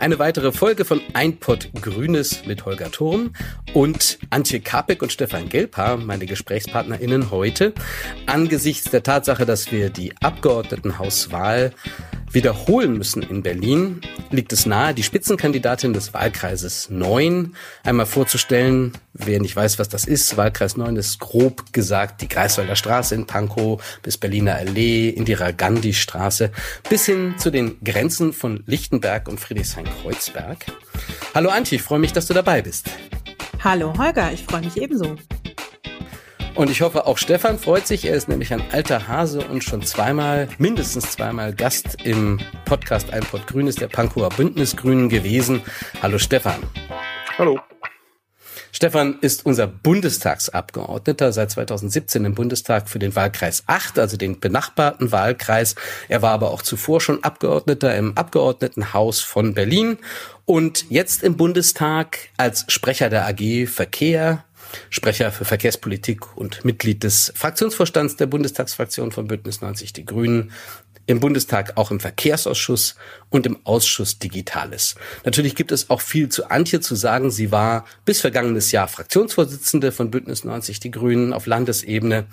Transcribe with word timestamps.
Eine 0.00 0.18
weitere 0.18 0.50
Folge 0.50 0.86
von 0.86 1.02
Ein 1.12 1.36
Pott 1.36 1.68
Grünes 1.74 2.46
mit 2.46 2.64
Holger 2.64 2.90
Turm 2.90 3.34
und 3.74 4.18
Antje 4.30 4.60
Kapek 4.60 5.02
und 5.02 5.12
Stefan 5.12 5.50
Gelpa, 5.50 5.98
meine 5.98 6.24
GesprächspartnerInnen 6.24 7.30
heute, 7.30 7.74
angesichts 8.24 8.90
der 8.90 9.02
Tatsache, 9.02 9.44
dass 9.44 9.70
wir 9.72 9.90
die 9.90 10.14
Abgeordnetenhauswahl 10.22 11.74
wiederholen 12.32 12.96
müssen 12.96 13.22
in 13.22 13.42
Berlin, 13.42 14.00
liegt 14.30 14.52
es 14.52 14.66
nahe, 14.66 14.94
die 14.94 15.02
Spitzenkandidatin 15.02 15.92
des 15.92 16.14
Wahlkreises 16.14 16.88
9 16.90 17.54
einmal 17.84 18.06
vorzustellen. 18.06 18.92
Wer 19.12 19.40
nicht 19.40 19.56
weiß, 19.56 19.78
was 19.78 19.88
das 19.88 20.04
ist, 20.04 20.36
Wahlkreis 20.36 20.76
9 20.76 20.96
ist 20.96 21.18
grob 21.18 21.72
gesagt 21.72 22.22
die 22.22 22.28
Greifswalder 22.28 22.76
Straße 22.76 23.14
in 23.14 23.26
Pankow 23.26 23.82
bis 24.02 24.16
Berliner 24.16 24.54
Allee, 24.54 25.10
Indira 25.10 25.50
Gandhi 25.50 25.92
Straße 25.92 26.52
bis 26.88 27.06
hin 27.06 27.34
zu 27.38 27.50
den 27.50 27.82
Grenzen 27.82 28.32
von 28.32 28.62
Lichtenberg 28.66 29.28
und 29.28 29.40
Friedrichshain-Kreuzberg. 29.40 30.58
Hallo 31.34 31.50
Antje, 31.50 31.76
ich 31.76 31.82
freue 31.82 31.98
mich, 31.98 32.12
dass 32.12 32.26
du 32.26 32.34
dabei 32.34 32.62
bist. 32.62 32.88
Hallo 33.62 33.92
Holger, 33.98 34.32
ich 34.32 34.44
freue 34.44 34.60
mich 34.60 34.76
ebenso. 34.76 35.16
Und 36.60 36.68
ich 36.68 36.82
hoffe, 36.82 37.06
auch 37.06 37.16
Stefan 37.16 37.58
freut 37.58 37.86
sich. 37.86 38.04
Er 38.04 38.14
ist 38.14 38.28
nämlich 38.28 38.52
ein 38.52 38.62
alter 38.70 39.08
Hase 39.08 39.40
und 39.40 39.64
schon 39.64 39.80
zweimal, 39.80 40.46
mindestens 40.58 41.10
zweimal 41.12 41.54
Gast 41.54 41.96
im 42.04 42.38
Podcast 42.66 43.14
Ein 43.14 43.22
Pott 43.22 43.46
Grün 43.46 43.66
ist 43.66 43.80
der 43.80 43.88
Pankower 43.88 44.28
Bündnis 44.28 44.76
Grünen 44.76 45.08
gewesen. 45.08 45.62
Hallo 46.02 46.18
Stefan. 46.18 46.60
Hallo. 47.38 47.58
Stefan 48.72 49.18
ist 49.22 49.46
unser 49.46 49.66
Bundestagsabgeordneter 49.66 51.32
seit 51.32 51.50
2017 51.50 52.26
im 52.26 52.34
Bundestag 52.34 52.90
für 52.90 52.98
den 52.98 53.16
Wahlkreis 53.16 53.64
8, 53.66 53.98
also 53.98 54.18
den 54.18 54.38
benachbarten 54.38 55.12
Wahlkreis. 55.12 55.76
Er 56.08 56.20
war 56.20 56.32
aber 56.32 56.50
auch 56.50 56.60
zuvor 56.60 57.00
schon 57.00 57.24
Abgeordneter 57.24 57.96
im 57.96 58.18
Abgeordnetenhaus 58.18 59.20
von 59.20 59.54
Berlin 59.54 59.96
und 60.44 60.90
jetzt 60.90 61.22
im 61.22 61.36
Bundestag 61.36 62.18
als 62.36 62.66
Sprecher 62.68 63.08
der 63.08 63.26
AG 63.26 63.66
Verkehr, 63.66 64.44
Sprecher 64.88 65.32
für 65.32 65.44
Verkehrspolitik 65.44 66.36
und 66.36 66.64
Mitglied 66.64 67.02
des 67.02 67.32
Fraktionsvorstands 67.34 68.16
der 68.16 68.26
Bundestagsfraktion 68.26 69.12
von 69.12 69.26
Bündnis 69.26 69.60
90 69.60 69.92
Die 69.92 70.04
Grünen 70.04 70.52
im 71.10 71.18
Bundestag 71.18 71.76
auch 71.76 71.90
im 71.90 71.98
Verkehrsausschuss 71.98 72.94
und 73.30 73.44
im 73.44 73.58
Ausschuss 73.64 74.18
Digitales. 74.20 74.94
Natürlich 75.24 75.56
gibt 75.56 75.72
es 75.72 75.90
auch 75.90 76.00
viel 76.00 76.28
zu 76.28 76.50
Antje 76.50 76.80
zu 76.80 76.94
sagen. 76.94 77.32
Sie 77.32 77.50
war 77.50 77.84
bis 78.04 78.20
vergangenes 78.20 78.70
Jahr 78.70 78.86
Fraktionsvorsitzende 78.86 79.90
von 79.90 80.10
Bündnis 80.10 80.44
90 80.44 80.78
Die 80.78 80.90
Grünen 80.92 81.32
auf 81.32 81.46
Landesebene. 81.46 82.26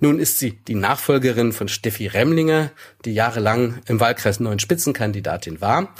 Nun 0.00 0.18
ist 0.18 0.38
sie 0.38 0.52
die 0.52 0.74
Nachfolgerin 0.74 1.52
von 1.52 1.68
Steffi 1.68 2.08
Remlinger, 2.08 2.72
die 3.04 3.14
jahrelang 3.14 3.80
im 3.86 4.00
Wahlkreis 4.00 4.40
neuen 4.40 4.58
Spitzenkandidatin 4.58 5.60
war 5.60 5.94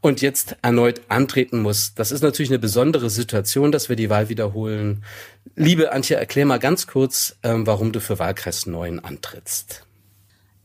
und 0.00 0.22
jetzt 0.22 0.56
erneut 0.62 1.02
antreten 1.08 1.60
muss. 1.62 1.94
Das 1.94 2.12
ist 2.12 2.22
natürlich 2.22 2.50
eine 2.50 2.58
besondere 2.58 3.10
Situation, 3.10 3.72
dass 3.72 3.88
wir 3.88 3.96
die 3.96 4.10
Wahl 4.10 4.28
wiederholen. 4.28 5.04
Liebe 5.56 5.92
Antje, 5.92 6.16
erklär 6.16 6.46
mal 6.46 6.58
ganz 6.58 6.86
kurz, 6.86 7.36
ähm, 7.42 7.66
warum 7.66 7.92
du 7.92 8.00
für 8.00 8.18
Wahlkreis 8.18 8.66
9 8.66 9.00
antrittst. 9.00 9.86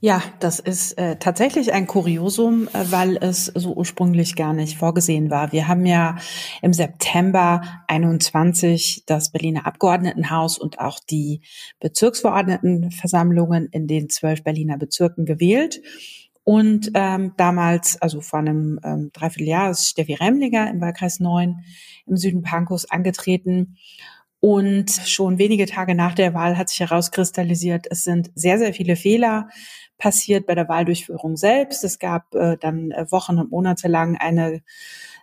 Ja, 0.01 0.21
das 0.39 0.59
ist 0.59 0.99
äh, 0.99 1.15
tatsächlich 1.15 1.73
ein 1.73 1.87
Kuriosum, 1.87 2.67
äh, 2.67 2.85
weil 2.91 3.17
es 3.17 3.45
so 3.45 3.73
ursprünglich 3.73 4.35
gar 4.35 4.53
nicht 4.53 4.77
vorgesehen 4.77 5.31
war. 5.31 5.51
Wir 5.51 5.67
haben 5.67 5.85
ja 5.85 6.17
im 6.61 6.73
September 6.73 7.61
21 7.87 9.05
das 9.07 9.31
Berliner 9.31 9.65
Abgeordnetenhaus 9.65 10.59
und 10.59 10.79
auch 10.79 10.99
die 10.99 11.41
Bezirksverordnetenversammlungen 11.79 13.67
in 13.71 13.87
den 13.87 14.09
zwölf 14.09 14.43
Berliner 14.43 14.77
Bezirken 14.77 15.25
gewählt. 15.25 15.81
Und 16.45 16.91
ähm, 16.93 17.33
damals, 17.37 18.01
also 18.01 18.21
vor 18.21 18.39
einem 18.39 18.79
ähm, 18.83 19.09
Dreivierteljahr, 19.11 19.71
ist 19.71 19.89
Steffi 19.89 20.13
Remlinger 20.13 20.69
im 20.69 20.79
Wahlkreis 20.79 21.19
9 21.19 21.65
im 22.05 22.17
Süden 22.17 22.43
Pankows 22.43 22.89
angetreten. 22.89 23.77
Und 24.39 24.91
schon 24.91 25.39
wenige 25.39 25.65
Tage 25.65 25.95
nach 25.95 26.13
der 26.13 26.35
Wahl 26.35 26.55
hat 26.55 26.69
sich 26.69 26.79
herauskristallisiert, 26.79 27.87
es 27.89 28.03
sind 28.03 28.31
sehr, 28.35 28.59
sehr 28.59 28.73
viele 28.73 28.95
Fehler 28.95 29.49
passiert 29.97 30.45
bei 30.45 30.53
der 30.53 30.69
Wahldurchführung 30.69 31.35
selbst. 31.35 31.83
Es 31.83 31.97
gab 31.97 32.35
äh, 32.35 32.57
dann 32.59 32.91
äh, 32.91 33.11
Wochen 33.11 33.39
und 33.39 33.49
Monate 33.49 33.87
lang 33.87 34.15
eine 34.17 34.61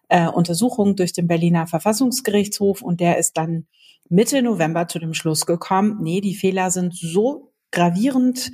äh, 0.09 0.27
Untersuchung 0.27 0.97
durch 0.97 1.13
den 1.13 1.29
Berliner 1.29 1.69
Verfassungsgerichtshof 1.69 2.83
und 2.83 3.01
der 3.01 3.19
ist 3.19 3.37
dann 3.37 3.67
Mitte 4.09 4.43
November 4.43 4.89
zu 4.89 4.99
dem 4.99 5.15
Schluss 5.15 5.47
gekommen, 5.47 5.99
nee, 6.03 6.21
die 6.21 6.35
Fehler 6.35 6.71
sind 6.71 6.95
so 6.95 7.53
gravierend, 7.71 8.51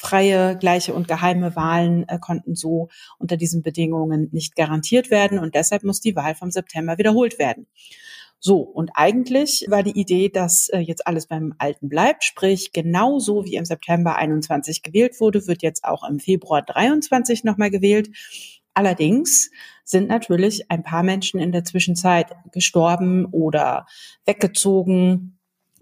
freie, 0.00 0.56
gleiche 0.56 0.94
und 0.94 1.08
geheime 1.08 1.54
Wahlen 1.56 2.08
äh, 2.08 2.18
konnten 2.18 2.56
so 2.56 2.88
unter 3.18 3.36
diesen 3.36 3.62
Bedingungen 3.62 4.30
nicht 4.32 4.56
garantiert 4.56 5.10
werden 5.10 5.38
und 5.38 5.54
deshalb 5.54 5.84
muss 5.84 6.00
die 6.00 6.16
Wahl 6.16 6.34
vom 6.34 6.50
September 6.50 6.96
wiederholt 6.96 7.38
werden. 7.38 7.66
So, 8.38 8.60
und 8.60 8.92
eigentlich 8.94 9.66
war 9.68 9.82
die 9.82 10.00
Idee, 10.00 10.30
dass 10.30 10.70
äh, 10.70 10.78
jetzt 10.78 11.06
alles 11.06 11.26
beim 11.26 11.54
Alten 11.58 11.90
bleibt, 11.90 12.24
sprich 12.24 12.72
genauso 12.72 13.44
wie 13.44 13.56
im 13.56 13.66
September 13.66 14.16
21 14.16 14.82
gewählt 14.82 15.20
wurde, 15.20 15.46
wird 15.46 15.62
jetzt 15.62 15.84
auch 15.84 16.08
im 16.08 16.18
Februar 16.18 16.62
23 16.62 17.44
nochmal 17.44 17.70
gewählt. 17.70 18.08
Allerdings 18.72 19.50
sind 19.84 20.08
natürlich 20.08 20.70
ein 20.70 20.82
paar 20.82 21.02
Menschen 21.02 21.40
in 21.40 21.52
der 21.52 21.64
Zwischenzeit 21.64 22.28
gestorben 22.52 23.26
oder 23.26 23.84
weggezogen 24.24 25.39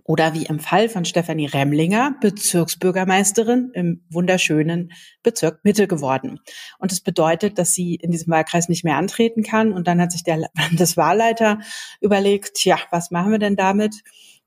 oder 0.08 0.32
wie 0.32 0.46
im 0.46 0.58
Fall 0.58 0.88
von 0.88 1.04
Stefanie 1.04 1.44
Remlinger, 1.44 2.14
Bezirksbürgermeisterin 2.22 3.72
im 3.74 4.06
wunderschönen 4.08 4.90
Bezirk 5.22 5.60
Mitte 5.64 5.86
geworden. 5.86 6.40
Und 6.78 6.92
das 6.92 7.02
bedeutet, 7.02 7.58
dass 7.58 7.74
sie 7.74 7.96
in 7.96 8.10
diesem 8.10 8.32
Wahlkreis 8.32 8.70
nicht 8.70 8.84
mehr 8.84 8.96
antreten 8.96 9.42
kann. 9.42 9.70
Und 9.70 9.86
dann 9.86 10.00
hat 10.00 10.10
sich 10.10 10.24
der 10.24 10.38
Landeswahlleiter 10.58 11.58
überlegt, 12.00 12.64
ja, 12.64 12.78
was 12.90 13.10
machen 13.10 13.32
wir 13.32 13.38
denn 13.38 13.54
damit? 13.54 13.96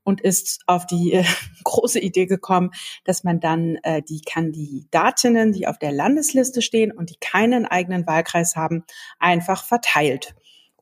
und 0.03 0.19
ist 0.19 0.63
auf 0.65 0.87
die 0.87 1.13
äh, 1.13 1.23
große 1.63 1.99
Idee 1.99 2.25
gekommen, 2.25 2.71
dass 3.03 3.23
man 3.23 3.39
dann 3.39 3.75
äh, 3.83 4.01
die 4.01 4.21
Kandidatinnen, 4.21 5.51
die 5.51 5.67
auf 5.67 5.77
der 5.77 5.91
Landesliste 5.91 6.63
stehen 6.63 6.91
und 6.91 7.11
die 7.11 7.17
keinen 7.19 7.67
eigenen 7.67 8.07
Wahlkreis 8.07 8.55
haben, 8.55 8.83
einfach 9.19 9.63
verteilt. 9.63 10.33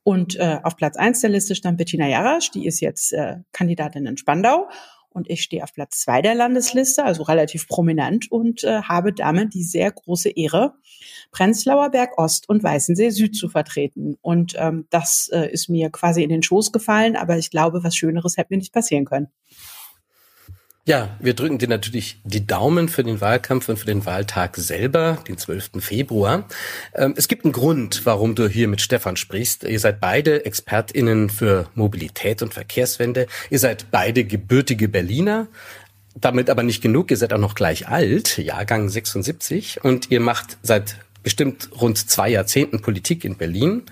Und 0.10 0.38
äh, 0.38 0.58
auf 0.64 0.76
Platz 0.76 0.98
eins 0.98 1.22
der 1.22 1.30
Liste 1.30 1.54
stand 1.54 1.78
Bettina 1.78 2.08
Jarasch, 2.08 2.50
die 2.50 2.66
ist 2.66 2.80
jetzt 2.80 3.14
äh, 3.14 3.36
Kandidatin 3.52 4.08
in 4.08 4.18
Spandau. 4.18 4.68
Und 5.10 5.30
ich 5.30 5.44
stehe 5.44 5.64
auf 5.64 5.72
Platz 5.72 6.00
zwei 6.00 6.24
der 6.24 6.34
Landesliste, 6.34 7.04
also 7.04 7.22
relativ 7.22 7.68
prominent 7.68 8.32
und 8.32 8.64
äh, 8.64 8.82
habe 8.82 9.14
damit 9.14 9.54
die 9.54 9.62
sehr 9.62 9.92
große 9.92 10.30
Ehre, 10.30 10.74
Prenzlauer 11.30 11.92
Berg 11.92 12.18
Ost 12.18 12.50
und 12.50 12.64
Weißensee 12.64 13.12
Süd 13.12 13.36
zu 13.36 13.50
vertreten. 13.50 14.18
Und 14.22 14.56
ähm, 14.58 14.88
das 14.90 15.30
äh, 15.32 15.52
ist 15.52 15.70
mir 15.70 15.92
quasi 15.92 16.24
in 16.24 16.30
den 16.30 16.42
Schoß 16.42 16.72
gefallen, 16.72 17.16
aber 17.16 17.38
ich 17.38 17.52
glaube, 17.52 17.84
was 17.84 17.96
Schöneres 17.96 18.36
hätte 18.38 18.52
mir 18.52 18.58
nicht 18.58 18.74
passieren 18.74 19.06
können. 19.06 19.28
Ja, 20.90 21.16
wir 21.20 21.36
drücken 21.36 21.60
dir 21.60 21.68
natürlich 21.68 22.20
die 22.24 22.48
Daumen 22.48 22.90
für 22.90 23.04
den 23.04 23.22
Wahlkampf 23.22 23.70
und 23.70 23.78
für 23.78 23.86
den 23.86 24.08
Wahltag 24.08 24.58
selber, 24.58 25.20
den 25.28 25.38
12. 25.38 25.74
Februar. 25.82 26.48
Ähm, 26.96 27.14
es 27.16 27.28
gibt 27.28 27.46
einen 27.46 27.52
Grund, 27.52 28.08
warum 28.08 28.34
du 28.34 28.48
hier 28.48 28.68
mit 28.68 28.82
Stefan 28.82 29.16
sprichst. 29.16 29.66
Ihr 29.66 29.80
seid 29.80 30.00
beide 30.00 30.48
ExpertInnen 30.48 31.30
für 31.30 31.70
Mobilität 31.76 32.42
und 32.42 32.56
Verkehrswende. 32.56 33.28
Ihr 33.52 33.60
seid 33.60 33.92
beide 33.92 34.24
gebürtige 34.24 34.88
Berliner. 34.88 35.46
Damit 36.16 36.50
aber 36.50 36.64
nicht 36.64 36.82
genug. 36.82 37.12
Ihr 37.12 37.18
seid 37.18 37.34
auch 37.34 37.38
noch 37.38 37.54
gleich 37.54 37.88
alt, 37.88 38.40
Jahrgang 38.40 38.90
76. 38.90 39.84
Und 39.84 40.10
ihr 40.10 40.22
macht 40.22 40.58
seit 40.64 40.96
bestimmt 41.24 41.70
rund 41.80 41.98
zwei 42.10 42.30
Jahrzehnten 42.30 42.82
Politik 42.82 43.26
in 43.26 43.36
Berlin. 43.36 43.84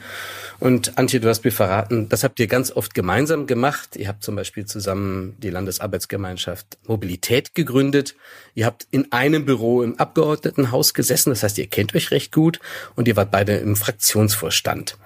Und 0.60 0.98
Antje, 0.98 1.20
du 1.20 1.30
hast 1.30 1.44
mir 1.44 1.52
verraten, 1.52 2.10
das 2.10 2.24
habt 2.24 2.40
ihr 2.40 2.48
ganz 2.48 2.72
oft 2.72 2.96
gemeinsam 2.96 3.46
gemacht. 3.46 3.96
Ihr 3.96 4.08
habt 4.08 4.24
zum 4.24 4.36
Beispiel 4.36 4.66
zusammen 4.66 5.36
die 5.40 5.50
Landesarbeitsgemeinschaft 5.50 6.78
Mobilität 6.88 7.54
gegründet. 7.54 8.16
Ihr 8.56 8.66
habt 8.66 8.88
in 8.90 9.12
einem 9.12 9.46
Büro 9.46 9.84
im 9.84 10.00
Abgeordnetenhaus 10.00 10.94
gesessen. 10.94 11.30
Das 11.30 11.44
heißt, 11.44 11.58
ihr 11.60 11.68
kennt 11.68 11.94
euch 11.94 12.12
recht 12.12 12.32
gut 12.32 12.60
und 12.96 13.08
ihr 13.08 13.16
wart 13.16 13.30
beide 13.30 13.58
im 13.58 13.76
Fraktionsvorstand. 13.76 14.98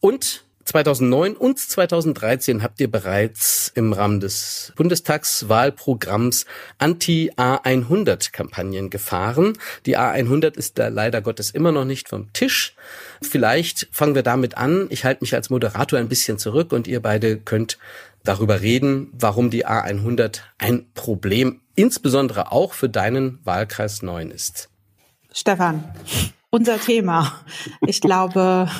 Und 0.00 0.44
2009 0.64 1.36
und 1.36 1.58
2013 1.58 2.62
habt 2.62 2.80
ihr 2.80 2.90
bereits 2.90 3.70
im 3.74 3.92
Rahmen 3.92 4.20
des 4.20 4.72
Bundestagswahlprogramms 4.76 6.46
Anti-A100-Kampagnen 6.78 8.90
gefahren. 8.90 9.58
Die 9.86 9.98
A100 9.98 10.56
ist 10.56 10.78
da 10.78 10.88
leider 10.88 11.20
Gottes 11.20 11.50
immer 11.50 11.72
noch 11.72 11.84
nicht 11.84 12.08
vom 12.08 12.32
Tisch. 12.32 12.74
Vielleicht 13.20 13.88
fangen 13.92 14.14
wir 14.14 14.22
damit 14.22 14.56
an. 14.56 14.86
Ich 14.90 15.04
halte 15.04 15.22
mich 15.22 15.34
als 15.34 15.50
Moderator 15.50 15.98
ein 15.98 16.08
bisschen 16.08 16.38
zurück 16.38 16.72
und 16.72 16.86
ihr 16.86 17.00
beide 17.00 17.36
könnt 17.36 17.78
darüber 18.24 18.62
reden, 18.62 19.10
warum 19.12 19.50
die 19.50 19.66
A100 19.66 20.40
ein 20.58 20.86
Problem 20.94 21.60
insbesondere 21.76 22.52
auch 22.52 22.72
für 22.72 22.88
deinen 22.88 23.38
Wahlkreis 23.44 24.02
9 24.02 24.30
ist. 24.30 24.70
Stefan, 25.32 25.84
unser 26.50 26.78
Thema. 26.78 27.40
Ich 27.86 28.00
glaube, 28.00 28.70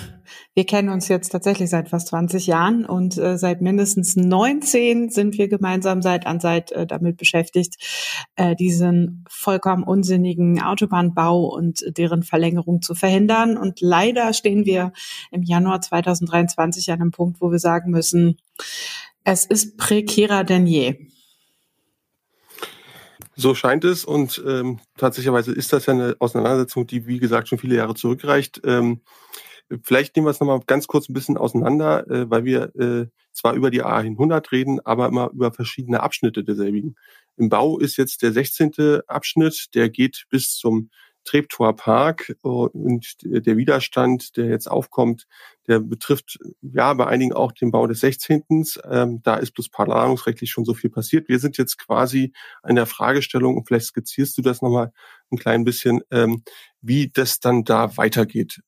wir 0.55 0.65
kennen 0.65 0.89
uns 0.89 1.09
jetzt 1.09 1.31
tatsächlich 1.31 1.71
seit 1.71 1.89
fast 1.89 2.09
20 2.09 2.47
Jahren 2.47 2.87
und 2.87 3.19
äh, 3.19 3.37
seit 3.37 3.61
mindestens 3.61 4.17
19 4.17 5.11
sind 5.11 5.37
wir 5.37 5.49
gemeinsam 5.49 6.01
seit 6.01 6.27
an 6.27 6.41
seit 6.41 6.71
äh, 6.73 6.87
damit 6.87 7.17
beschäftigt, 7.17 7.77
äh, 8.37 8.55
diesen 8.55 9.25
vollkommen 9.29 9.83
unsinnigen 9.83 10.63
Autobahnbau 10.63 11.47
und 11.47 11.85
deren 11.99 12.23
Verlängerung 12.23 12.83
zu 12.83 12.95
verhindern. 12.95 13.57
Und 13.57 13.81
leider 13.81 14.33
stehen 14.33 14.65
wir 14.65 14.93
im 15.31 15.43
Januar 15.43 15.81
2023 15.81 16.93
an 16.93 17.01
einem 17.01 17.11
Punkt, 17.11 17.41
wo 17.41 17.51
wir 17.51 17.59
sagen 17.59 17.91
müssen, 17.91 18.39
es 19.25 19.47
ist 19.47 19.77
prekärer 19.77 20.45
denn 20.45 20.67
je. 20.67 21.09
So 23.37 23.55
scheint 23.55 23.85
es 23.85 24.05
und 24.05 24.43
ähm, 24.47 24.79
tatsächlich 24.97 25.35
ist 25.49 25.73
das 25.73 25.87
ja 25.87 25.95
eine 25.95 26.17
Auseinandersetzung, 26.21 26.87
die 26.87 27.07
wie 27.07 27.19
gesagt 27.19 27.49
schon 27.49 27.59
viele 27.59 27.75
Jahre 27.75 27.95
zurückreicht. 27.95 28.61
Ähm, 28.65 29.01
vielleicht 29.83 30.15
nehmen 30.17 30.27
wir 30.27 30.31
es 30.31 30.41
nochmal 30.41 30.61
ganz 30.67 30.87
kurz 30.87 31.09
ein 31.09 31.15
bisschen 31.15 31.37
auseinander, 31.37 32.09
äh, 32.09 32.31
weil 32.31 32.45
wir 32.45 32.75
äh, 32.77 33.07
zwar 33.33 33.55
über 33.55 33.71
die 33.71 33.85
A100 33.85 34.53
reden, 34.53 34.81
aber 34.85 35.09
immer 35.09 35.31
über 35.33 35.53
verschiedene 35.53 36.03
Abschnitte 36.03 36.45
derselbigen. 36.45 36.97
Im 37.37 37.49
Bau 37.49 37.79
ist 37.79 37.97
jetzt 37.97 38.23
der 38.23 38.33
16. 38.33 39.01
Abschnitt, 39.07 39.75
der 39.75 39.91
geht 39.91 40.27
bis 40.31 40.55
zum 40.57 40.91
Treptower 41.25 41.75
Park 41.75 42.37
und 42.43 43.17
der 43.23 43.57
Widerstand, 43.57 44.37
der 44.37 44.47
jetzt 44.47 44.71
aufkommt, 44.71 45.27
der 45.67 45.81
betrifft 45.81 46.39
ja 46.61 46.93
bei 46.95 47.07
einigen 47.07 47.33
auch 47.33 47.53
den 47.53 47.71
Bau 47.71 47.87
des 47.87 48.01
16. 48.01 48.45
Ähm, 48.89 49.23
da 49.23 49.37
ist 49.37 49.53
bloß 49.53 49.71
planungsrechtlich 49.71 50.51
schon 50.51 50.65
so 50.65 50.75
viel 50.75 50.91
passiert. 50.91 51.29
Wir 51.29 51.39
sind 51.39 51.57
jetzt 51.57 51.79
quasi 51.79 52.33
an 52.63 52.77
der 52.77 52.87
Fragestellung, 52.87 53.57
und 53.57 53.67
vielleicht 53.67 53.87
skizzierst 53.87 54.37
du 54.37 54.43
das 54.43 54.61
nochmal 54.61 54.93
ein 55.33 55.39
klein 55.39 55.65
bisschen, 55.65 56.03
ähm, 56.11 56.45
wie 56.83 57.09
das 57.09 57.41
dann 57.41 57.65
da 57.65 57.97
weitergeht. 57.97 58.61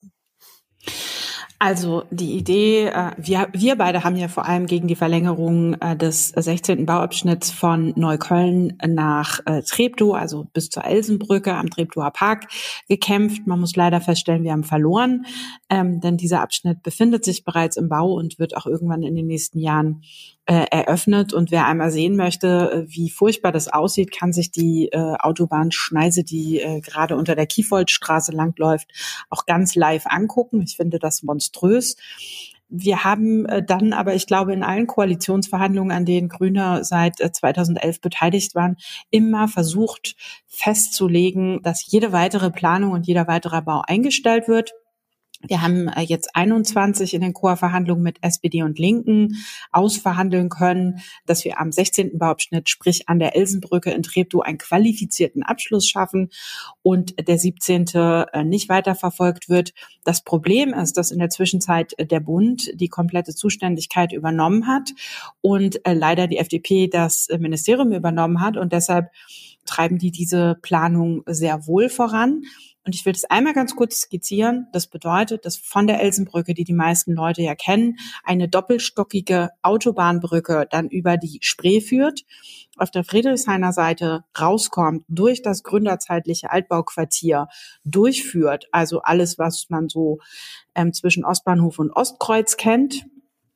Also 1.58 2.02
die 2.10 2.36
Idee, 2.36 2.88
äh, 2.88 3.12
wir, 3.16 3.48
wir 3.52 3.76
beide 3.76 4.04
haben 4.04 4.16
ja 4.16 4.28
vor 4.28 4.44
allem 4.44 4.66
gegen 4.66 4.88
die 4.88 4.94
Verlängerung 4.94 5.74
äh, 5.80 5.96
des 5.96 6.28
16. 6.28 6.84
Bauabschnitts 6.84 7.50
von 7.50 7.94
Neukölln 7.96 8.76
nach 8.86 9.40
äh, 9.46 9.62
Treptow, 9.62 10.14
also 10.14 10.46
bis 10.52 10.68
zur 10.68 10.84
Elsenbrücke 10.84 11.54
am 11.54 11.70
Treptower 11.70 12.10
Park 12.10 12.48
gekämpft. 12.88 13.46
Man 13.46 13.58
muss 13.58 13.74
leider 13.74 14.02
feststellen, 14.02 14.44
wir 14.44 14.52
haben 14.52 14.64
verloren, 14.64 15.24
ähm, 15.70 16.00
denn 16.02 16.18
dieser 16.18 16.42
Abschnitt 16.42 16.82
befindet 16.82 17.24
sich 17.24 17.44
bereits 17.44 17.78
im 17.78 17.88
Bau 17.88 18.12
und 18.12 18.38
wird 18.38 18.54
auch 18.54 18.66
irgendwann 18.66 19.02
in 19.02 19.14
den 19.14 19.26
nächsten 19.26 19.58
Jahren 19.58 20.02
äh, 20.46 20.66
eröffnet. 20.70 21.32
Und 21.32 21.50
wer 21.50 21.66
einmal 21.66 21.90
sehen 21.90 22.16
möchte, 22.16 22.86
äh, 22.86 22.92
wie 22.92 23.10
furchtbar 23.10 23.52
das 23.52 23.68
aussieht, 23.68 24.12
kann 24.12 24.32
sich 24.32 24.50
die 24.50 24.88
äh, 24.92 25.16
Autobahnschneise, 25.18 26.24
die 26.24 26.60
äh, 26.60 26.80
gerade 26.80 27.16
unter 27.16 27.34
der 27.34 27.46
Kiefoldstraße 27.46 28.32
langläuft, 28.32 28.88
auch 29.28 29.46
ganz 29.46 29.74
live 29.74 30.06
angucken. 30.06 30.62
Ich 30.62 30.76
finde 30.76 30.98
das 30.98 31.22
monströs. 31.22 31.96
Wir 32.68 33.04
haben 33.04 33.46
äh, 33.46 33.62
dann 33.64 33.92
aber, 33.92 34.14
ich 34.14 34.26
glaube, 34.26 34.52
in 34.52 34.64
allen 34.64 34.86
Koalitionsverhandlungen, 34.86 35.96
an 35.96 36.04
denen 36.04 36.28
Grüne 36.28 36.84
seit 36.84 37.16
2011 37.18 38.00
beteiligt 38.00 38.54
waren, 38.54 38.76
immer 39.10 39.48
versucht 39.48 40.16
festzulegen, 40.46 41.62
dass 41.62 41.86
jede 41.86 42.12
weitere 42.12 42.50
Planung 42.50 42.92
und 42.92 43.06
jeder 43.06 43.28
weitere 43.28 43.62
Bau 43.62 43.82
eingestellt 43.86 44.48
wird. 44.48 44.72
Wir 45.48 45.62
haben 45.62 45.88
äh, 45.88 46.02
jetzt 46.02 46.34
21 46.34 47.14
in 47.14 47.20
den 47.20 47.32
Chorverhandlungen 47.32 48.02
mit 48.02 48.18
SPD 48.22 48.62
und 48.62 48.78
Linken 48.78 49.36
ausverhandeln 49.72 50.48
können, 50.48 51.00
dass 51.26 51.44
wir 51.44 51.60
am 51.60 51.72
16. 51.72 52.18
Bauabschnitt, 52.18 52.68
sprich 52.68 53.08
an 53.08 53.18
der 53.18 53.36
Elsenbrücke 53.36 53.90
in 53.90 54.02
Treptow, 54.02 54.42
einen 54.42 54.58
qualifizierten 54.58 55.42
Abschluss 55.42 55.88
schaffen 55.88 56.30
und 56.82 57.14
der 57.28 57.38
17. 57.38 57.86
Äh, 57.94 58.44
nicht 58.44 58.68
weiterverfolgt 58.68 59.48
wird. 59.48 59.72
Das 60.04 60.22
Problem 60.22 60.72
ist, 60.72 60.96
dass 60.96 61.10
in 61.10 61.18
der 61.18 61.30
Zwischenzeit 61.30 61.94
der 61.98 62.20
Bund 62.20 62.70
die 62.74 62.88
komplette 62.88 63.34
Zuständigkeit 63.34 64.12
übernommen 64.12 64.66
hat 64.66 64.90
und 65.40 65.84
äh, 65.86 65.94
leider 65.94 66.26
die 66.26 66.38
FDP 66.38 66.88
das 66.88 67.28
Ministerium 67.38 67.92
übernommen 67.92 68.40
hat 68.40 68.56
und 68.56 68.72
deshalb 68.72 69.10
treiben 69.66 69.98
die 69.98 70.10
diese 70.10 70.56
Planung 70.62 71.22
sehr 71.26 71.66
wohl 71.66 71.88
voran. 71.88 72.42
Und 72.86 72.94
ich 72.94 73.04
will 73.04 73.12
das 73.12 73.24
einmal 73.24 73.52
ganz 73.52 73.74
kurz 73.74 74.02
skizzieren. 74.02 74.68
Das 74.72 74.86
bedeutet, 74.86 75.44
dass 75.44 75.56
von 75.56 75.88
der 75.88 76.00
Elsenbrücke, 76.00 76.54
die 76.54 76.62
die 76.62 76.72
meisten 76.72 77.14
Leute 77.14 77.42
ja 77.42 77.56
kennen, 77.56 77.96
eine 78.22 78.48
doppelstockige 78.48 79.50
Autobahnbrücke 79.62 80.68
dann 80.70 80.88
über 80.88 81.16
die 81.16 81.38
Spree 81.42 81.80
führt, 81.80 82.22
auf 82.76 82.92
der 82.92 83.02
Friedrichshainer 83.02 83.72
Seite 83.72 84.24
rauskommt, 84.40 85.04
durch 85.08 85.42
das 85.42 85.64
gründerzeitliche 85.64 86.52
Altbauquartier 86.52 87.48
durchführt, 87.84 88.68
also 88.70 89.00
alles, 89.00 89.36
was 89.36 89.68
man 89.68 89.88
so 89.88 90.20
ähm, 90.76 90.92
zwischen 90.92 91.24
Ostbahnhof 91.24 91.80
und 91.80 91.90
Ostkreuz 91.90 92.56
kennt, 92.56 93.04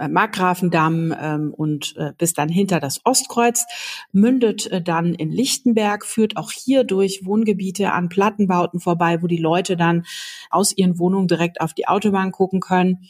Markgrafendamm 0.08 1.14
ähm, 1.20 1.54
und 1.54 1.94
äh, 1.96 2.12
bis 2.16 2.32
dann 2.32 2.48
hinter 2.48 2.80
das 2.80 3.00
Ostkreuz, 3.04 3.66
mündet 4.12 4.66
äh, 4.66 4.82
dann 4.82 5.14
in 5.14 5.30
Lichtenberg, 5.30 6.04
führt 6.04 6.36
auch 6.36 6.50
hier 6.52 6.84
durch 6.84 7.24
Wohngebiete 7.24 7.92
an 7.92 8.08
Plattenbauten 8.08 8.80
vorbei, 8.80 9.22
wo 9.22 9.26
die 9.26 9.36
Leute 9.36 9.76
dann 9.76 10.04
aus 10.50 10.76
ihren 10.76 10.98
Wohnungen 10.98 11.28
direkt 11.28 11.60
auf 11.60 11.74
die 11.74 11.88
Autobahn 11.88 12.32
gucken 12.32 12.60
können. 12.60 13.08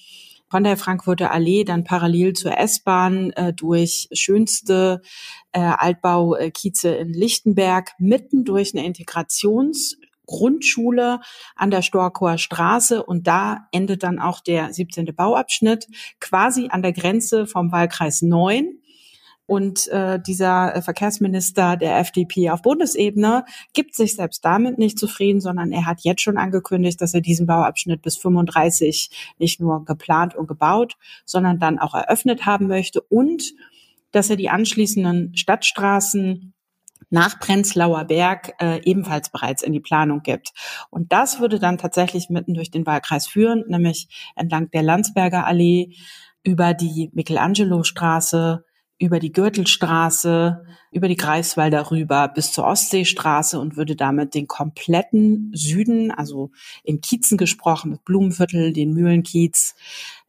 Von 0.51 0.65
der 0.65 0.77
Frankfurter 0.77 1.31
Allee 1.31 1.63
dann 1.63 1.85
parallel 1.85 2.33
zur 2.33 2.59
S-Bahn 2.59 3.31
äh, 3.31 3.53
durch 3.53 4.09
schönste 4.13 5.01
äh, 5.53 5.61
Altbaukieze 5.61 6.89
in 6.91 7.13
Lichtenberg 7.13 7.93
mitten 7.99 8.45
durch 8.45 8.75
eine 8.75 8.85
Integrations 8.85 9.97
Grundschule 10.31 11.21
an 11.57 11.71
der 11.71 11.83
Storkower 11.83 12.39
Straße 12.39 13.03
und 13.03 13.27
da 13.27 13.67
endet 13.73 14.05
dann 14.05 14.21
auch 14.21 14.41
der 14.41 14.73
17. 14.73 15.15
Bauabschnitt 15.15 15.89
quasi 16.21 16.69
an 16.71 16.83
der 16.83 16.93
Grenze 16.93 17.47
vom 17.47 17.73
Wahlkreis 17.73 18.23
9. 18.23 18.79
Und 19.47 19.89
äh, 19.89 20.21
dieser 20.25 20.81
Verkehrsminister 20.81 21.77
der 21.77 21.99
FDP 21.99 22.51
auf 22.51 22.63
Bundesebene 22.63 23.45
gibt 23.73 23.97
sich 23.97 24.15
selbst 24.15 24.45
damit 24.45 24.79
nicht 24.79 24.97
zufrieden, 24.97 25.41
sondern 25.41 25.73
er 25.73 25.87
hat 25.87 26.03
jetzt 26.03 26.23
schon 26.23 26.39
angekündigt, 26.39 27.01
dass 27.01 27.15
er 27.15 27.21
diesen 27.21 27.47
Bauabschnitt 27.47 28.01
bis 28.01 28.17
35 28.17 29.35
nicht 29.39 29.61
nur 29.61 29.85
geplant 29.85 30.37
und 30.37 30.47
gebaut, 30.47 30.97
sondern 31.25 31.59
dann 31.59 31.81
auch 31.81 31.95
eröffnet 31.95 32.47
haben 32.47 32.69
möchte 32.69 33.01
und 33.01 33.53
dass 34.13 34.31
er 34.31 34.37
die 34.37 34.51
anschließenden 34.51 35.37
Stadtstraßen 35.37 36.55
nach 37.11 37.39
Prenzlauer 37.39 38.05
Berg 38.05 38.55
äh, 38.61 38.81
ebenfalls 38.85 39.31
bereits 39.31 39.63
in 39.63 39.73
die 39.73 39.81
Planung 39.81 40.23
gibt. 40.23 40.53
Und 40.91 41.13
das 41.13 41.41
würde 41.41 41.59
dann 41.59 41.79
tatsächlich 41.79 42.31
mitten 42.31 42.55
durch 42.55 42.71
den 42.71 42.87
Wahlkreis 42.87 43.27
führen, 43.27 43.65
nämlich 43.69 44.09
entlang 44.37 44.71
der 44.71 44.83
Landsberger 44.83 45.47
Allee 45.47 45.95
über 46.43 46.73
die 46.73 47.11
Michelangelo-Straße, 47.13 48.65
über 48.99 49.19
die 49.19 49.33
Gürtelstraße, 49.33 50.63
über 50.93 51.09
die 51.09 51.17
Greifswalder 51.17 51.91
rüber 51.91 52.29
bis 52.29 52.53
zur 52.53 52.65
Ostseestraße 52.65 53.59
und 53.59 53.77
würde 53.77 53.97
damit 53.97 54.35
den 54.35 54.47
kompletten 54.47 55.51
Süden, 55.55 56.11
also 56.11 56.51
in 56.85 57.01
Kiezen 57.01 57.39
gesprochen, 57.39 57.93
mit 57.93 58.05
Blumenviertel, 58.05 58.73
den 58.73 58.93
Mühlenkiez, 58.93 59.75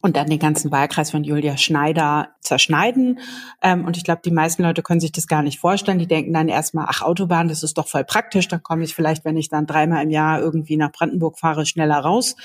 und 0.02 0.16
dann 0.16 0.30
den 0.30 0.40
ganzen 0.40 0.72
Wahlkreis 0.72 1.12
von 1.12 1.24
Julia 1.24 1.58
Schneider 1.58 2.30
zerschneiden. 2.42 3.20
Ähm, 3.62 3.86
und 3.86 3.98
ich 3.98 4.04
glaube, 4.04 4.22
die 4.26 4.32
meisten 4.32 4.64
Leute 4.64 4.82
können 4.82 5.00
sich 5.00 5.12
das 5.12 5.28
gar 5.28 5.44
nicht 5.44 5.60
vorstellen. 5.60 6.00
Die 6.00 6.08
denken 6.08 6.34
dann 6.34 6.50
erstmal, 6.50 6.88
ach, 6.90 7.02
Autobahn, 7.04 7.48
das 7.48 7.64
ist 7.64 7.78
doch 7.78 7.88
voll 7.88 8.04
praktisch. 8.04 8.48
Dann 8.48 8.64
komme 8.64 8.84
ich 8.84 8.96
vielleicht, 8.96 9.24
wenn 9.26 9.38
ich 9.38 9.50
dann 9.50 9.68
dreimal 9.68 10.04
im 10.04 10.10
Jahr 10.10 10.40
irgendwie 10.42 10.78
nach 10.78 10.92
Brandenburg 10.92 11.38
fahre, 11.38 11.66
schneller 11.66 12.00
raus. 12.00 12.36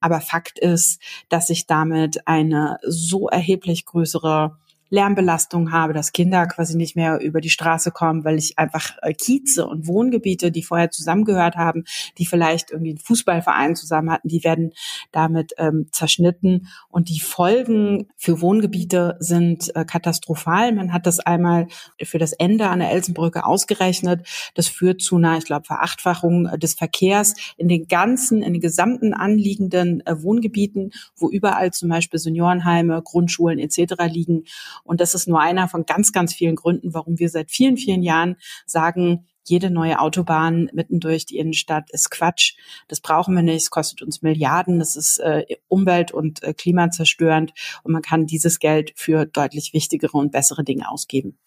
Aber 0.00 0.20
Fakt 0.20 0.58
ist, 0.58 1.00
dass 1.28 1.50
ich 1.50 1.66
damit 1.66 2.26
eine 2.26 2.78
so 2.82 3.28
erheblich 3.28 3.86
größere 3.86 4.56
Lärmbelastung 4.90 5.72
habe, 5.72 5.92
dass 5.92 6.12
Kinder 6.12 6.46
quasi 6.46 6.76
nicht 6.76 6.96
mehr 6.96 7.20
über 7.20 7.40
die 7.40 7.50
Straße 7.50 7.92
kommen, 7.92 8.24
weil 8.24 8.38
ich 8.38 8.58
einfach 8.58 8.96
äh, 9.02 9.14
Kieze 9.14 9.66
und 9.66 9.86
Wohngebiete, 9.86 10.50
die 10.50 10.62
vorher 10.62 10.90
zusammengehört 10.90 11.56
haben, 11.56 11.84
die 12.18 12.26
vielleicht 12.26 12.70
irgendwie 12.70 12.90
einen 12.90 12.98
Fußballverein 12.98 13.76
zusammen 13.76 14.10
hatten, 14.10 14.28
die 14.28 14.44
werden 14.44 14.72
damit 15.12 15.52
ähm, 15.58 15.86
zerschnitten 15.92 16.68
und 16.88 17.08
die 17.08 17.20
Folgen 17.20 18.08
für 18.16 18.40
Wohngebiete 18.40 19.16
sind 19.20 19.74
äh, 19.76 19.84
katastrophal. 19.84 20.72
Man 20.72 20.92
hat 20.92 21.06
das 21.06 21.20
einmal 21.20 21.68
für 22.02 22.18
das 22.18 22.32
Ende 22.32 22.68
an 22.68 22.80
der 22.80 22.90
Elsenbrücke 22.90 23.44
ausgerechnet. 23.44 24.26
Das 24.54 24.68
führt 24.68 25.00
zu 25.00 25.16
einer, 25.16 25.38
ich 25.38 25.44
glaube, 25.44 25.66
Verachtfachung 25.66 26.46
äh, 26.46 26.58
des 26.58 26.74
Verkehrs 26.74 27.34
in 27.56 27.68
den 27.68 27.86
ganzen, 27.86 28.42
in 28.42 28.52
den 28.52 28.62
gesamten 28.62 29.14
anliegenden 29.14 30.04
äh, 30.06 30.22
Wohngebieten, 30.22 30.90
wo 31.16 31.30
überall 31.30 31.72
zum 31.72 31.88
Beispiel 31.88 32.18
Seniorenheime, 32.18 33.02
Grundschulen 33.02 33.58
etc. 33.58 33.94
liegen 34.08 34.44
und 34.84 35.00
das 35.00 35.14
ist 35.14 35.28
nur 35.28 35.40
einer 35.40 35.68
von 35.68 35.86
ganz, 35.86 36.12
ganz 36.12 36.34
vielen 36.34 36.56
Gründen, 36.56 36.94
warum 36.94 37.18
wir 37.18 37.28
seit 37.28 37.50
vielen, 37.50 37.76
vielen 37.76 38.02
Jahren 38.02 38.36
sagen, 38.66 39.26
jede 39.44 39.70
neue 39.70 39.98
Autobahn 39.98 40.70
mitten 40.72 41.00
durch 41.00 41.26
die 41.26 41.38
Innenstadt 41.38 41.90
ist 41.90 42.10
Quatsch. 42.10 42.54
Das 42.88 43.00
brauchen 43.00 43.34
wir 43.34 43.42
nicht. 43.42 43.62
Es 43.62 43.70
kostet 43.70 44.02
uns 44.02 44.22
Milliarden. 44.22 44.78
Das 44.78 44.96
ist 44.96 45.18
äh, 45.18 45.44
umwelt- 45.68 46.12
und 46.12 46.42
äh, 46.42 46.54
klimazerstörend. 46.54 47.52
Und 47.82 47.92
man 47.92 48.02
kann 48.02 48.26
dieses 48.26 48.58
Geld 48.58 48.92
für 48.96 49.26
deutlich 49.26 49.72
wichtigere 49.72 50.16
und 50.16 50.30
bessere 50.30 50.62
Dinge 50.62 50.88
ausgeben. 50.88 51.38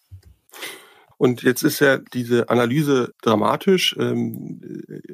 Und 1.17 1.43
jetzt 1.43 1.63
ist 1.63 1.79
ja 1.79 1.97
diese 1.97 2.49
Analyse 2.49 3.13
dramatisch. 3.21 3.95
Ähm, 3.97 4.59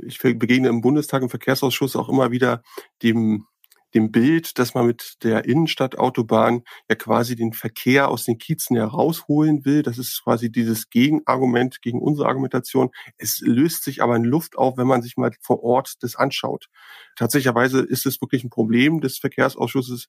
ich 0.07 0.17
begegne 0.17 0.69
im 0.69 0.81
Bundestag 0.81 1.21
im 1.21 1.29
Verkehrsausschuss 1.29 1.95
auch 1.95 2.09
immer 2.09 2.31
wieder 2.31 2.63
dem 3.03 3.45
dem 3.93 4.12
Bild, 4.12 4.60
dass 4.60 4.74
man 4.74 4.86
mit 4.86 5.15
der 5.24 5.46
Innenstadtautobahn 5.46 6.63
ja 6.89 6.96
quasi 6.96 7.36
den 7.36 7.53
Verkehr 7.53 8.10
aus 8.10 8.25
den 8.25 8.38
Kiezen 8.38 8.75
herausholen 8.75 9.65
will. 9.65 9.84
Das 9.84 9.98
ist 9.98 10.24
quasi 10.24 10.51
dieses 10.51 10.89
Gegenargument 10.89 11.81
gegen 11.81 12.01
unsere 12.01 12.27
Argumentation. 12.27 12.91
Es 13.17 13.41
löst 13.41 13.84
sich 13.84 14.01
aber 14.01 14.15
in 14.15 14.24
Luft 14.24 14.58
auf, 14.58 14.77
wenn 14.77 14.88
man 14.88 15.01
sich 15.01 15.17
mal 15.17 15.31
vor 15.41 15.63
Ort 15.63 15.96
das 16.01 16.15
anschaut. 16.15 16.67
Tatsächlicherweise 17.15 17.79
ist 17.79 18.05
es 18.05 18.22
wirklich 18.22 18.43
ein 18.43 18.50
Problem 18.50 19.01
des 19.01 19.17
Verkehrsausschusses, 19.17 20.08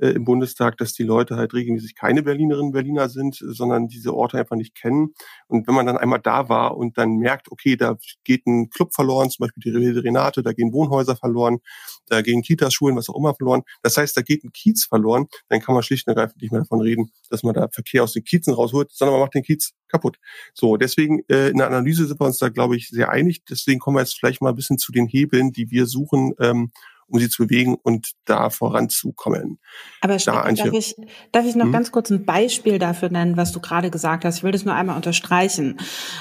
äh, 0.00 0.10
im 0.10 0.24
Bundestag, 0.24 0.76
dass 0.78 0.92
die 0.92 1.02
Leute 1.02 1.36
halt 1.36 1.54
regelmäßig 1.54 1.94
keine 1.94 2.22
Berlinerinnen 2.22 2.72
Berliner 2.72 3.08
sind, 3.08 3.36
sondern 3.40 3.88
diese 3.88 4.14
Orte 4.14 4.38
einfach 4.38 4.56
nicht 4.56 4.74
kennen. 4.74 5.14
Und 5.46 5.66
wenn 5.66 5.74
man 5.74 5.86
dann 5.86 5.98
einmal 5.98 6.20
da 6.20 6.48
war 6.48 6.76
und 6.76 6.98
dann 6.98 7.16
merkt, 7.16 7.50
okay, 7.50 7.76
da 7.76 7.96
geht 8.24 8.46
ein 8.46 8.70
Club 8.70 8.94
verloren, 8.94 9.30
zum 9.30 9.44
Beispiel 9.44 9.72
die 9.72 9.98
Renate, 9.98 10.42
da 10.42 10.52
gehen 10.52 10.72
Wohnhäuser 10.72 11.16
verloren, 11.16 11.58
da 12.06 12.22
gehen 12.22 12.42
Kitas, 12.42 12.74
Schulen, 12.74 12.96
was 12.96 13.08
auch 13.08 13.16
immer 13.16 13.34
verloren. 13.34 13.62
Das 13.82 13.96
heißt, 13.96 14.16
da 14.16 14.22
geht 14.22 14.44
ein 14.44 14.52
Kiez 14.52 14.86
verloren, 14.86 15.26
dann 15.48 15.60
kann 15.60 15.74
man 15.74 15.82
schlicht 15.82 16.06
und 16.06 16.16
ergreifend 16.16 16.40
nicht 16.42 16.52
mehr 16.52 16.62
davon 16.62 16.80
reden, 16.80 17.10
dass 17.28 17.42
man 17.42 17.54
da 17.54 17.68
Verkehr 17.72 18.02
aus 18.02 18.12
den 18.12 18.24
Kiezen 18.24 18.54
rausholt, 18.54 18.90
sondern 18.92 19.14
man 19.14 19.22
macht 19.22 19.34
den 19.34 19.42
Kiez 19.42 19.72
kaputt. 19.88 20.18
So, 20.54 20.76
deswegen 20.76 21.20
äh, 21.28 21.48
in 21.48 21.58
der 21.58 21.66
Analyse 21.66 22.06
sind 22.06 22.20
wir 22.20 22.26
uns 22.26 22.38
da, 22.38 22.48
glaube 22.48 22.76
ich, 22.76 22.88
sehr 22.88 23.10
einig. 23.10 23.42
Deswegen 23.48 23.80
kommen 23.80 23.96
wir 23.96 24.02
jetzt 24.02 24.18
vielleicht 24.18 24.40
mal 24.40 24.50
ein 24.50 24.56
bisschen 24.56 24.78
zu 24.78 24.92
den 24.92 25.06
Hebeln, 25.06 25.52
die 25.52 25.70
wir 25.70 25.86
suchen, 25.86 26.32
ähm, 26.40 26.72
um 27.10 27.18
sie 27.18 27.28
zu 27.28 27.44
bewegen 27.44 27.76
und 27.82 28.12
da 28.24 28.50
voranzukommen. 28.50 29.58
Aber 30.00 30.18
Steffen, 30.18 30.54
darf, 30.54 30.72
ich, 30.72 30.96
darf 31.32 31.44
ich 31.44 31.56
noch 31.56 31.66
hm? 31.66 31.72
ganz 31.72 31.92
kurz 31.92 32.10
ein 32.10 32.24
Beispiel 32.24 32.78
dafür 32.78 33.10
nennen, 33.10 33.36
was 33.36 33.52
du 33.52 33.60
gerade 33.60 33.90
gesagt 33.90 34.24
hast? 34.24 34.38
Ich 34.38 34.42
will 34.42 34.52
das 34.52 34.64
nur 34.64 34.74
einmal 34.74 34.96
unterstreichen. 34.96 35.78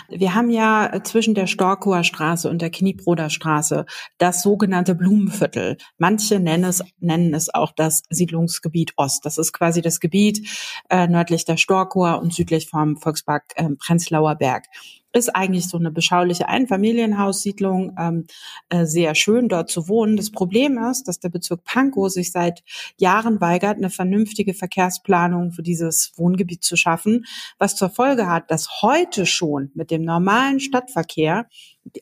Wir 0.10 0.36
haben 0.36 0.50
ja 0.50 1.02
zwischen 1.04 1.36
der 1.36 1.48
Storkower 1.48 2.04
Straße 2.04 2.50
und 2.50 2.62
der 2.62 2.72
Kniebroder 2.72 3.30
Straße 3.30 3.86
das 4.18 4.44
sogenannte 4.44 4.96
Blumenviertel. 4.96 5.78
Manche 5.98 6.40
nennen 6.40 6.66
es, 6.66 6.84
nennen 7.00 7.34
es 7.34 7.54
auch 7.54 7.72
das 7.76 8.04
Siedlungsgebiet 8.10 8.94
Ost. 8.98 9.26
Das 9.26 9.38
ist 9.38 9.54
quasi 9.54 9.82
das 9.82 10.00
Gebiet 10.00 10.48
äh, 10.90 11.08
nördlich 11.08 11.46
der 11.46 11.58
Storkower 11.58 12.20
und 12.22 12.34
südlich 12.34 12.68
vom 12.68 12.98
Volkspark 12.98 13.44
äh, 13.56 13.70
Prenzlauer 13.78 14.36
Berg 14.36 14.66
ist 15.12 15.36
eigentlich 15.36 15.68
so 15.68 15.78
eine 15.78 15.92
beschauliche 15.92 16.48
Einfamilienhaussiedlung, 16.48 17.96
ähm, 18.00 18.28
äh, 18.70 18.86
sehr 18.86 19.16
schön 19.16 19.50
dort 19.50 19.70
zu 19.70 19.88
wohnen. 19.88 20.18
Das 20.18 20.32
Problem 20.32 20.78
ist, 20.78 21.08
dass 21.08 21.20
der 21.20 21.30
Bezirk 21.30 21.64
Pankow 21.64 22.12
sich 22.12 22.32
seit 22.32 22.64
Jahren 22.98 23.42
weigert, 23.42 23.78
eine 23.78 23.90
vernünftige 23.90 24.54
Verkehrsplanung 24.54 25.52
für 25.52 25.64
dieses 25.64 26.14
Wohngebiet 26.16 26.64
zu 26.64 26.76
schaffen, 26.76 27.26
was 27.58 27.76
zur 27.76 27.90
Folge 27.90 28.28
hat, 28.28 28.52
dass 28.52 28.82
heute 28.82 29.26
schon 29.26 29.72
mit 29.74 29.90
dem 29.92 30.04
normalen 30.04 30.60
Stadtverkehr 30.60 31.48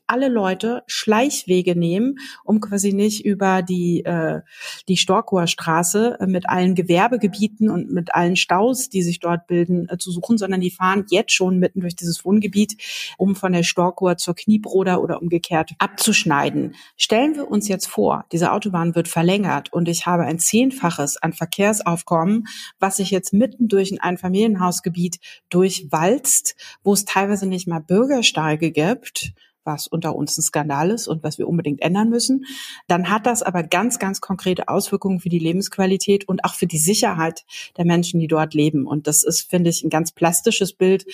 alle 0.07 0.29
Leute 0.29 0.83
Schleichwege 0.87 1.77
nehmen, 1.77 2.17
um 2.43 2.59
quasi 2.61 2.93
nicht 2.93 3.25
über 3.25 3.61
die, 3.61 4.03
äh, 4.05 4.41
die 4.87 4.97
Storkower 4.97 5.47
Straße 5.47 6.17
mit 6.27 6.49
allen 6.49 6.75
Gewerbegebieten 6.75 7.69
und 7.69 7.91
mit 7.91 8.13
allen 8.13 8.35
Staus, 8.35 8.89
die 8.89 9.03
sich 9.03 9.19
dort 9.19 9.47
bilden, 9.47 9.87
äh, 9.89 9.97
zu 9.97 10.11
suchen, 10.11 10.37
sondern 10.37 10.61
die 10.61 10.71
fahren 10.71 11.05
jetzt 11.09 11.33
schon 11.33 11.59
mitten 11.59 11.81
durch 11.81 11.95
dieses 11.95 12.23
Wohngebiet, 12.25 12.75
um 13.17 13.35
von 13.35 13.53
der 13.53 13.63
Storkower 13.63 14.17
zur 14.17 14.35
Kniebroder 14.35 15.01
oder 15.01 15.21
umgekehrt 15.21 15.71
abzuschneiden. 15.79 16.75
Stellen 16.95 17.35
wir 17.35 17.49
uns 17.49 17.67
jetzt 17.67 17.87
vor, 17.87 18.25
diese 18.31 18.51
Autobahn 18.51 18.95
wird 18.95 19.07
verlängert 19.07 19.71
und 19.73 19.87
ich 19.87 20.05
habe 20.05 20.23
ein 20.23 20.39
Zehnfaches 20.39 21.17
an 21.17 21.33
Verkehrsaufkommen, 21.33 22.47
was 22.79 22.97
sich 22.97 23.11
jetzt 23.11 23.33
mitten 23.33 23.67
durch 23.67 23.91
ein 23.91 23.99
Einfamilienhausgebiet 23.99 25.19
durchwalzt, 25.49 26.55
wo 26.83 26.93
es 26.93 27.05
teilweise 27.05 27.47
nicht 27.47 27.67
mal 27.67 27.79
Bürgersteige 27.79 28.71
gibt, 28.71 29.33
was 29.67 29.85
unter 29.87 30.15
uns 30.15 30.35
ein 30.37 30.41
Skandal 30.41 30.89
ist 30.89 31.07
und 31.07 31.21
was 31.23 31.37
wir 31.37 31.47
unbedingt 31.47 31.83
ändern 31.83 32.09
müssen, 32.09 32.45
dann 32.87 33.11
hat 33.11 33.27
das 33.27 33.43
aber 33.43 33.61
ganz, 33.61 33.99
ganz 33.99 34.21
konkrete 34.21 34.67
Auswirkungen 34.67 35.19
für 35.19 35.29
die 35.29 35.37
Lebensqualität 35.37 36.27
und 36.27 36.43
auch 36.43 36.55
für 36.55 36.65
die 36.65 36.79
Sicherheit 36.79 37.45
der 37.77 37.85
Menschen, 37.85 38.19
die 38.19 38.27
dort 38.27 38.55
leben. 38.55 38.87
Und 38.87 39.05
das 39.05 39.23
ist, 39.23 39.49
finde 39.49 39.69
ich, 39.69 39.83
ein 39.83 39.91
ganz 39.91 40.11
plastisches 40.11 40.73
Bild, 40.73 41.05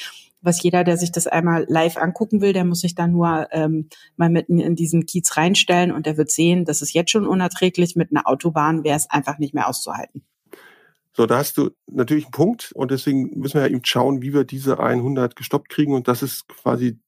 was 0.44 0.62
jeder, 0.62 0.84
der 0.84 0.98
sich 0.98 1.12
das 1.12 1.26
einmal 1.26 1.66
live 1.68 1.98
angucken 1.98 2.42
will, 2.42 2.54
der 2.54 2.66
muss 2.66 2.82
sich 2.82 2.96
da 2.96 3.08
nur 3.08 3.48
ähm, 3.52 3.88
mal 4.18 4.30
mitten 4.30 4.60
in 4.60 4.76
diesen 4.76 5.06
Kiez 5.06 5.36
reinstellen 5.38 5.92
und 5.92 6.06
der 6.06 6.18
wird 6.18 6.30
sehen, 6.30 6.66
das 6.66 6.82
ist 6.82 6.94
jetzt 6.94 7.12
schon 7.12 7.26
unerträglich. 7.26 7.96
Mit 7.96 8.12
einer 8.12 8.28
Autobahn 8.28 8.84
wäre 8.84 8.98
es 8.98 9.10
einfach 9.10 9.40
nicht 9.40 9.54
mehr 9.54 9.68
auszuhalten. 9.68 10.22
So, 11.16 11.28
da 11.28 11.38
hast 11.38 11.58
du 11.58 11.70
natürlich 11.90 12.26
einen 12.26 12.32
Punkt 12.32 12.72
und 12.74 12.92
deswegen 12.92 13.40
müssen 13.40 13.56
wir 13.56 13.62
ja 13.62 13.68
eben 13.68 13.86
schauen, 13.86 14.22
wie 14.22 14.34
wir 14.34 14.44
diese 14.44 14.80
100 14.80 15.36
gestoppt 15.36 15.70
kriegen 15.70 15.94
und 15.94 16.08
das 16.08 16.24
ist 16.24 16.48
quasi 16.48 17.00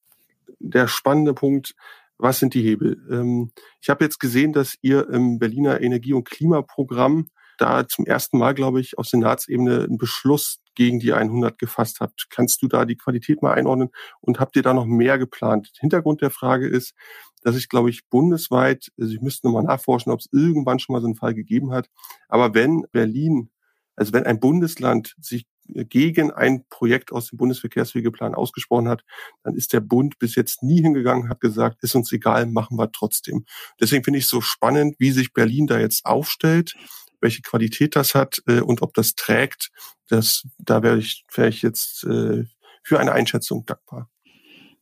der 0.60 0.88
spannende 0.88 1.34
Punkt, 1.34 1.76
was 2.18 2.40
sind 2.40 2.54
die 2.54 2.64
Hebel? 2.64 3.06
Ähm, 3.12 3.52
ich 3.82 3.90
habe 3.90 4.04
jetzt 4.04 4.20
gesehen, 4.20 4.54
dass 4.54 4.78
ihr 4.82 5.10
im 5.10 5.40
Berliner 5.40 5.82
Energie- 5.82 6.14
und 6.14 6.26
Klimaprogramm 6.26 7.28
da 7.58 7.88
zum 7.88 8.06
ersten 8.06 8.38
Mal, 8.38 8.54
glaube 8.54 8.80
ich, 8.82 8.98
auf 8.98 9.06
Senatsebene 9.08 9.84
einen 9.84 9.98
Beschluss 9.98 10.60
gegen 10.76 11.00
die 11.00 11.14
100 11.14 11.58
gefasst 11.58 12.00
habt. 12.02 12.28
Kannst 12.30 12.62
du 12.62 12.68
da 12.68 12.86
die 12.86 12.98
Qualität 12.98 13.42
mal 13.42 13.54
einordnen 13.54 13.90
und 14.22 14.40
habt 14.40 14.56
ihr 14.56 14.62
da 14.62 14.74
noch 14.74 14.86
mehr 14.86 15.18
geplant? 15.18 15.72
Hintergrund 15.80 16.22
der 16.22 16.32
Frage 16.32 16.68
ist, 16.68 16.94
dass 17.42 17.56
ich, 17.56 17.70
glaube 17.70 17.90
ich, 17.90 18.08
bundesweit, 18.10 18.92
also 19.00 19.14
ich 19.14 19.22
müsste 19.22 19.48
nochmal 19.48 19.64
nachforschen, 19.64 20.12
ob 20.12 20.20
es 20.20 20.30
irgendwann 20.32 20.80
schon 20.80 20.94
mal 20.94 21.02
so 21.02 21.08
einen 21.08 21.16
Fall 21.16 21.34
gegeben 21.34 21.72
hat, 21.72 21.90
aber 22.28 22.54
wenn 22.54 22.86
Berlin, 22.92 23.50
also 23.96 24.14
wenn 24.14 24.26
ein 24.26 24.40
Bundesland 24.40 25.16
sich 25.22 25.46
gegen 25.68 26.32
ein 26.32 26.66
Projekt 26.70 27.12
aus 27.12 27.28
dem 27.28 27.38
Bundesverkehrswegeplan 27.38 28.36
ausgesprochen 28.36 28.88
hat, 28.88 29.04
dann 29.44 29.56
ist 29.56 29.74
der 29.74 29.80
Bund 29.80 30.20
bis 30.20 30.36
jetzt 30.36 30.64
nie 30.64 30.82
hingegangen, 30.82 31.30
hat 31.30 31.42
gesagt, 31.42 31.84
ist 31.84 31.96
uns 31.96 32.12
egal, 32.12 32.46
machen 32.46 32.78
wir 32.78 32.92
trotzdem. 32.92 33.46
Deswegen 33.80 34.04
finde 34.04 34.20
ich 34.20 34.26
es 34.26 34.30
so 34.30 34.42
spannend, 34.42 34.96
wie 35.00 35.12
sich 35.12 35.34
Berlin 35.34 35.68
da 35.68 35.80
jetzt 35.80 36.06
aufstellt, 36.06 36.76
welche 37.22 37.42
Qualität 37.42 37.96
das 37.96 38.16
hat 38.16 38.42
äh, 38.48 38.62
und 38.62 38.82
ob 38.82 38.94
das 38.94 39.16
trägt. 39.16 39.72
Das, 40.08 40.44
da 40.60 40.84
wäre 40.84 40.98
ich, 40.98 41.26
wäre 41.34 41.50
ich 41.50 41.62
jetzt 41.62 42.04
äh, 42.04 42.46
für 42.84 43.00
eine 43.00 43.14
Einschätzung 43.14 43.66
dankbar. 43.66 44.10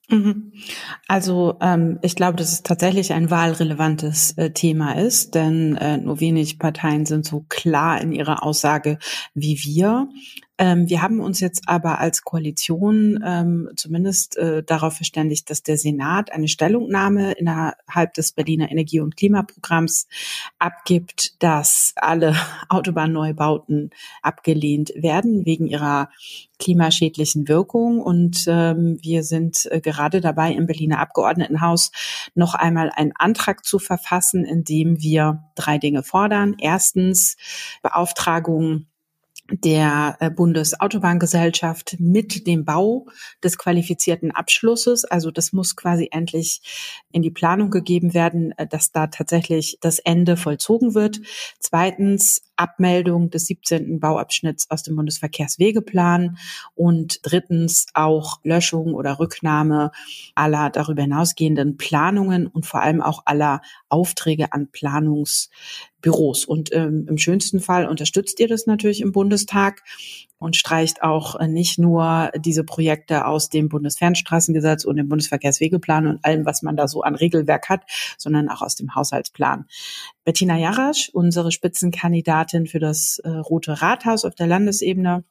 Mhm. 0.10 0.52
Also 1.08 1.58
ähm, 1.62 2.00
ich 2.02 2.16
glaube, 2.16 2.36
dass 2.36 2.52
es 2.52 2.64
tatsächlich 2.64 3.14
ein 3.14 3.30
wahlrelevantes 3.30 4.38
äh, 4.38 4.52
Thema 4.52 4.98
ist, 4.98 5.34
denn 5.34 5.78
äh, 5.78 5.98
nur 5.98 6.20
wenig 6.20 6.60
Parteien 6.60 7.06
sind 7.06 7.26
so 7.26 7.46
klar 7.48 8.02
in 8.02 8.12
ihrer 8.12 8.44
Aussage 8.44 9.00
wie 9.34 9.58
wir. 9.64 10.10
Ähm, 10.64 10.90
wir 10.90 11.02
haben 11.02 11.20
uns 11.20 11.42
jetzt 11.42 11.68
aber 11.68 12.00
als 12.00 12.22
Koalition 12.22 13.22
ähm, 13.26 13.70
zumindest 13.76 14.38
äh, 14.38 14.64
darauf 14.64 14.94
verständigt, 14.94 15.50
dass 15.50 15.62
der 15.62 15.78
Senat 15.78 16.32
eine 16.32 16.48
Stellungnahme 16.48 17.34
innerhalb 17.34 18.14
des 18.14 18.32
Berliner 18.32 18.72
Energie- 18.72 19.02
und 19.02 19.18
Klimaprogramms 19.18 20.08
abgibt, 20.60 21.44
dass 21.44 21.92
alle 21.98 22.38
Autobahnneubauten 22.70 23.90
abgelehnt 24.22 24.94
werden 24.96 25.46
wegen 25.46 25.68
ihrer 25.68 26.10
klimaschädlichen 26.60 27.50
Wirkung. 27.50 28.00
Und 28.00 28.46
ähm, 28.48 29.00
wir 29.02 29.24
sind 29.24 29.70
äh, 29.70 29.82
gerade 29.82 30.22
dabei, 30.22 30.54
im 30.54 30.66
Berliner 30.66 31.00
Abgeordnetenhaus 31.00 31.92
noch 32.36 32.54
einmal 32.54 32.90
einen 32.90 33.12
Antrag 33.18 33.66
zu 33.66 33.80
verfassen, 33.80 34.46
in 34.46 34.64
dem 34.64 35.02
wir 35.02 35.44
drei 35.56 35.78
Dinge 35.78 36.04
fordern. 36.04 36.56
Erstens 36.58 37.36
Beauftragung 37.82 38.86
der 39.62 40.18
äh, 40.20 40.30
Bundesautobahngesellschaft 40.30 41.98
mit 42.00 42.48
dem 42.48 42.66
Bau 42.66 43.08
des 43.44 43.58
qualifizierten 43.58 44.32
Abschlusses. 44.32 45.06
Also 45.06 45.32
das 45.32 45.54
muss 45.54 45.76
quasi 45.76 46.10
endlich 46.12 46.62
in 47.12 47.22
die 47.22 47.32
Planung 47.32 47.70
gegeben 47.70 48.14
werden, 48.14 48.52
äh, 48.58 48.68
dass 48.68 48.92
da 48.92 49.08
tatsächlich 49.08 49.78
das 49.82 50.00
Ende 50.00 50.38
vollzogen 50.38 50.96
wird. 50.96 51.22
Zweitens 51.60 52.42
Abmeldung 52.56 53.30
des 53.30 53.48
17. 53.48 54.00
Bauabschnitts 54.00 54.70
aus 54.70 54.84
dem 54.84 54.96
Bundesverkehrswegeplan 54.96 56.38
und 56.76 57.20
drittens 57.24 57.88
auch 57.94 58.40
Löschung 58.44 58.94
oder 58.94 59.20
Rücknahme 59.20 59.92
aller 60.36 60.70
darüber 60.70 61.02
hinausgehenden 61.04 61.78
Planungen 61.78 62.48
und 62.48 62.66
vor 62.66 62.82
allem 62.82 63.02
auch 63.02 63.24
aller 63.26 63.62
Aufträge 63.90 64.54
an 64.54 64.70
Planungsbüros. 64.72 66.46
Und 66.46 66.74
ähm, 66.74 67.06
im 67.10 67.18
schönsten 67.18 67.60
Fall 67.60 67.88
unterstützt 67.88 68.40
ihr 68.40 68.48
das 68.48 68.68
natürlich 68.68 69.02
im 69.02 69.12
Bundestag 69.12 69.84
und 70.44 70.58
streicht 70.58 71.02
auch 71.02 71.40
äh, 71.40 71.48
nicht 71.48 71.80
nur 71.80 72.32
diese 72.38 72.64
Projekte 72.64 73.26
aus 73.26 73.50
dem 73.50 73.70
Bundesfernstraßengesetz 73.70 74.84
und 74.84 74.98
dem 74.98 75.08
Bundesverkehrswegeplan 75.08 76.08
und 76.08 76.26
allem, 76.26 76.46
was 76.46 76.62
man 76.62 76.76
da 76.76 76.88
so 76.88 77.02
an 77.02 77.16
Regelwerk 77.16 77.70
hat, 77.70 77.84
sondern 78.18 78.50
auch 78.50 78.62
aus 78.62 78.76
dem 78.76 78.94
Haushaltsplan. 78.94 79.66
Bettina 80.26 80.58
Jarasch, 80.58 81.10
unsere 81.14 81.52
Spitzenkandidatin 81.52 82.68
für 82.68 82.80
das 82.80 83.20
äh, 83.20 83.30
Rote 83.30 83.82
Rathaus 83.82 84.26
auf 84.26 84.36
der 84.36 84.48
Landesebene, 84.48 85.24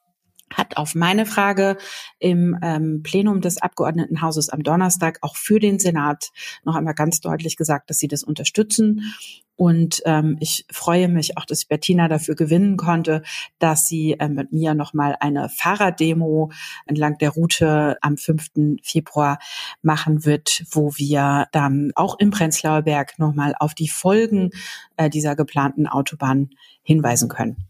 hat 0.51 0.77
auf 0.77 0.95
meine 0.95 1.25
Frage 1.25 1.77
im 2.19 2.57
ähm, 2.61 3.01
Plenum 3.03 3.41
des 3.41 3.61
Abgeordnetenhauses 3.61 4.49
am 4.49 4.63
Donnerstag 4.63 5.19
auch 5.21 5.35
für 5.35 5.59
den 5.59 5.79
Senat 5.79 6.31
noch 6.63 6.75
einmal 6.75 6.93
ganz 6.93 7.21
deutlich 7.21 7.57
gesagt, 7.57 7.89
dass 7.89 7.97
sie 7.97 8.07
das 8.07 8.23
unterstützen 8.23 9.13
Und 9.55 10.01
ähm, 10.05 10.37
ich 10.39 10.65
freue 10.71 11.07
mich 11.07 11.37
auch, 11.37 11.45
dass 11.45 11.61
ich 11.61 11.67
Bettina 11.67 12.07
dafür 12.07 12.35
gewinnen 12.35 12.77
konnte, 12.77 13.21
dass 13.59 13.87
sie 13.87 14.13
äh, 14.13 14.27
mit 14.27 14.51
mir 14.51 14.73
nochmal 14.73 15.15
eine 15.19 15.49
Fahrraddemo 15.49 16.51
entlang 16.85 17.17
der 17.19 17.29
Route 17.29 17.97
am 18.01 18.17
5. 18.17 18.79
Februar 18.81 19.39
machen 19.81 20.25
wird, 20.25 20.63
wo 20.71 20.93
wir 20.95 21.47
dann 21.51 21.91
auch 21.95 22.17
im 22.19 22.31
Prenzlauer 22.31 22.81
Berg 22.83 23.19
nochmal 23.19 23.53
auf 23.59 23.73
die 23.73 23.89
Folgen 23.89 24.49
äh, 24.97 25.09
dieser 25.09 25.35
geplanten 25.35 25.87
Autobahn 25.87 26.49
hinweisen 26.81 27.29
können. 27.29 27.67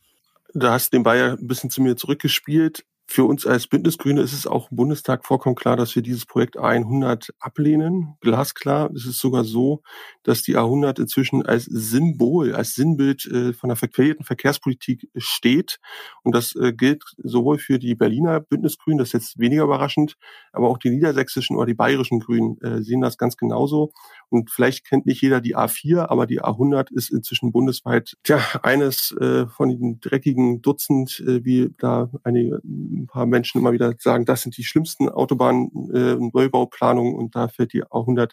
Da 0.54 0.72
hast 0.72 0.94
du 0.94 0.98
den 0.98 1.04
Bayer 1.04 1.38
ein 1.40 1.48
bisschen 1.48 1.70
zu 1.70 1.82
mir 1.82 1.98
zurückgespielt. 1.98 2.86
Für 3.14 3.26
uns 3.26 3.46
als 3.46 3.68
Bündnisgrüne 3.68 4.22
ist 4.22 4.34
es 4.34 4.48
auch 4.48 4.72
im 4.72 4.78
Bundestag 4.78 5.24
vollkommen 5.24 5.54
klar, 5.54 5.78
dass 5.78 5.96
wir 5.96 6.02
dieses 6.02 6.26
Projekt 6.26 6.58
A100 6.58 7.30
ablehnen. 7.40 8.16
Glasklar. 8.22 8.90
Es 8.96 9.06
ist 9.06 9.20
sogar 9.20 9.44
so, 9.44 9.84
dass 10.24 10.42
die 10.42 10.58
A100 10.58 11.00
inzwischen 11.00 11.46
als 11.46 11.66
Symbol, 11.66 12.56
als 12.56 12.74
Sinnbild 12.74 13.28
äh, 13.28 13.54
von 13.54 13.70
der 13.70 13.76
verquerten 13.76 14.26
Verkehrspolitik 14.26 15.12
steht. 15.16 15.78
Und 16.24 16.34
das 16.34 16.56
äh, 16.56 16.74
gilt 16.74 17.04
sowohl 17.18 17.60
für 17.60 17.78
die 17.78 17.94
Berliner 17.94 18.40
Bündnisgrünen, 18.40 18.98
das 18.98 19.10
ist 19.10 19.14
jetzt 19.14 19.40
weniger 19.40 19.66
überraschend, 19.66 20.16
aber 20.52 20.70
auch 20.70 20.80
die 20.80 20.90
niedersächsischen 20.90 21.56
oder 21.56 21.68
die 21.68 21.76
bayerischen 21.76 22.20
Grünen 22.20 22.60
äh, 22.62 22.82
sehen 22.82 23.02
das 23.02 23.20
ganz 23.20 23.38
genauso. 23.38 23.92
Und 24.30 24.50
vielleicht 24.50 24.88
kennt 24.88 25.06
nicht 25.06 25.22
jeder 25.22 25.40
die 25.40 25.56
A4, 25.56 26.10
aber 26.10 26.26
die 26.26 26.42
A100 26.42 26.92
ist 26.92 27.12
inzwischen 27.12 27.52
bundesweit 27.52 28.18
tja, 28.24 28.40
eines 28.64 29.16
von 29.56 29.70
den 29.70 30.00
dreckigen 30.00 30.64
Dutzend, 30.64 31.22
wie 31.26 31.70
da 31.78 32.10
einige, 32.24 32.60
ein 33.04 33.08
paar 33.08 33.26
Menschen 33.26 33.60
immer 33.60 33.72
wieder 33.74 33.94
sagen, 34.00 34.26
das 34.26 34.42
sind 34.42 34.58
die 34.58 34.64
schlimmsten 34.64 35.10
Autobahnen 35.10 35.72
äh, 35.94 36.16
Neubauplanungen 36.16 37.16
und 37.16 37.36
da 37.36 37.48
fällt 37.48 37.74
die 37.74 37.84
A100 37.84 38.32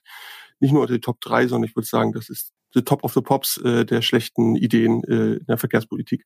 nicht 0.61 0.73
nur 0.73 0.83
unter 0.83 0.95
die 0.95 1.01
Top 1.01 1.21
3, 1.21 1.49
sondern 1.49 1.69
ich 1.69 1.77
würde 1.77 1.89
sagen, 1.89 2.13
das 2.13 2.29
ist 2.29 2.53
the 2.75 2.83
top 2.83 3.03
of 3.05 3.13
the 3.15 3.21
pops 3.21 3.57
äh, 3.59 3.85
der 3.85 4.03
schlechten 4.03 4.57
Ideen 4.57 5.03
äh, 5.05 5.35
in 5.35 5.47
der 5.47 5.59
Verkehrspolitik. 5.59 6.25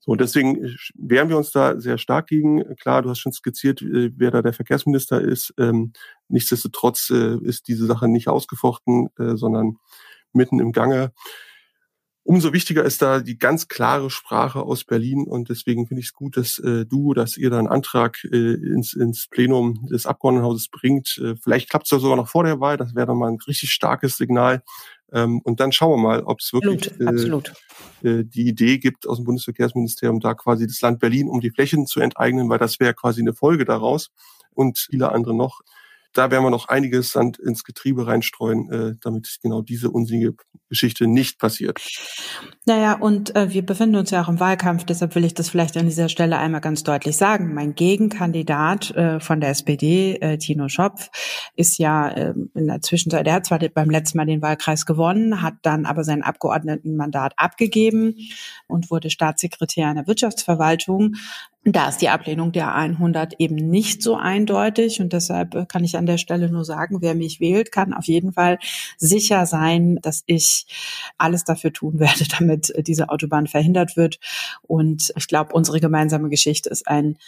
So, 0.00 0.14
deswegen 0.14 0.76
wehren 0.94 1.28
wir 1.28 1.36
uns 1.36 1.50
da 1.50 1.78
sehr 1.78 1.98
stark 1.98 2.28
gegen. 2.28 2.64
Klar, 2.76 3.02
du 3.02 3.10
hast 3.10 3.18
schon 3.18 3.32
skizziert, 3.32 3.82
äh, 3.82 4.10
wer 4.16 4.30
da 4.30 4.42
der 4.42 4.54
Verkehrsminister 4.54 5.20
ist. 5.20 5.52
Ähm, 5.58 5.92
nichtsdestotrotz 6.28 7.10
äh, 7.10 7.36
ist 7.42 7.68
diese 7.68 7.86
Sache 7.86 8.08
nicht 8.08 8.28
ausgefochten, 8.28 9.08
äh, 9.18 9.36
sondern 9.36 9.76
mitten 10.32 10.60
im 10.60 10.72
Gange. 10.72 11.12
Umso 12.28 12.52
wichtiger 12.52 12.84
ist 12.84 13.00
da 13.00 13.20
die 13.20 13.38
ganz 13.38 13.68
klare 13.68 14.10
Sprache 14.10 14.60
aus 14.60 14.84
Berlin 14.84 15.26
und 15.26 15.48
deswegen 15.48 15.86
finde 15.86 16.02
ich 16.02 16.08
es 16.08 16.12
gut, 16.12 16.36
dass 16.36 16.58
äh, 16.58 16.84
du, 16.84 17.14
dass 17.14 17.38
ihr 17.38 17.48
da 17.48 17.58
einen 17.58 17.68
Antrag 17.68 18.22
äh, 18.24 18.52
ins, 18.52 18.92
ins 18.92 19.28
Plenum 19.28 19.88
des 19.90 20.04
Abgeordnetenhauses 20.04 20.68
bringt. 20.68 21.18
Äh, 21.24 21.36
vielleicht 21.42 21.70
klappt 21.70 21.86
es 21.86 21.90
ja 21.90 21.98
sogar 21.98 22.18
noch 22.18 22.28
vor 22.28 22.44
der 22.44 22.60
Wahl, 22.60 22.76
das 22.76 22.94
wäre 22.94 23.06
dann 23.06 23.16
mal 23.16 23.30
ein 23.30 23.38
richtig 23.46 23.70
starkes 23.70 24.18
Signal. 24.18 24.62
Ähm, 25.10 25.40
und 25.40 25.58
dann 25.60 25.72
schauen 25.72 25.92
wir 25.92 26.06
mal, 26.06 26.22
ob 26.22 26.40
es 26.40 26.52
wirklich 26.52 26.92
absolut, 27.00 27.54
äh, 28.02 28.08
äh, 28.10 28.24
die 28.26 28.46
Idee 28.46 28.76
gibt 28.76 29.08
aus 29.08 29.16
dem 29.16 29.24
Bundesverkehrsministerium, 29.24 30.20
da 30.20 30.34
quasi 30.34 30.66
das 30.66 30.82
Land 30.82 30.98
Berlin 30.98 31.30
um 31.30 31.40
die 31.40 31.50
Flächen 31.50 31.86
zu 31.86 32.00
enteignen, 32.00 32.50
weil 32.50 32.58
das 32.58 32.78
wäre 32.78 32.92
quasi 32.92 33.22
eine 33.22 33.32
Folge 33.32 33.64
daraus 33.64 34.10
und 34.52 34.76
viele 34.90 35.12
andere 35.12 35.34
noch 35.34 35.62
da 36.12 36.30
werden 36.30 36.44
wir 36.44 36.50
noch 36.50 36.68
einiges 36.68 37.12
Sand 37.12 37.38
ins 37.38 37.64
Getriebe 37.64 38.06
reinstreuen, 38.06 38.70
äh, 38.70 38.94
damit 39.00 39.38
genau 39.42 39.62
diese 39.62 39.90
unsinnige 39.90 40.34
Geschichte 40.68 41.06
nicht 41.06 41.38
passiert. 41.38 41.80
Naja, 42.66 42.94
und 42.94 43.34
äh, 43.34 43.52
wir 43.52 43.64
befinden 43.64 43.96
uns 43.96 44.10
ja 44.10 44.22
auch 44.22 44.28
im 44.28 44.40
Wahlkampf, 44.40 44.84
deshalb 44.84 45.14
will 45.14 45.24
ich 45.24 45.34
das 45.34 45.48
vielleicht 45.48 45.76
an 45.76 45.86
dieser 45.86 46.08
Stelle 46.08 46.38
einmal 46.38 46.60
ganz 46.60 46.82
deutlich 46.82 47.16
sagen. 47.16 47.54
Mein 47.54 47.74
Gegenkandidat 47.74 48.90
äh, 48.90 49.20
von 49.20 49.40
der 49.40 49.50
SPD, 49.50 50.16
äh, 50.16 50.38
Tino 50.38 50.68
Schopf, 50.68 51.08
ist 51.56 51.78
ja 51.78 52.08
äh, 52.08 52.34
in 52.54 52.66
der 52.66 52.80
Zwischenzeit, 52.82 53.26
der 53.26 53.34
hat 53.34 53.46
zwar 53.46 53.58
beim 53.58 53.90
letzten 53.90 54.18
Mal 54.18 54.26
den 54.26 54.42
Wahlkreis 54.42 54.86
gewonnen, 54.86 55.42
hat 55.42 55.54
dann 55.62 55.86
aber 55.86 56.04
sein 56.04 56.22
Abgeordnetenmandat 56.22 57.34
abgegeben 57.36 58.14
und 58.66 58.90
wurde 58.90 59.10
Staatssekretär 59.10 59.88
in 59.88 59.96
der 59.96 60.06
Wirtschaftsverwaltung. 60.06 61.14
Da 61.72 61.88
ist 61.88 62.00
die 62.00 62.08
Ablehnung 62.08 62.52
der 62.52 62.74
100 62.74 63.34
eben 63.38 63.56
nicht 63.56 64.02
so 64.02 64.16
eindeutig 64.16 65.02
und 65.02 65.12
deshalb 65.12 65.68
kann 65.68 65.84
ich 65.84 65.98
an 65.98 66.06
der 66.06 66.16
Stelle 66.16 66.50
nur 66.50 66.64
sagen, 66.64 67.02
wer 67.02 67.14
mich 67.14 67.40
wählt, 67.40 67.72
kann 67.72 67.92
auf 67.92 68.06
jeden 68.06 68.32
Fall 68.32 68.58
sicher 68.96 69.44
sein, 69.44 69.98
dass 70.00 70.22
ich 70.24 70.66
alles 71.18 71.44
dafür 71.44 71.70
tun 71.70 71.98
werde, 72.00 72.24
damit 72.38 72.72
diese 72.86 73.10
Autobahn 73.10 73.46
verhindert 73.46 73.98
wird. 73.98 74.18
Und 74.62 75.12
ich 75.14 75.28
glaube, 75.28 75.52
unsere 75.52 75.78
gemeinsame 75.78 76.30
Geschichte 76.30 76.70
ist 76.70 76.88
ein 76.88 77.18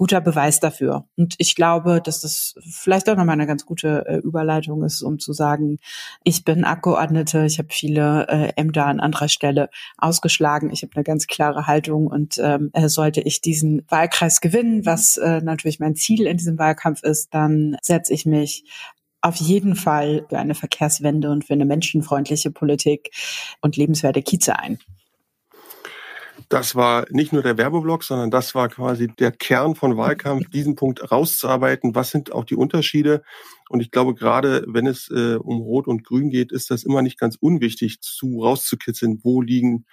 guter 0.00 0.22
Beweis 0.22 0.60
dafür. 0.60 1.04
Und 1.18 1.34
ich 1.36 1.54
glaube, 1.54 2.00
dass 2.02 2.22
das 2.22 2.54
vielleicht 2.62 3.10
auch 3.10 3.16
nochmal 3.16 3.34
eine 3.34 3.46
ganz 3.46 3.66
gute 3.66 4.06
äh, 4.06 4.16
Überleitung 4.16 4.82
ist, 4.82 5.02
um 5.02 5.18
zu 5.18 5.34
sagen, 5.34 5.78
ich 6.24 6.42
bin 6.42 6.64
Abgeordnete, 6.64 7.44
ich 7.44 7.58
habe 7.58 7.68
viele 7.70 8.26
äh, 8.28 8.52
Ämter 8.56 8.86
an 8.86 8.98
anderer 8.98 9.28
Stelle 9.28 9.68
ausgeschlagen, 9.98 10.70
ich 10.72 10.80
habe 10.80 10.92
eine 10.94 11.04
ganz 11.04 11.26
klare 11.26 11.66
Haltung 11.66 12.06
und 12.06 12.38
ähm, 12.42 12.70
äh, 12.72 12.88
sollte 12.88 13.20
ich 13.20 13.42
diesen 13.42 13.82
Wahlkreis 13.90 14.40
gewinnen, 14.40 14.86
was 14.86 15.16
äh, 15.16 15.40
natürlich 15.40 15.80
mein 15.80 15.96
Ziel 15.96 16.26
in 16.26 16.36
diesem 16.36 16.58
Wahlkampf 16.58 17.02
ist, 17.02 17.34
dann 17.34 17.76
setze 17.82 18.12
ich 18.12 18.26
mich 18.26 18.64
auf 19.20 19.36
jeden 19.36 19.76
Fall 19.76 20.26
für 20.28 20.38
eine 20.38 20.54
Verkehrswende 20.54 21.30
und 21.30 21.44
für 21.44 21.52
eine 21.52 21.66
menschenfreundliche 21.66 22.50
Politik 22.50 23.10
und 23.60 23.76
lebenswerte 23.76 24.22
Kieze 24.22 24.58
ein. 24.58 24.78
Das 26.48 26.74
war 26.74 27.06
nicht 27.10 27.32
nur 27.32 27.42
der 27.42 27.58
Werbeblock, 27.58 28.02
sondern 28.02 28.30
das 28.30 28.54
war 28.54 28.68
quasi 28.68 29.06
der 29.06 29.30
Kern 29.30 29.76
von 29.76 29.96
Wahlkampf, 29.96 30.48
diesen 30.52 30.74
Punkt 30.74 31.12
rauszuarbeiten. 31.12 31.94
Was 31.94 32.10
sind 32.10 32.32
auch 32.32 32.44
die 32.44 32.56
Unterschiede? 32.56 33.22
Und 33.68 33.80
ich 33.80 33.90
glaube, 33.90 34.14
gerade 34.14 34.64
wenn 34.66 34.86
es 34.86 35.08
äh, 35.10 35.36
um 35.36 35.60
Rot 35.60 35.86
und 35.86 36.02
Grün 36.04 36.30
geht, 36.30 36.50
ist 36.50 36.70
das 36.70 36.82
immer 36.82 37.02
nicht 37.02 37.18
ganz 37.20 37.36
unwichtig, 37.36 38.00
zu 38.00 38.42
rauszukitzeln, 38.42 39.20
wo 39.22 39.42
liegen 39.42 39.84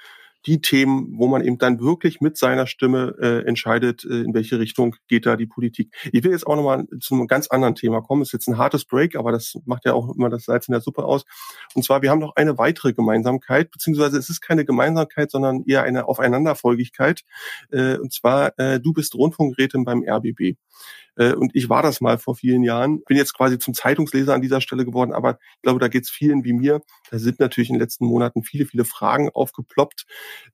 die 0.45 0.61
Themen, 0.61 1.13
wo 1.17 1.27
man 1.27 1.43
eben 1.43 1.57
dann 1.57 1.79
wirklich 1.79 2.21
mit 2.21 2.37
seiner 2.37 2.67
Stimme 2.67 3.15
äh, 3.19 3.47
entscheidet, 3.47 4.05
äh, 4.05 4.21
in 4.21 4.33
welche 4.33 4.59
Richtung 4.59 4.95
geht 5.07 5.25
da 5.25 5.35
die 5.35 5.45
Politik. 5.45 5.93
Ich 6.11 6.23
will 6.23 6.31
jetzt 6.31 6.47
auch 6.47 6.55
nochmal 6.55 6.85
zu 6.99 7.15
einem 7.15 7.27
ganz 7.27 7.47
anderen 7.47 7.75
Thema 7.75 8.01
kommen. 8.01 8.21
ist 8.21 8.33
jetzt 8.33 8.47
ein 8.47 8.57
hartes 8.57 8.85
Break, 8.85 9.15
aber 9.15 9.31
das 9.31 9.57
macht 9.65 9.85
ja 9.85 9.93
auch 9.93 10.13
immer 10.15 10.29
das 10.29 10.45
Salz 10.45 10.67
in 10.67 10.73
der 10.73 10.81
Suppe 10.81 11.03
aus. 11.03 11.25
Und 11.73 11.83
zwar, 11.83 12.01
wir 12.01 12.11
haben 12.11 12.19
noch 12.19 12.35
eine 12.35 12.57
weitere 12.57 12.93
Gemeinsamkeit, 12.93 13.71
beziehungsweise 13.71 14.17
es 14.17 14.29
ist 14.29 14.41
keine 14.41 14.65
Gemeinsamkeit, 14.65 15.31
sondern 15.31 15.63
eher 15.65 15.83
eine 15.83 16.07
Aufeinanderfolgigkeit. 16.07 17.23
Äh, 17.71 17.97
und 17.97 18.13
zwar, 18.13 18.57
äh, 18.59 18.79
du 18.79 18.93
bist 18.93 19.15
Rundfunkrätin 19.15 19.83
beim 19.83 20.03
RBB. 20.07 20.55
Äh, 21.17 21.33
und 21.33 21.51
ich 21.55 21.69
war 21.69 21.81
das 21.81 22.01
mal 22.01 22.17
vor 22.17 22.35
vielen 22.35 22.63
Jahren. 22.63 23.03
Bin 23.03 23.17
jetzt 23.17 23.33
quasi 23.33 23.59
zum 23.59 23.73
Zeitungsleser 23.73 24.33
an 24.33 24.41
dieser 24.41 24.61
Stelle 24.61 24.85
geworden, 24.85 25.13
aber 25.13 25.39
ich 25.55 25.61
glaube, 25.63 25.79
da 25.79 25.87
geht 25.87 26.03
es 26.03 26.09
vielen 26.09 26.43
wie 26.43 26.53
mir. 26.53 26.81
Da 27.11 27.19
sind 27.19 27.39
natürlich 27.39 27.69
in 27.69 27.75
den 27.75 27.81
letzten 27.81 28.05
Monaten 28.05 28.43
viele, 28.43 28.65
viele 28.65 28.85
Fragen 28.85 29.29
aufgeploppt. 29.29 30.05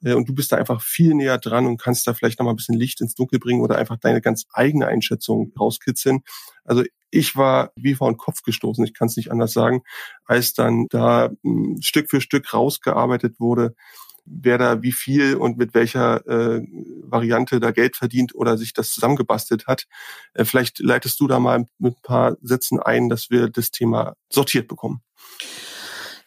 Äh, 0.04 0.14
und 0.14 0.28
du 0.28 0.34
bist 0.34 0.52
da 0.52 0.58
einfach 0.58 0.82
viel 0.82 1.14
näher 1.14 1.38
dran 1.38 1.66
und 1.66 1.82
kannst 1.82 2.08
da 2.08 2.14
vielleicht 2.14 2.40
noch 2.40 2.46
mal 2.46 2.54
ein 2.54 2.58
bisschen 2.58 2.78
Licht 2.78 3.02
ins 3.02 3.16
Dunkel 3.16 3.40
bringen 3.40 3.62
oder 3.62 3.78
einfach 3.78 3.98
deine 3.98 4.22
ganz 4.22 4.46
eigene 4.54 4.88
Einschätzung 4.88 5.52
rauskitzeln. 5.60 6.22
Also 6.64 6.84
ich 7.12 7.36
war 7.36 7.72
wie 7.76 7.94
vor 7.94 8.12
den 8.12 8.18
Kopf 8.18 8.42
gestoßen, 8.42 8.84
ich 8.84 8.94
kann 8.94 9.08
es 9.08 9.18
nicht 9.18 9.32
anders 9.32 9.54
sagen, 9.54 9.84
als 10.26 10.54
dann 10.54 10.88
da 10.90 11.30
hm, 11.44 11.78
Stück 11.82 12.10
für 12.10 12.22
Stück 12.22 12.54
rausgearbeitet 12.54 13.40
wurde, 13.40 13.76
wer 14.26 14.58
da 14.58 14.82
wie 14.82 14.92
viel 14.92 15.36
und 15.36 15.58
mit 15.58 15.74
welcher 15.74 16.26
äh, 16.28 16.62
Variante 17.04 17.60
da 17.60 17.72
Geld 17.72 17.96
verdient 17.96 18.34
oder 18.36 18.58
sich 18.58 18.74
das 18.74 18.92
zusammengebastelt 18.92 19.68
hat. 19.68 19.86
Äh, 20.34 20.46
vielleicht 20.46 20.80
leitest 20.80 21.20
du 21.20 21.28
da 21.28 21.40
mal 21.40 21.66
mit 21.78 21.98
ein 21.98 22.02
paar 22.02 22.38
Sätzen 22.42 22.80
ein, 22.80 23.10
dass 23.10 23.30
wir 23.30 23.50
das 23.50 23.72
Thema 23.72 24.16
sortiert 24.30 24.68
bekommen. 24.68 25.02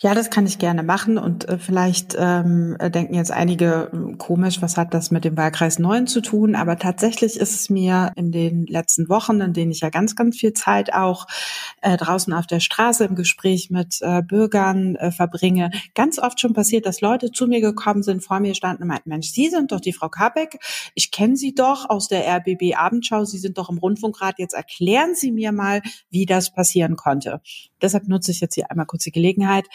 Ja, 0.02 0.14
das 0.14 0.28
kann 0.28 0.44
ich 0.44 0.58
gerne 0.58 0.82
machen 0.82 1.16
und 1.16 1.48
äh, 1.48 1.56
vielleicht 1.56 2.14
ähm, 2.18 2.76
denken 2.78 3.14
jetzt 3.14 3.30
einige 3.30 3.90
äh, 3.92 4.16
komisch, 4.16 4.60
was 4.60 4.76
hat 4.76 4.92
das 4.92 5.10
mit 5.10 5.24
dem 5.24 5.38
Wahlkreis 5.38 5.78
9 5.78 6.06
zu 6.06 6.20
tun? 6.20 6.54
Aber 6.54 6.78
tatsächlich 6.78 7.40
ist 7.40 7.54
es 7.54 7.70
mir 7.70 8.12
in 8.14 8.30
den 8.30 8.66
letzten 8.66 9.08
Wochen, 9.08 9.40
in 9.40 9.54
denen 9.54 9.70
ich 9.70 9.80
ja 9.80 9.88
ganz, 9.88 10.14
ganz 10.14 10.36
viel 10.36 10.52
Zeit 10.52 10.92
auch 10.92 11.26
äh, 11.80 11.96
draußen 11.96 12.34
auf 12.34 12.46
der 12.46 12.60
Straße 12.60 13.04
im 13.04 13.14
Gespräch 13.14 13.70
mit 13.70 13.96
äh, 14.02 14.20
Bürgern 14.22 14.96
äh, 14.96 15.10
verbringe, 15.12 15.70
ganz 15.94 16.18
oft 16.18 16.40
schon 16.40 16.52
passiert, 16.52 16.84
dass 16.84 17.00
Leute 17.00 17.30
zu 17.32 17.46
mir 17.46 17.62
gekommen 17.62 18.02
sind, 18.02 18.22
vor 18.22 18.40
mir 18.40 18.54
standen 18.54 18.82
und 18.82 18.88
meinten, 18.88 19.08
Mensch, 19.08 19.28
Sie 19.30 19.48
sind 19.48 19.72
doch 19.72 19.80
die 19.80 19.94
Frau 19.94 20.10
Kabeck, 20.10 20.58
ich 20.94 21.10
kenne 21.10 21.36
Sie 21.36 21.54
doch 21.54 21.88
aus 21.88 22.08
der 22.08 22.26
RBB 22.36 22.76
Abendschau, 22.76 23.24
Sie 23.24 23.38
sind 23.38 23.56
doch 23.56 23.70
im 23.70 23.78
Rundfunkrat, 23.78 24.38
jetzt 24.38 24.54
erklären 24.54 25.14
Sie 25.14 25.32
mir 25.32 25.52
mal, 25.52 25.80
wie 26.10 26.26
das 26.26 26.52
passieren 26.52 26.96
konnte. 26.96 27.40
Deshalb 27.82 28.08
nutze 28.08 28.30
ich 28.30 28.40
jetzt 28.40 28.54
hier 28.54 28.70
einmal 28.70 28.86
kurz 28.86 29.04
die 29.04 29.12
Gelegenheit, 29.12 29.66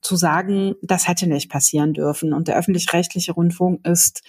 zu 0.00 0.16
sagen, 0.16 0.74
das 0.82 1.08
hätte 1.08 1.26
nicht 1.26 1.50
passieren 1.50 1.94
dürfen. 1.94 2.32
Und 2.32 2.48
der 2.48 2.56
öffentlich-rechtliche 2.56 3.32
Rundfunk 3.32 3.86
ist 3.86 4.22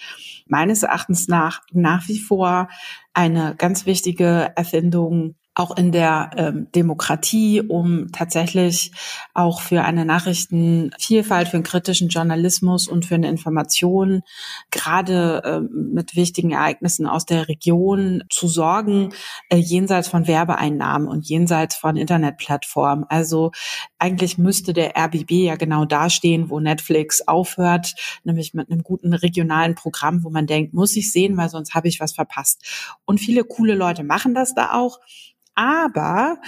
meines 0.46 0.82
Erachtens 0.82 1.28
nach 1.28 1.62
nach 1.72 2.08
wie 2.08 2.18
vor 2.18 2.68
eine 3.12 3.54
ganz 3.56 3.86
wichtige 3.86 4.52
Erfindung 4.56 5.36
auch 5.56 5.74
in 5.74 5.90
der 5.90 6.30
ähm, 6.36 6.68
Demokratie, 6.74 7.62
um 7.62 8.12
tatsächlich 8.12 8.92
auch 9.32 9.62
für 9.62 9.84
eine 9.84 10.04
Nachrichtenvielfalt, 10.04 11.48
für 11.48 11.56
einen 11.56 11.64
kritischen 11.64 12.10
Journalismus 12.10 12.86
und 12.86 13.06
für 13.06 13.14
eine 13.14 13.30
Information, 13.30 14.20
gerade 14.70 15.42
ähm, 15.46 15.92
mit 15.94 16.14
wichtigen 16.14 16.50
Ereignissen 16.50 17.06
aus 17.06 17.24
der 17.24 17.48
Region 17.48 18.22
zu 18.28 18.48
sorgen, 18.48 19.14
äh, 19.48 19.56
jenseits 19.56 20.08
von 20.08 20.26
Werbeeinnahmen 20.26 21.08
und 21.08 21.26
jenseits 21.26 21.74
von 21.74 21.96
Internetplattformen. 21.96 23.06
Also 23.08 23.50
eigentlich 23.98 24.36
müsste 24.36 24.74
der 24.74 24.94
RBB 24.94 25.30
ja 25.30 25.56
genau 25.56 25.86
dastehen, 25.86 26.50
wo 26.50 26.60
Netflix 26.60 27.26
aufhört, 27.26 27.94
nämlich 28.24 28.52
mit 28.52 28.70
einem 28.70 28.82
guten 28.82 29.14
regionalen 29.14 29.74
Programm, 29.74 30.22
wo 30.22 30.28
man 30.28 30.46
denkt, 30.46 30.74
muss 30.74 30.94
ich 30.96 31.10
sehen, 31.10 31.38
weil 31.38 31.48
sonst 31.48 31.72
habe 31.72 31.88
ich 31.88 31.98
was 31.98 32.12
verpasst. 32.12 32.62
Und 33.06 33.20
viele 33.20 33.42
coole 33.42 33.74
Leute 33.74 34.04
machen 34.04 34.34
das 34.34 34.54
da 34.54 34.74
auch. 34.74 35.00
Aber 35.56 36.38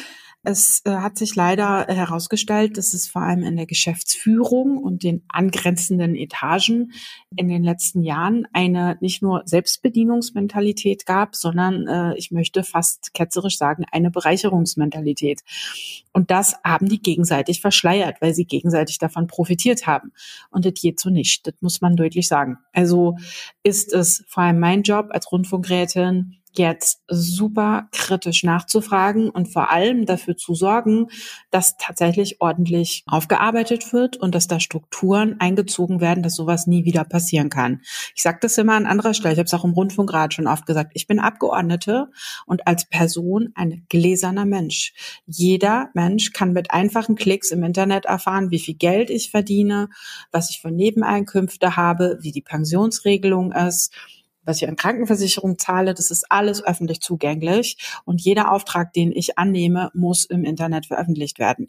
es 0.44 0.82
äh, 0.84 0.90
hat 0.90 1.18
sich 1.18 1.34
leider 1.34 1.86
herausgestellt, 1.88 2.78
dass 2.78 2.94
es 2.94 3.08
vor 3.08 3.22
allem 3.22 3.42
in 3.42 3.56
der 3.56 3.66
Geschäftsführung 3.66 4.78
und 4.78 5.02
den 5.02 5.22
angrenzenden 5.28 6.14
Etagen 6.14 6.92
in 7.36 7.48
den 7.48 7.64
letzten 7.64 8.02
Jahren 8.02 8.46
eine 8.52 8.96
nicht 9.00 9.20
nur 9.20 9.42
Selbstbedienungsmentalität 9.44 11.06
gab, 11.06 11.34
sondern 11.34 11.86
äh, 11.88 12.16
ich 12.16 12.30
möchte 12.30 12.62
fast 12.62 13.12
ketzerisch 13.14 13.58
sagen, 13.58 13.84
eine 13.90 14.10
Bereicherungsmentalität. 14.10 15.42
Und 16.12 16.30
das 16.30 16.54
haben 16.64 16.88
die 16.88 17.02
gegenseitig 17.02 17.60
verschleiert, 17.60 18.22
weil 18.22 18.32
sie 18.32 18.44
gegenseitig 18.44 18.98
davon 18.98 19.26
profitiert 19.26 19.86
haben. 19.86 20.12
Und 20.50 20.64
das 20.64 20.74
geht 20.74 21.00
so 21.00 21.10
nicht. 21.10 21.46
Das 21.46 21.54
muss 21.60 21.80
man 21.80 21.96
deutlich 21.96 22.28
sagen. 22.28 22.58
Also 22.72 23.16
ist 23.64 23.92
es 23.92 24.24
vor 24.28 24.44
allem 24.44 24.60
mein 24.60 24.82
Job 24.82 25.08
als 25.10 25.30
Rundfunkrätin, 25.30 26.37
jetzt 26.54 27.02
super 27.08 27.88
kritisch 27.92 28.44
nachzufragen 28.44 29.28
und 29.30 29.46
vor 29.46 29.70
allem 29.70 30.06
dafür 30.06 30.36
zu 30.36 30.54
sorgen, 30.54 31.08
dass 31.50 31.76
tatsächlich 31.76 32.40
ordentlich 32.40 33.04
aufgearbeitet 33.06 33.92
wird 33.92 34.16
und 34.16 34.34
dass 34.34 34.46
da 34.46 34.60
Strukturen 34.60 35.36
eingezogen 35.40 36.00
werden, 36.00 36.22
dass 36.22 36.36
sowas 36.36 36.66
nie 36.66 36.84
wieder 36.84 37.04
passieren 37.04 37.50
kann. 37.50 37.82
Ich 38.14 38.22
sage 38.22 38.38
das 38.40 38.58
immer 38.58 38.74
an 38.74 38.86
anderer 38.86 39.14
Stelle, 39.14 39.34
ich 39.34 39.38
habe 39.38 39.46
es 39.46 39.54
auch 39.54 39.64
im 39.64 39.72
Rundfunkrat 39.72 40.34
schon 40.34 40.46
oft 40.46 40.66
gesagt, 40.66 40.92
ich 40.94 41.06
bin 41.06 41.18
Abgeordnete 41.18 42.08
und 42.46 42.66
als 42.66 42.84
Person 42.88 43.52
ein 43.54 43.84
gläserner 43.88 44.46
Mensch. 44.46 44.94
Jeder 45.26 45.90
Mensch 45.94 46.32
kann 46.32 46.52
mit 46.52 46.70
einfachen 46.70 47.16
Klicks 47.16 47.50
im 47.50 47.62
Internet 47.62 48.06
erfahren, 48.06 48.50
wie 48.50 48.58
viel 48.58 48.74
Geld 48.74 49.10
ich 49.10 49.30
verdiene, 49.30 49.88
was 50.32 50.50
ich 50.50 50.60
für 50.60 50.70
Nebeneinkünfte 50.70 51.76
habe, 51.76 52.18
wie 52.20 52.32
die 52.32 52.42
Pensionsregelung 52.42 53.52
ist 53.52 53.92
was 54.48 54.62
ich 54.62 54.68
an 54.68 54.76
Krankenversicherung 54.76 55.58
zahle, 55.58 55.94
das 55.94 56.10
ist 56.10 56.30
alles 56.30 56.64
öffentlich 56.64 57.00
zugänglich. 57.00 57.76
Und 58.04 58.20
jeder 58.20 58.50
Auftrag, 58.50 58.92
den 58.92 59.12
ich 59.12 59.38
annehme, 59.38 59.90
muss 59.94 60.24
im 60.24 60.44
Internet 60.44 60.86
veröffentlicht 60.86 61.38
werden. 61.38 61.68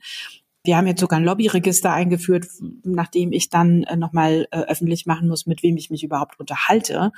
Wir 0.64 0.76
haben 0.76 0.88
jetzt 0.88 1.00
sogar 1.00 1.20
ein 1.20 1.26
Lobbyregister 1.26 1.92
eingeführt, 1.92 2.46
nachdem 2.84 3.32
ich 3.32 3.50
dann 3.50 3.84
äh, 3.84 3.96
nochmal 3.96 4.48
äh, 4.52 4.60
öffentlich 4.60 5.06
machen 5.06 5.30
muss, 5.30 5.46
mit 5.46 5.64
wem 5.64 5.78
ich 5.78 5.90
mich 5.90 6.04
überhaupt 6.04 6.40
unterhalte. 6.40 7.12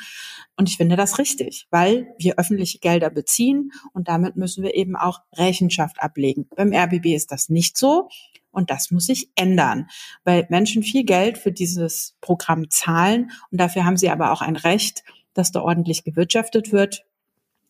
Und 0.57 0.69
ich 0.69 0.77
finde 0.77 0.95
das 0.95 1.17
richtig, 1.17 1.67
weil 1.71 2.13
wir 2.19 2.37
öffentliche 2.37 2.79
Gelder 2.79 3.09
beziehen 3.09 3.71
und 3.93 4.07
damit 4.07 4.35
müssen 4.35 4.63
wir 4.63 4.75
eben 4.75 4.95
auch 4.95 5.21
Rechenschaft 5.33 6.01
ablegen. 6.01 6.47
Beim 6.55 6.71
RBB 6.71 7.07
ist 7.07 7.31
das 7.31 7.49
nicht 7.49 7.77
so. 7.77 8.09
Und 8.51 8.69
das 8.69 8.91
muss 8.91 9.05
sich 9.05 9.29
ändern, 9.35 9.87
weil 10.25 10.45
Menschen 10.49 10.83
viel 10.83 11.05
Geld 11.05 11.37
für 11.37 11.53
dieses 11.53 12.17
Programm 12.19 12.69
zahlen 12.69 13.31
und 13.49 13.61
dafür 13.61 13.85
haben 13.85 13.95
sie 13.95 14.09
aber 14.09 14.33
auch 14.33 14.41
ein 14.41 14.57
Recht, 14.57 15.03
dass 15.33 15.51
da 15.51 15.61
ordentlich 15.61 16.03
gewirtschaftet 16.03 16.71
wird 16.71 17.05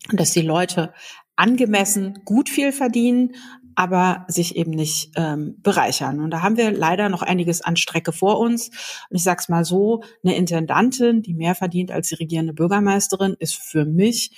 und 0.10 0.20
dass 0.20 0.32
die 0.32 0.42
Leute 0.42 0.94
angemessen 1.36 2.22
gut 2.26 2.50
viel 2.50 2.72
verdienen, 2.72 3.36
aber 3.76 4.26
sich 4.28 4.56
eben 4.56 4.72
nicht 4.72 5.12
ähm, 5.16 5.56
bereichern. 5.62 6.20
Und 6.20 6.32
da 6.32 6.42
haben 6.42 6.58
wir 6.58 6.72
leider 6.72 7.10
noch 7.10 7.22
einiges 7.22 7.62
an 7.62 7.78
Strecke 7.78 8.12
vor 8.12 8.40
uns. 8.40 8.70
Und 9.10 9.16
ich 9.18 9.24
sag's 9.24 9.50
mal 9.50 9.64
so, 9.64 10.04
eine 10.24 10.36
Intendantin, 10.36 11.22
die 11.22 11.34
mehr 11.34 11.56
verdient 11.56 11.92
als 11.92 12.10
die 12.10 12.16
regierende 12.16 12.54
Bürgermeisterin, 12.54 13.36
ist 13.40 13.56
für 13.56 13.86
mich 13.86 14.32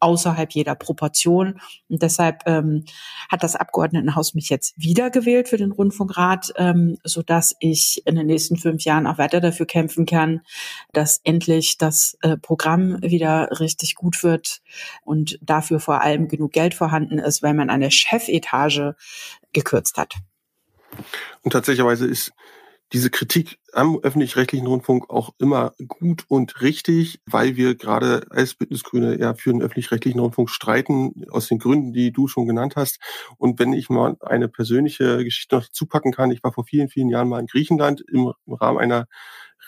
außerhalb 0.00 0.52
jeder 0.52 0.74
Proportion. 0.74 1.60
Und 1.88 2.02
deshalb 2.02 2.42
ähm, 2.46 2.84
hat 3.30 3.42
das 3.42 3.56
Abgeordnetenhaus 3.56 4.34
mich 4.34 4.48
jetzt 4.48 4.74
wiedergewählt 4.76 5.48
für 5.48 5.56
den 5.56 5.72
Rundfunkrat, 5.72 6.52
ähm, 6.56 6.98
so 7.04 7.22
dass 7.22 7.56
ich 7.60 8.02
in 8.06 8.16
den 8.16 8.26
nächsten 8.26 8.56
fünf 8.56 8.84
Jahren 8.84 9.06
auch 9.06 9.18
weiter 9.18 9.40
dafür 9.40 9.66
kämpfen 9.66 10.06
kann, 10.06 10.40
dass 10.92 11.20
endlich 11.24 11.78
das 11.78 12.16
äh, 12.22 12.36
Programm 12.36 13.00
wieder 13.02 13.60
richtig 13.60 13.94
gut 13.94 14.22
wird 14.22 14.60
und 15.04 15.38
dafür 15.42 15.80
vor 15.80 16.00
allem 16.02 16.28
genug 16.28 16.52
Geld 16.52 16.74
vorhanden 16.74 17.18
ist, 17.18 17.42
weil 17.42 17.54
man 17.54 17.70
eine 17.70 17.90
Chefetage 17.90 18.94
gekürzt 19.52 19.96
hat. 19.96 20.14
Und 21.42 21.52
tatsächlicherweise 21.52 22.06
ist 22.06 22.32
diese 22.92 23.10
Kritik 23.10 23.58
am 23.72 23.98
öffentlich-rechtlichen 23.98 24.66
Rundfunk 24.66 25.10
auch 25.10 25.34
immer 25.38 25.74
gut 25.88 26.24
und 26.28 26.62
richtig, 26.62 27.20
weil 27.26 27.56
wir 27.56 27.74
gerade 27.74 28.26
als 28.30 28.54
Bündnisgrüne 28.54 29.18
ja 29.18 29.34
für 29.34 29.52
den 29.52 29.60
öffentlich-rechtlichen 29.60 30.20
Rundfunk 30.20 30.48
streiten, 30.48 31.24
aus 31.30 31.48
den 31.48 31.58
Gründen, 31.58 31.92
die 31.92 32.12
du 32.12 32.28
schon 32.28 32.46
genannt 32.46 32.76
hast. 32.76 32.98
Und 33.36 33.58
wenn 33.58 33.74
ich 33.74 33.90
mal 33.90 34.16
eine 34.20 34.48
persönliche 34.48 35.22
Geschichte 35.22 35.56
noch 35.56 35.68
zupacken 35.68 36.12
kann, 36.12 36.30
ich 36.30 36.42
war 36.42 36.52
vor 36.52 36.64
vielen, 36.64 36.88
vielen 36.88 37.10
Jahren 37.10 37.28
mal 37.28 37.40
in 37.40 37.46
Griechenland 37.46 38.02
im, 38.10 38.32
Rahmen 38.46 38.78
einer 38.78 39.06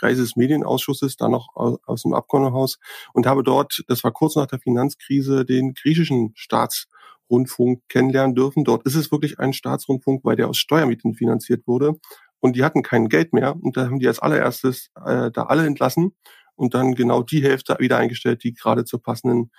Reise 0.01 0.23
des 0.23 0.37
Medienausschusses, 0.37 1.17
da 1.17 1.29
noch 1.29 1.49
aus 1.55 2.03
dem 2.03 2.15
Abgeordnetenhaus 2.15 2.79
und 3.13 3.27
habe 3.27 3.43
dort, 3.43 3.85
das 3.89 4.03
war 4.03 4.13
kurz 4.13 4.35
nach 4.37 4.47
der 4.47 4.61
Finanzkrise, 4.61 5.45
den 5.45 5.75
griechischen 5.75 6.33
Staatsrundfunk 6.35 7.83
kennenlernen 7.89 8.35
dürfen. 8.35 8.65
Dort 8.65 8.87
ist 8.87 8.95
es 8.95 9.13
wirklich 9.13 9.39
ein 9.39 9.53
Staatsrundfunk, 9.53 10.25
weil 10.25 10.37
der 10.37 10.49
aus 10.49 10.57
Steuermieten 10.57 11.15
finanziert 11.15 11.67
wurde 11.67 11.99
und 12.41 12.57
die 12.57 12.65
hatten 12.65 12.83
kein 12.83 13.09
Geld 13.09 13.33
mehr. 13.33 13.55
Und 13.61 13.77
da 13.77 13.85
haben 13.85 13.99
die 13.99 14.09
als 14.09 14.19
allererstes 14.19 14.91
äh, 14.97 15.31
da 15.31 15.45
alle 15.45 15.67
entlassen 15.67 16.15
und 16.57 16.75
dann 16.75 16.95
genau 16.95 17.23
die 17.23 17.43
Hälfte 17.43 17.77
wieder 17.79 17.99
eingestellt, 17.99 18.45
die 18.45 18.53
gerade 18.53 18.85
zur 18.85 19.03
passenden 19.03 19.51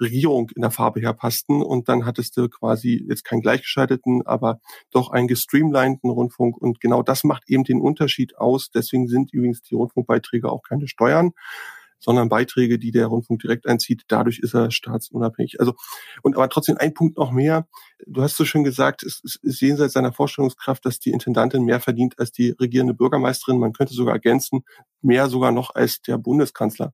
Regierung 0.00 0.50
in 0.54 0.62
der 0.62 0.70
Farbe 0.70 1.00
her 1.00 1.12
passten. 1.12 1.62
Und 1.62 1.88
dann 1.88 2.04
hattest 2.04 2.36
du 2.36 2.48
quasi 2.48 3.04
jetzt 3.08 3.24
keinen 3.24 3.40
gleichgeschalteten, 3.40 4.26
aber 4.26 4.60
doch 4.90 5.10
einen 5.10 5.28
gestreamlinten 5.28 6.10
Rundfunk. 6.10 6.56
Und 6.56 6.80
genau 6.80 7.02
das 7.02 7.24
macht 7.24 7.44
eben 7.48 7.64
den 7.64 7.80
Unterschied 7.80 8.36
aus. 8.38 8.70
Deswegen 8.70 9.08
sind 9.08 9.32
übrigens 9.32 9.62
die 9.62 9.74
Rundfunkbeiträge 9.74 10.50
auch 10.50 10.62
keine 10.62 10.88
Steuern, 10.88 11.32
sondern 11.98 12.28
Beiträge, 12.28 12.78
die 12.78 12.90
der 12.90 13.06
Rundfunk 13.06 13.40
direkt 13.40 13.66
einzieht. 13.66 14.02
Dadurch 14.08 14.38
ist 14.38 14.54
er 14.54 14.70
staatsunabhängig. 14.70 15.60
Also, 15.60 15.74
und 16.22 16.36
aber 16.36 16.48
trotzdem 16.48 16.76
ein 16.78 16.94
Punkt 16.94 17.16
noch 17.16 17.32
mehr. 17.32 17.66
Du 18.06 18.22
hast 18.22 18.36
so 18.36 18.44
schön 18.44 18.64
gesagt, 18.64 19.02
es 19.02 19.22
ist 19.42 19.60
jenseits 19.60 19.94
seiner 19.94 20.12
Vorstellungskraft, 20.12 20.84
dass 20.84 20.98
die 20.98 21.10
Intendantin 21.10 21.64
mehr 21.64 21.80
verdient 21.80 22.18
als 22.18 22.32
die 22.32 22.50
regierende 22.50 22.94
Bürgermeisterin. 22.94 23.58
Man 23.58 23.72
könnte 23.72 23.94
sogar 23.94 24.14
ergänzen, 24.14 24.64
mehr 25.02 25.28
sogar 25.28 25.52
noch 25.52 25.74
als 25.74 26.02
der 26.02 26.18
Bundeskanzler. 26.18 26.92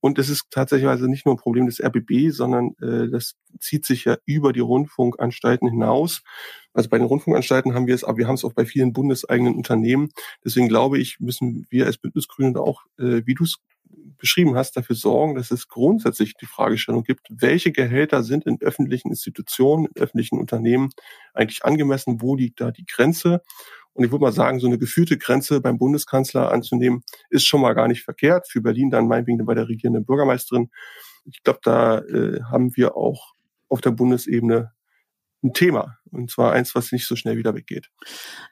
Und 0.00 0.18
es 0.18 0.28
ist 0.28 0.46
tatsächlich 0.50 0.90
nicht 1.00 1.24
nur 1.24 1.34
ein 1.34 1.38
Problem 1.38 1.66
des 1.66 1.82
RBB, 1.82 2.30
sondern 2.30 2.74
äh, 2.80 3.08
das 3.08 3.34
zieht 3.58 3.86
sich 3.86 4.04
ja 4.04 4.16
über 4.26 4.52
die 4.52 4.60
Rundfunkanstalten 4.60 5.68
hinaus. 5.68 6.22
Also 6.72 6.88
bei 6.88 6.98
den 6.98 7.06
Rundfunkanstalten 7.06 7.74
haben 7.74 7.86
wir 7.86 7.94
es, 7.94 8.04
aber 8.04 8.18
wir 8.18 8.26
haben 8.26 8.34
es 8.34 8.44
auch 8.44 8.52
bei 8.52 8.66
vielen 8.66 8.92
bundeseigenen 8.92 9.54
Unternehmen. 9.54 10.10
Deswegen 10.44 10.68
glaube 10.68 10.98
ich, 10.98 11.20
müssen 11.20 11.66
wir 11.70 11.86
als 11.86 11.98
Bündnisgrüne 11.98 12.60
auch, 12.60 12.82
äh, 12.98 13.22
wie 13.24 13.34
du 13.34 13.44
es 13.44 13.58
beschrieben 14.18 14.56
hast, 14.56 14.76
dafür 14.76 14.96
sorgen, 14.96 15.34
dass 15.34 15.50
es 15.50 15.68
grundsätzlich 15.68 16.34
die 16.34 16.46
Fragestellung 16.46 17.04
gibt, 17.04 17.26
welche 17.30 17.72
Gehälter 17.72 18.22
sind 18.22 18.46
in 18.46 18.60
öffentlichen 18.60 19.08
Institutionen, 19.08 19.86
in 19.86 20.02
öffentlichen 20.02 20.38
Unternehmen 20.38 20.90
eigentlich 21.32 21.64
angemessen, 21.64 22.20
wo 22.20 22.34
liegt 22.34 22.60
da 22.60 22.70
die 22.70 22.86
Grenze? 22.86 23.42
Und 23.92 24.04
ich 24.04 24.10
würde 24.10 24.24
mal 24.24 24.32
sagen, 24.32 24.58
so 24.58 24.66
eine 24.66 24.78
geführte 24.78 25.18
Grenze 25.18 25.60
beim 25.60 25.78
Bundeskanzler 25.78 26.50
anzunehmen, 26.52 27.04
ist 27.30 27.46
schon 27.46 27.60
mal 27.60 27.74
gar 27.74 27.88
nicht 27.88 28.02
verkehrt. 28.02 28.48
Für 28.48 28.60
Berlin 28.60 28.90
dann 28.90 29.06
meinetwegen 29.06 29.44
bei 29.46 29.54
der 29.54 29.68
regierenden 29.68 30.04
Bürgermeisterin. 30.04 30.70
Ich 31.26 31.42
glaube, 31.42 31.60
da 31.62 31.98
äh, 32.00 32.42
haben 32.42 32.76
wir 32.76 32.96
auch 32.96 33.34
auf 33.68 33.80
der 33.80 33.92
Bundesebene 33.92 34.72
ein 35.42 35.52
Thema. 35.52 35.98
Und 36.10 36.30
zwar 36.30 36.52
eins, 36.52 36.74
was 36.74 36.92
nicht 36.92 37.06
so 37.06 37.16
schnell 37.16 37.36
wieder 37.36 37.54
weggeht. 37.54 37.90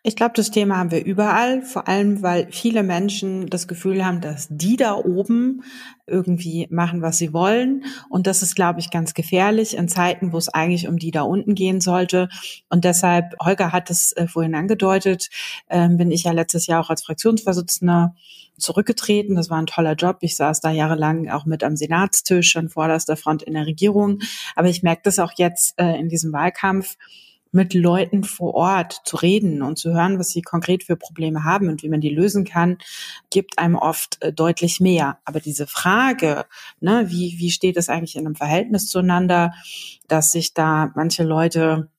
Ich 0.02 0.16
glaube, 0.16 0.32
das 0.34 0.50
Thema 0.50 0.78
haben 0.78 0.90
wir 0.90 1.04
überall, 1.04 1.62
vor 1.62 1.86
allem 1.86 2.22
weil 2.22 2.48
viele 2.50 2.82
Menschen 2.82 3.48
das 3.48 3.68
Gefühl 3.68 4.04
haben, 4.04 4.20
dass 4.20 4.48
die 4.50 4.76
da 4.76 4.94
oben 4.94 5.62
irgendwie 6.06 6.66
machen, 6.70 7.02
was 7.02 7.18
sie 7.18 7.32
wollen. 7.32 7.84
Und 8.08 8.26
das 8.26 8.42
ist, 8.42 8.56
glaube 8.56 8.80
ich, 8.80 8.90
ganz 8.90 9.14
gefährlich 9.14 9.76
in 9.76 9.88
Zeiten, 9.88 10.32
wo 10.32 10.38
es 10.38 10.48
eigentlich 10.48 10.88
um 10.88 10.98
die 10.98 11.12
da 11.12 11.22
unten 11.22 11.54
gehen 11.54 11.80
sollte. 11.80 12.28
Und 12.68 12.84
deshalb, 12.84 13.34
Holger 13.40 13.72
hat 13.72 13.90
es 13.90 14.12
äh, 14.12 14.26
vorhin 14.26 14.54
angedeutet, 14.54 15.28
äh, 15.68 15.88
bin 15.88 16.10
ich 16.10 16.24
ja 16.24 16.32
letztes 16.32 16.66
Jahr 16.66 16.80
auch 16.80 16.90
als 16.90 17.04
Fraktionsvorsitzender 17.04 18.14
zurückgetreten. 18.58 19.36
Das 19.36 19.50
war 19.50 19.58
ein 19.58 19.66
toller 19.66 19.94
Job. 19.94 20.18
Ich 20.20 20.36
saß 20.36 20.60
da 20.60 20.70
jahrelang 20.70 21.28
auch 21.30 21.46
mit 21.46 21.64
am 21.64 21.76
Senatstisch 21.76 22.56
an 22.56 22.68
vorderster 22.68 23.16
Front 23.16 23.42
in 23.42 23.54
der 23.54 23.66
Regierung. 23.66 24.20
Aber 24.56 24.68
ich 24.68 24.82
merke 24.82 25.02
das 25.04 25.18
auch 25.18 25.32
jetzt 25.36 25.78
äh, 25.78 25.98
in 25.98 26.08
diesem 26.08 26.32
Wahlkampf 26.32 26.96
mit 27.52 27.74
Leuten 27.74 28.24
vor 28.24 28.54
Ort 28.54 29.02
zu 29.04 29.16
reden 29.16 29.62
und 29.62 29.78
zu 29.78 29.92
hören, 29.92 30.18
was 30.18 30.30
sie 30.30 30.42
konkret 30.42 30.84
für 30.84 30.96
Probleme 30.96 31.44
haben 31.44 31.68
und 31.68 31.82
wie 31.82 31.88
man 31.88 32.00
die 32.00 32.08
lösen 32.08 32.44
kann, 32.44 32.78
gibt 33.30 33.58
einem 33.58 33.76
oft 33.76 34.20
äh, 34.22 34.32
deutlich 34.32 34.80
mehr. 34.80 35.18
Aber 35.24 35.40
diese 35.40 35.66
Frage, 35.66 36.46
ne, 36.80 37.04
wie, 37.08 37.36
wie 37.38 37.50
steht 37.50 37.76
es 37.76 37.88
eigentlich 37.88 38.16
in 38.16 38.26
einem 38.26 38.34
Verhältnis 38.34 38.88
zueinander, 38.88 39.52
dass 40.08 40.32
sich 40.32 40.54
da 40.54 40.90
manche 40.94 41.22
Leute 41.24 41.90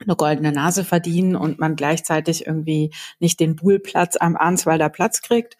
eine 0.00 0.16
goldene 0.16 0.52
Nase 0.52 0.84
verdienen 0.84 1.36
und 1.36 1.58
man 1.58 1.76
gleichzeitig 1.76 2.46
irgendwie 2.46 2.90
nicht 3.20 3.40
den 3.40 3.56
Buhlplatz 3.56 4.16
am 4.16 4.36
Arnswalder 4.36 4.88
Platz 4.88 5.22
kriegt. 5.22 5.56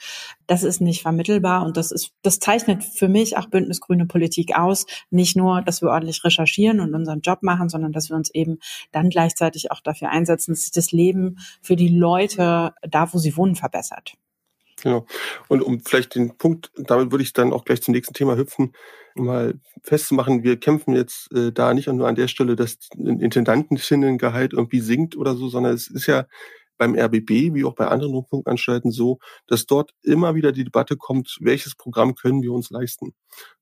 Das 0.47 0.63
ist 0.63 0.81
nicht 0.81 1.03
vermittelbar 1.03 1.65
und 1.65 1.77
das 1.77 1.93
ist, 1.93 2.13
das 2.23 2.39
zeichnet 2.39 2.85
für 2.85 3.09
mich 3.09 3.37
auch 3.37 3.47
Bündnisgrüne 3.47 4.07
Politik 4.07 4.57
aus. 4.57 4.87
Nicht 5.11 5.37
nur, 5.37 5.63
dass 5.63 5.83
wir 5.83 5.91
ordentlich 5.91 6.25
recherchieren 6.25 6.81
und 6.81 6.95
unseren 6.95 7.21
Job 7.21 7.43
machen, 7.43 7.69
sondern 7.69 7.93
dass 7.93 8.11
wir 8.11 8.17
uns 8.17 8.31
eben 8.35 8.59
dann 8.93 9.09
gleichzeitig 9.09 9.71
auch 9.71 9.81
dafür 9.81 10.11
einsetzen, 10.11 10.53
dass 10.53 10.63
sich 10.63 10.73
das 10.73 10.93
Leben 10.93 11.39
für 11.63 11.77
die 11.77 11.89
Leute 11.89 12.75
da, 12.83 13.13
wo 13.13 13.19
sie 13.19 13.37
wohnen, 13.37 13.55
verbessert. 13.55 14.15
Genau. 14.85 15.07
Und 15.49 15.63
um 15.63 15.81
vielleicht 15.81 16.15
den 16.15 16.37
Punkt, 16.37 16.71
damit 16.77 17.11
würde 17.11 17.25
ich 17.25 17.33
dann 17.33 17.55
auch 17.55 17.65
gleich 17.65 17.81
zum 17.81 17.93
nächsten 17.95 18.13
Thema 18.13 18.37
hüpfen, 18.37 18.75
mal 19.15 19.55
festzumachen, 19.83 20.43
wir 20.45 20.61
kämpfen 20.61 20.95
jetzt 20.95 21.33
äh, 21.33 21.53
da 21.53 21.73
nicht 21.73 21.89
nur 21.89 22.07
an 22.07 22.15
der 22.15 22.29
Stelle, 22.29 22.55
dass 22.55 22.77
ein 22.95 23.19
Intendantengehalt 23.19 24.53
irgendwie 24.53 24.81
sinkt 24.81 25.17
oder 25.17 25.37
so, 25.37 25.49
sondern 25.49 25.73
es 25.73 25.89
ist 25.89 26.07
ja 26.07 26.27
beim 26.77 26.95
RBB 26.99 27.55
wie 27.55 27.65
auch 27.65 27.75
bei 27.75 27.87
anderen 27.87 28.13
Rundfunkanstalten 28.13 28.91
so, 28.91 29.21
dass 29.47 29.65
dort 29.65 29.93
immer 30.03 30.35
wieder 30.35 30.53
die 30.53 30.65
Debatte 30.65 30.97
kommt, 30.99 31.39
welches 31.41 31.75
Programm 31.77 32.15
können 32.15 32.43
wir 32.43 32.53
uns 32.53 32.69
leisten? 32.69 33.15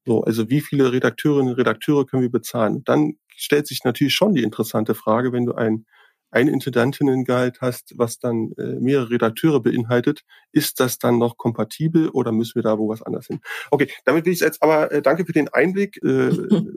So, 0.04 0.24
also 0.24 0.50
wie 0.50 0.60
viele 0.60 0.92
Redakteurinnen 0.92 1.52
und 1.52 1.58
Redakteure 1.58 2.04
können 2.04 2.22
wir 2.22 2.32
bezahlen? 2.32 2.82
Dann 2.84 3.14
stellt 3.28 3.68
sich 3.68 3.84
natürlich 3.84 4.14
schon 4.14 4.34
die 4.34 4.42
interessante 4.42 4.96
Frage, 4.96 5.32
wenn 5.32 5.46
du 5.46 5.54
ein 5.54 5.86
ein 6.32 6.48
Intendantinnengehalt 6.48 7.60
hast, 7.60 7.92
was 7.96 8.18
dann 8.18 8.52
äh, 8.58 8.80
mehrere 8.80 9.10
Redakteure 9.10 9.60
beinhaltet, 9.62 10.22
ist 10.50 10.80
das 10.80 10.98
dann 10.98 11.18
noch 11.18 11.36
kompatibel 11.36 12.08
oder 12.08 12.32
müssen 12.32 12.56
wir 12.56 12.62
da 12.62 12.78
wo 12.78 12.88
was 12.88 13.02
anders 13.02 13.26
hin? 13.26 13.40
Okay, 13.70 13.88
damit 14.04 14.24
will 14.24 14.32
ich 14.32 14.40
jetzt 14.40 14.62
aber 14.62 14.90
äh, 14.90 15.02
danke 15.02 15.24
für 15.24 15.32
den 15.32 15.48
Einblick. 15.50 16.02
Äh, 16.02 16.30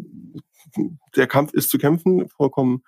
der 1.15 1.27
Kampf 1.27 1.53
ist 1.53 1.69
zu 1.69 1.77
kämpfen, 1.77 2.27
vollkommen 2.29 2.83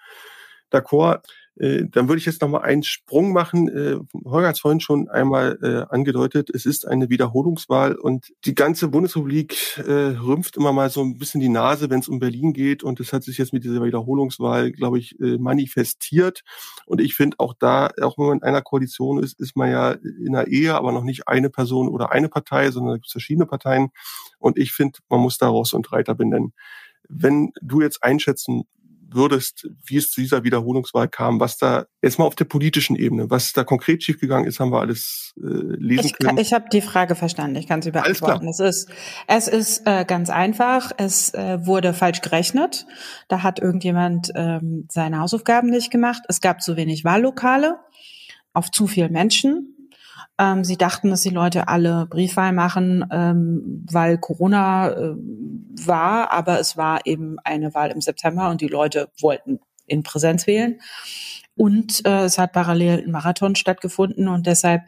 d'accord. 0.71 1.21
Äh, 1.60 1.86
dann 1.89 2.08
würde 2.08 2.20
ich 2.20 2.26
jetzt 2.26 2.41
nochmal 2.41 2.62
einen 2.62 2.84
Sprung 2.84 3.34
machen. 3.34 3.67
Äh, 3.67 3.98
Holger 4.26 4.50
hat 4.50 4.56
es 4.56 4.62
vorhin 4.62 4.80
schon 4.80 5.10
einmal 5.10 5.58
äh, 5.62 5.93
angedeutet, 5.93 6.50
es 6.54 6.65
ist 6.65 6.88
eine 6.88 7.10
Wiederholungswahl 7.10 7.96
und 7.96 8.32
die 8.46 8.56
ganze 8.56 8.88
Bundesrepublik 8.89 9.78
äh, 9.80 9.91
rümpft 9.91 10.58
immer 10.58 10.72
mal 10.72 10.89
so 10.89 11.02
ein 11.02 11.17
bisschen 11.17 11.41
die 11.41 11.50
Nase, 11.50 11.89
wenn 11.89 12.00
es 12.00 12.10
um 12.10 12.20
Berlin 12.20 12.54
geht 12.54 12.84
und 12.84 13.00
das 13.00 13.12
hat 13.12 13.24
sich 13.24 13.38
jetzt 13.38 13.54
mit 13.54 13.63
dieser 13.63 13.84
Wiederholungswahl, 13.84 14.72
glaube 14.72 15.00
ich, 15.00 15.20
äh, 15.20 15.38
manifestiert 15.38 16.43
und 16.86 17.02
ich 17.02 17.15
finde 17.15 17.38
auch 17.39 17.54
da, 17.58 17.89
auch 18.02 18.17
wenn 18.17 18.28
man 18.28 18.38
in 18.38 18.43
einer 18.43 18.62
Koalition 18.62 19.24
ist, 19.24 19.39
ist 19.39 19.56
man 19.56 19.72
ja 19.72 19.91
in 19.91 20.36
einer 20.36 20.48
Ehe, 20.48 20.76
aber 20.76 20.91
noch 20.91 21.04
nicht 21.04 21.28
eine 21.28 21.50
Person 21.50 21.89
oder 21.89 22.12
eine 22.12 22.30
Partei, 22.30 22.70
sondern 22.72 22.96
es 22.96 23.02
gibt 23.02 23.12
verschiedene 23.12 23.46
Parteien 23.46 23.89
und 24.38 24.58
ich 24.58 24.74
finde, 24.74 25.00
man 25.10 25.22
muss 25.22 25.38
da 25.38 25.48
Ross 25.48 25.74
und 25.74 25.91
Reiter 25.91 26.13
benennen. 26.13 26.54
Wenn 27.10 27.52
du 27.62 27.82
jetzt 27.82 28.04
einschätzen 28.04 28.63
würdest, 29.10 29.67
wie 29.86 29.98
es 29.98 30.12
zu 30.12 30.22
dieser 30.22 30.43
Wiederholungswahl 30.43 31.08
kam, 31.08 31.39
was 31.39 31.58
da 31.58 31.86
jetzt 32.02 32.20
mal 32.20 32.26
auf 32.26 32.36
der 32.36 32.46
politischen 32.46 32.96
Ebene, 32.96 33.30
was 33.30 33.54
da 33.54 33.63
konkret 33.63 34.04
schiefgegangen 34.04 34.48
ist, 34.48 34.60
haben 34.60 34.72
wir 34.72 34.80
alles 34.80 35.34
äh, 35.38 35.41
lesen 35.43 36.08
ich 36.08 36.13
können. 36.13 36.38
ich 36.38 36.54
habe 36.54 36.65
die 36.72 36.82
Frage 36.82 37.15
verstanden, 37.15 37.56
ich 37.56 37.67
kann 37.67 37.82
sie 37.82 37.91
beantworten. 37.91 38.48
Es 38.48 38.60
ist, 38.60 38.89
es 39.28 39.48
ist 39.48 39.84
äh, 39.86 40.06
ganz 40.06 40.30
einfach. 40.30 40.91
Es 40.98 41.34
äh, 41.34 41.65
wurde 41.65 41.93
falsch 41.93 42.22
gerechnet. 42.22 42.86
Da 43.28 43.43
hat 43.43 43.60
irgendjemand 43.60 44.32
ähm, 44.36 44.88
seine 44.91 45.20
Hausaufgaben 45.20 45.70
nicht 45.70 45.91
gemacht. 45.91 46.24
Es 46.28 46.41
gab 46.41 46.62
zu 46.62 46.76
wenig 46.76 47.04
Wahllokale 47.04 47.80
auf 48.54 48.72
zu 48.72 48.88
viel 48.88 49.10
Menschen. 49.10 49.77
Ähm, 50.38 50.63
sie 50.63 50.77
dachten, 50.77 51.10
dass 51.10 51.21
die 51.21 51.30
Leute 51.30 51.67
alle 51.67 52.06
Briefwahl 52.06 52.53
machen, 52.53 53.06
ähm, 53.12 53.86
weil 53.91 54.17
Corona 54.17 54.91
äh, 54.91 55.15
war, 55.86 56.32
aber 56.32 56.60
es 56.60 56.77
war 56.77 57.06
eben 57.06 57.38
eine 57.43 57.73
Wahl 57.73 57.91
im 57.91 58.01
September 58.01 58.49
und 58.49 58.62
die 58.62 58.67
Leute 58.67 59.10
wollten 59.19 59.60
in 59.86 60.03
Präsenz 60.03 60.47
wählen. 60.47 60.80
Und 61.58 62.06
äh, 62.06 62.25
es 62.25 62.38
hat 62.38 62.53
parallel 62.53 63.03
ein 63.03 63.12
Marathon 63.12 63.56
stattgefunden 63.56 64.27
und 64.27 64.45
deshalb 64.45 64.84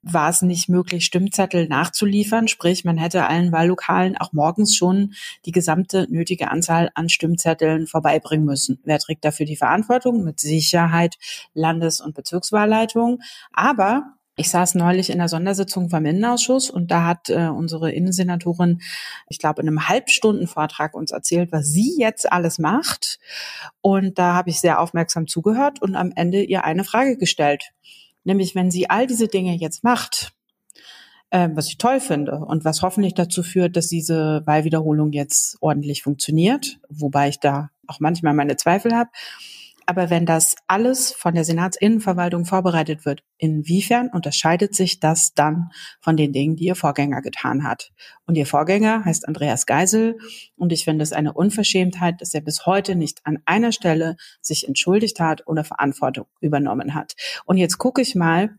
war 0.00 0.30
es 0.30 0.42
nicht 0.42 0.68
möglich, 0.68 1.04
Stimmzettel 1.04 1.66
nachzuliefern. 1.66 2.46
Sprich, 2.46 2.84
man 2.84 2.96
hätte 2.96 3.26
allen 3.26 3.50
Wahllokalen 3.50 4.16
auch 4.16 4.32
morgens 4.32 4.76
schon 4.76 5.14
die 5.44 5.50
gesamte 5.50 6.06
nötige 6.08 6.52
Anzahl 6.52 6.90
an 6.94 7.08
Stimmzetteln 7.08 7.88
vorbeibringen 7.88 8.46
müssen. 8.46 8.78
Wer 8.84 9.00
trägt 9.00 9.24
dafür 9.24 9.44
die 9.44 9.56
Verantwortung? 9.56 10.22
Mit 10.22 10.38
Sicherheit 10.38 11.16
Landes- 11.52 12.00
und 12.00 12.14
Bezirkswahlleitung. 12.14 13.20
Aber 13.52 14.14
ich 14.36 14.50
saß 14.50 14.74
neulich 14.74 15.10
in 15.10 15.18
der 15.18 15.28
Sondersitzung 15.28 15.90
vom 15.90 16.04
Innenausschuss 16.04 16.68
und 16.68 16.90
da 16.90 17.06
hat 17.06 17.30
äh, 17.30 17.48
unsere 17.48 17.92
Innensenatorin, 17.92 18.80
ich 19.28 19.38
glaube, 19.38 19.62
in 19.62 19.68
einem 19.68 19.88
Halbstundenvortrag 19.88 20.94
uns 20.94 21.12
erzählt, 21.12 21.52
was 21.52 21.68
sie 21.68 21.94
jetzt 21.98 22.30
alles 22.30 22.58
macht. 22.58 23.20
Und 23.80 24.18
da 24.18 24.34
habe 24.34 24.50
ich 24.50 24.60
sehr 24.60 24.80
aufmerksam 24.80 25.28
zugehört 25.28 25.80
und 25.80 25.94
am 25.94 26.12
Ende 26.14 26.42
ihr 26.42 26.64
eine 26.64 26.84
Frage 26.84 27.16
gestellt. 27.16 27.70
Nämlich, 28.24 28.54
wenn 28.54 28.70
sie 28.70 28.90
all 28.90 29.06
diese 29.06 29.28
Dinge 29.28 29.54
jetzt 29.54 29.84
macht, 29.84 30.32
äh, 31.30 31.48
was 31.52 31.68
ich 31.68 31.78
toll 31.78 32.00
finde 32.00 32.38
und 32.38 32.64
was 32.64 32.82
hoffentlich 32.82 33.14
dazu 33.14 33.44
führt, 33.44 33.76
dass 33.76 33.86
diese 33.86 34.42
Wahlwiederholung 34.46 35.12
jetzt 35.12 35.58
ordentlich 35.60 36.02
funktioniert, 36.02 36.78
wobei 36.88 37.28
ich 37.28 37.38
da 37.38 37.70
auch 37.86 38.00
manchmal 38.00 38.34
meine 38.34 38.56
Zweifel 38.56 38.96
habe 38.96 39.10
aber 39.86 40.10
wenn 40.10 40.26
das 40.26 40.56
alles 40.66 41.12
von 41.12 41.34
der 41.34 41.44
Senatsinnenverwaltung 41.44 42.44
vorbereitet 42.44 43.04
wird, 43.04 43.22
inwiefern 43.38 44.08
unterscheidet 44.08 44.74
sich 44.74 45.00
das 45.00 45.34
dann 45.34 45.70
von 46.00 46.16
den 46.16 46.32
Dingen, 46.32 46.56
die 46.56 46.64
ihr 46.64 46.74
Vorgänger 46.74 47.22
getan 47.22 47.64
hat? 47.64 47.92
Und 48.26 48.36
ihr 48.36 48.46
Vorgänger 48.46 49.04
heißt 49.04 49.28
Andreas 49.28 49.66
Geisel. 49.66 50.18
Und 50.56 50.72
ich 50.72 50.84
finde 50.84 51.02
es 51.02 51.12
eine 51.12 51.32
Unverschämtheit, 51.32 52.20
dass 52.20 52.34
er 52.34 52.40
bis 52.40 52.66
heute 52.66 52.94
nicht 52.94 53.20
an 53.24 53.38
einer 53.44 53.72
Stelle 53.72 54.16
sich 54.40 54.66
entschuldigt 54.66 55.20
hat 55.20 55.46
oder 55.46 55.64
Verantwortung 55.64 56.26
übernommen 56.40 56.94
hat. 56.94 57.14
Und 57.44 57.56
jetzt 57.56 57.78
gucke 57.78 58.02
ich 58.02 58.14
mal, 58.14 58.56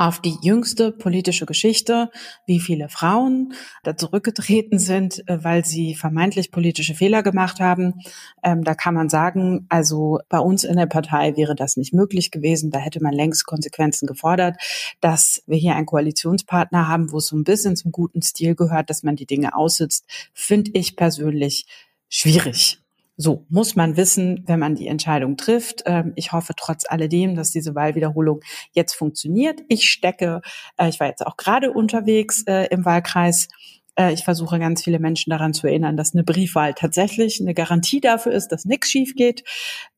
auf 0.00 0.18
die 0.18 0.38
jüngste 0.40 0.92
politische 0.92 1.44
Geschichte, 1.44 2.10
wie 2.46 2.58
viele 2.58 2.88
Frauen 2.88 3.52
da 3.82 3.98
zurückgetreten 3.98 4.78
sind, 4.78 5.28
äh, 5.28 5.44
weil 5.44 5.66
sie 5.66 5.94
vermeintlich 5.94 6.50
politische 6.50 6.94
Fehler 6.94 7.22
gemacht 7.22 7.60
haben. 7.60 8.00
Ähm, 8.42 8.64
da 8.64 8.74
kann 8.74 8.94
man 8.94 9.10
sagen, 9.10 9.66
also 9.68 10.20
bei 10.30 10.38
uns 10.38 10.64
in 10.64 10.76
der 10.76 10.86
Partei 10.86 11.36
wäre 11.36 11.54
das 11.54 11.76
nicht 11.76 11.92
möglich 11.92 12.30
gewesen. 12.30 12.70
Da 12.70 12.78
hätte 12.78 13.02
man 13.02 13.12
längst 13.12 13.44
Konsequenzen 13.44 14.06
gefordert, 14.06 14.56
dass 15.02 15.42
wir 15.46 15.58
hier 15.58 15.76
einen 15.76 15.84
Koalitionspartner 15.84 16.88
haben, 16.88 17.12
wo 17.12 17.18
es 17.18 17.26
so 17.26 17.36
ein 17.36 17.44
bisschen 17.44 17.76
zum 17.76 17.92
guten 17.92 18.22
Stil 18.22 18.54
gehört, 18.54 18.88
dass 18.88 19.02
man 19.02 19.16
die 19.16 19.26
Dinge 19.26 19.54
aussitzt, 19.54 20.06
finde 20.32 20.70
ich 20.72 20.96
persönlich 20.96 21.66
schwierig. 22.08 22.80
So 23.22 23.44
muss 23.50 23.76
man 23.76 23.98
wissen, 23.98 24.44
wenn 24.46 24.58
man 24.58 24.76
die 24.76 24.86
Entscheidung 24.86 25.36
trifft. 25.36 25.82
Ähm, 25.84 26.14
ich 26.16 26.32
hoffe 26.32 26.54
trotz 26.56 26.84
alledem, 26.88 27.34
dass 27.34 27.50
diese 27.50 27.74
Wahlwiederholung 27.74 28.40
jetzt 28.72 28.94
funktioniert. 28.94 29.60
Ich 29.68 29.90
stecke, 29.90 30.40
äh, 30.78 30.88
ich 30.88 31.00
war 31.00 31.08
jetzt 31.08 31.26
auch 31.26 31.36
gerade 31.36 31.70
unterwegs 31.70 32.44
äh, 32.46 32.68
im 32.70 32.86
Wahlkreis 32.86 33.48
äh, 33.96 34.12
ich 34.12 34.24
versuche 34.24 34.58
ganz 34.58 34.82
viele 34.82 34.98
Menschen 34.98 35.30
daran 35.30 35.52
zu 35.52 35.66
erinnern, 35.66 35.96
dass 35.96 36.14
eine 36.14 36.24
Briefwahl 36.24 36.74
tatsächlich 36.74 37.40
eine 37.40 37.54
Garantie 37.54 38.00
dafür 38.00 38.32
ist, 38.32 38.48
dass 38.48 38.64
nichts 38.64 38.90
schief 38.90 39.14
geht 39.14 39.44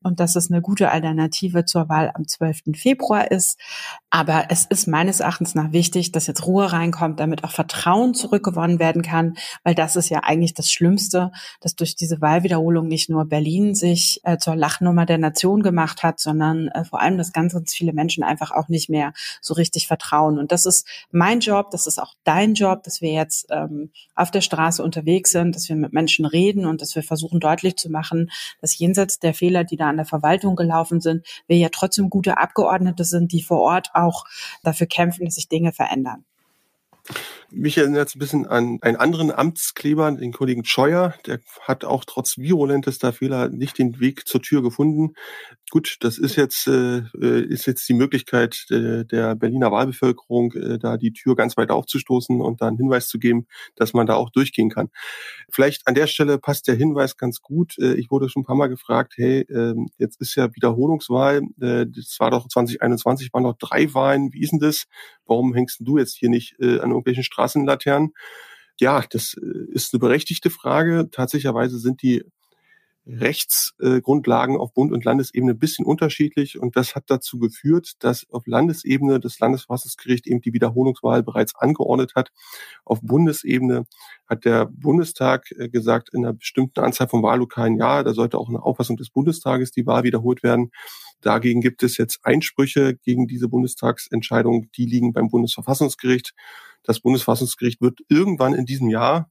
und 0.01 0.19
dass 0.19 0.35
es 0.35 0.51
eine 0.51 0.61
gute 0.61 0.91
Alternative 0.91 1.65
zur 1.65 1.89
Wahl 1.89 2.11
am 2.13 2.27
12. 2.27 2.75
Februar 2.75 3.31
ist. 3.31 3.59
Aber 4.09 4.45
es 4.49 4.65
ist 4.65 4.87
meines 4.87 5.19
Erachtens 5.19 5.55
nach 5.55 5.71
wichtig, 5.71 6.11
dass 6.11 6.27
jetzt 6.27 6.45
Ruhe 6.45 6.71
reinkommt, 6.71 7.19
damit 7.19 7.43
auch 7.43 7.51
Vertrauen 7.51 8.13
zurückgewonnen 8.13 8.79
werden 8.79 9.01
kann, 9.01 9.35
weil 9.63 9.75
das 9.75 9.95
ist 9.95 10.09
ja 10.09 10.19
eigentlich 10.19 10.53
das 10.53 10.71
Schlimmste, 10.71 11.31
dass 11.61 11.75
durch 11.75 11.95
diese 11.95 12.21
Wahlwiederholung 12.21 12.87
nicht 12.87 13.09
nur 13.09 13.25
Berlin 13.25 13.75
sich 13.75 14.19
äh, 14.23 14.37
zur 14.37 14.55
Lachnummer 14.55 15.05
der 15.05 15.17
Nation 15.17 15.63
gemacht 15.63 16.03
hat, 16.03 16.19
sondern 16.19 16.67
äh, 16.69 16.83
vor 16.83 17.01
allem, 17.01 17.17
dass 17.17 17.33
ganz, 17.33 17.53
ganz 17.53 17.73
viele 17.73 17.93
Menschen 17.93 18.23
einfach 18.23 18.51
auch 18.51 18.67
nicht 18.67 18.89
mehr 18.89 19.13
so 19.41 19.53
richtig 19.53 19.87
vertrauen. 19.87 20.37
Und 20.37 20.51
das 20.51 20.65
ist 20.65 20.87
mein 21.11 21.39
Job, 21.39 21.71
das 21.71 21.87
ist 21.87 22.01
auch 22.01 22.13
dein 22.23 22.53
Job, 22.53 22.83
dass 22.83 23.01
wir 23.01 23.11
jetzt 23.11 23.47
ähm, 23.49 23.82
auf 24.15 24.31
der 24.31 24.41
Straße 24.41 24.83
unterwegs 24.83 25.31
sind, 25.31 25.55
dass 25.55 25.69
wir 25.69 25.75
mit 25.75 25.93
Menschen 25.93 26.25
reden 26.25 26.65
und 26.65 26.81
dass 26.81 26.95
wir 26.95 27.03
versuchen 27.03 27.39
deutlich 27.39 27.75
zu 27.75 27.89
machen, 27.89 28.31
dass 28.61 28.77
jenseits 28.77 29.19
der 29.19 29.33
Fehler, 29.33 29.63
die 29.63 29.77
da 29.77 29.89
an 29.89 29.97
der 29.97 30.05
Verwaltung 30.05 30.55
gelaufen 30.55 31.01
sind, 31.01 31.25
wir 31.47 31.57
ja 31.57 31.69
trotzdem 31.69 32.09
gute 32.09 32.37
Abgeordnete 32.37 33.03
sind, 33.03 33.31
die 33.31 33.41
vor 33.41 33.59
Ort 33.59 33.89
auch 33.93 34.25
dafür 34.63 34.87
kämpfen, 34.87 35.25
dass 35.25 35.35
sich 35.35 35.49
Dinge 35.49 35.73
verändern. 35.73 36.25
Mich 37.51 37.77
erinnert 37.77 38.07
es 38.07 38.15
ein 38.15 38.19
bisschen 38.19 38.47
an 38.47 38.79
einen 38.81 38.97
anderen 38.97 39.29
Amtskleber, 39.29 40.11
den 40.11 40.31
Kollegen 40.31 40.65
Scheuer. 40.65 41.13
Der 41.25 41.39
hat 41.61 41.83
auch 41.85 42.05
trotz 42.05 42.37
virulentester 42.37 43.13
Fehler 43.13 43.49
nicht 43.49 43.77
den 43.77 43.99
Weg 43.99 44.27
zur 44.27 44.41
Tür 44.41 44.63
gefunden. 44.63 45.13
Gut, 45.73 45.97
das 46.01 46.19
ist 46.19 46.35
jetzt, 46.35 46.67
äh, 46.67 46.97
äh, 47.19 47.41
ist 47.45 47.65
jetzt 47.65 47.89
die 47.89 47.95
Möglichkeit 47.95 48.67
äh, 48.69 49.05
der 49.05 49.33
Berliner 49.35 49.71
Wahlbevölkerung, 49.71 50.51
äh, 50.51 50.77
da 50.77 50.97
die 50.97 51.13
Tür 51.13 51.35
ganz 51.35 51.57
weit 51.57 51.71
aufzustoßen 51.71 52.41
und 52.41 52.61
da 52.61 52.67
einen 52.67 52.77
Hinweis 52.77 53.07
zu 53.07 53.17
geben, 53.17 53.47
dass 53.75 53.95
man 53.95 54.05
da 54.05 54.13
auch 54.13 54.29
durchgehen 54.29 54.69
kann. 54.69 54.91
Vielleicht 55.51 55.87
an 55.87 55.95
der 55.95 56.05
Stelle 56.05 56.37
passt 56.37 56.67
der 56.67 56.75
Hinweis 56.75 57.17
ganz 57.17 57.41
gut. 57.41 57.75
Äh, 57.79 57.95
ich 57.95 58.11
wurde 58.11 58.29
schon 58.29 58.43
ein 58.43 58.45
paar 58.45 58.55
Mal 58.55 58.67
gefragt, 58.67 59.13
hey, 59.15 59.39
äh, 59.49 59.73
jetzt 59.97 60.21
ist 60.21 60.35
ja 60.35 60.53
Wiederholungswahl, 60.53 61.41
äh, 61.59 61.87
das 61.87 62.17
war 62.19 62.29
doch 62.29 62.47
2021, 62.47 63.33
waren 63.33 63.41
noch 63.41 63.57
drei 63.57 63.91
Wahlen, 63.95 64.31
wie 64.31 64.43
ist 64.43 64.51
denn 64.51 64.59
das? 64.59 64.85
Warum 65.25 65.55
hängst 65.55 65.79
du 65.79 65.97
jetzt 65.97 66.15
hier 66.15 66.29
nicht 66.29 66.53
äh, 66.59 66.81
an 66.81 66.91
irgendwelchen 66.91 67.23
Straßenlaternen? 67.23 68.13
Ja, 68.79 69.03
das 69.09 69.33
äh, 69.41 69.71
ist 69.71 69.91
eine 69.91 70.01
berechtigte 70.01 70.51
Frage. 70.51 71.09
Tatsächlicherweise 71.11 71.79
sind 71.79 72.03
die 72.03 72.25
Rechtsgrundlagen 73.05 74.57
auf 74.57 74.73
Bund- 74.73 74.93
und 74.93 75.03
Landesebene 75.03 75.51
ein 75.51 75.59
bisschen 75.59 75.85
unterschiedlich 75.85 76.59
und 76.59 76.75
das 76.75 76.95
hat 76.95 77.05
dazu 77.07 77.37
geführt, 77.37 77.93
dass 77.99 78.25
auf 78.29 78.47
Landesebene 78.47 79.19
das 79.19 79.39
Landesverfassungsgericht 79.39 80.25
eben 80.27 80.41
die 80.41 80.53
Wiederholungswahl 80.53 81.23
bereits 81.23 81.55
angeordnet 81.55 82.13
hat. 82.15 82.29
Auf 82.85 83.01
Bundesebene 83.01 83.85
hat 84.27 84.45
der 84.45 84.65
Bundestag 84.65 85.51
äh, 85.51 85.69
gesagt, 85.69 86.09
in 86.13 86.25
einer 86.25 86.33
bestimmten 86.33 86.79
Anzahl 86.79 87.07
von 87.09 87.23
Wahllokalen, 87.23 87.77
ja, 87.77 88.03
da 88.03 88.13
sollte 88.13 88.37
auch 88.37 88.49
eine 88.49 88.63
Auffassung 88.63 88.97
des 88.97 89.09
Bundestages 89.09 89.71
die 89.71 89.85
Wahl 89.85 90.03
wiederholt 90.03 90.43
werden. 90.43 90.71
Dagegen 91.21 91.61
gibt 91.61 91.83
es 91.83 91.97
jetzt 91.97 92.19
Einsprüche 92.23 92.95
gegen 92.95 93.27
diese 93.27 93.47
Bundestagsentscheidung, 93.47 94.69
die 94.75 94.85
liegen 94.85 95.13
beim 95.13 95.29
Bundesverfassungsgericht. 95.29 96.33
Das 96.83 96.99
Bundesverfassungsgericht 96.99 97.81
wird 97.81 97.99
irgendwann 98.09 98.53
in 98.53 98.65
diesem 98.65 98.89
Jahr 98.89 99.29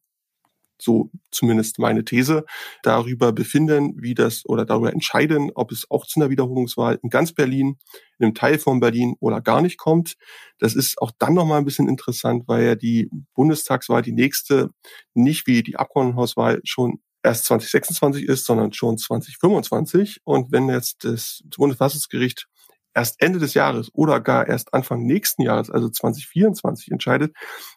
so 0.83 1.11
zumindest 1.31 1.79
meine 1.79 2.05
These, 2.05 2.45
darüber 2.83 3.33
befinden, 3.33 3.95
wie 4.01 4.15
das 4.15 4.45
oder 4.47 4.65
darüber 4.65 4.93
entscheiden, 4.93 5.51
ob 5.55 5.73
es 5.73 5.91
auch 5.91 6.07
zu 6.07 6.21
einer 6.21 6.31
Wiederholungswahl 6.31 6.99
in 7.03 7.11
ganz 7.11 7.33
Berlin, 7.33 7.79
in 8.19 8.27
einem 8.27 8.35
Teil 8.35 8.59
von 8.59 8.81
Berlin 8.81 9.15
oder 9.21 9.41
gar 9.41 9.63
nicht 9.63 9.79
kommt. 9.79 10.15
Das 10.59 10.75
ist 10.75 11.01
auch 11.01 11.13
dann 11.19 11.35
nochmal 11.35 11.59
ein 11.59 11.65
bisschen 11.65 11.89
interessant, 11.89 12.45
weil 12.47 12.65
ja 12.65 12.75
die 12.75 13.11
Bundestagswahl, 13.35 14.03
die 14.03 14.13
nächste, 14.13 14.71
nicht 15.15 15.47
wie 15.47 15.63
die 15.63 15.77
Abgeordnetenhauswahl 15.77 16.61
schon 16.65 17.01
erst 17.23 17.45
2026 17.47 18.25
ist, 18.25 18.45
sondern 18.45 18.73
schon 18.73 18.99
2025. 18.99 20.21
Und 20.25 20.53
wenn 20.53 20.69
jetzt 20.69 21.05
das 21.05 21.43
Bundesverfassungsgericht 21.57 22.49
erst 22.95 23.21
Ende 23.21 23.39
des 23.39 23.55
Jahres 23.55 23.91
oder 23.95 24.21
gar 24.21 24.47
erst 24.47 24.75
Anfang 24.75 25.05
nächsten 25.05 25.43
Jahres, 25.43 25.71
also 25.71 25.89
2024, 25.89 26.91
entscheidet, 26.91 27.35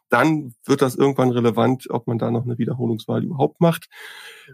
dann 0.10 0.54
wird 0.66 0.82
das 0.82 0.96
irgendwann 0.96 1.32
relevant, 1.32 1.90
ob 1.90 2.08
man 2.08 2.18
da 2.18 2.32
noch 2.32 2.46
eine 2.46 2.58
Wiederholungswahl 2.58 3.24
überhaupt 3.24 3.60
macht. 3.60 3.88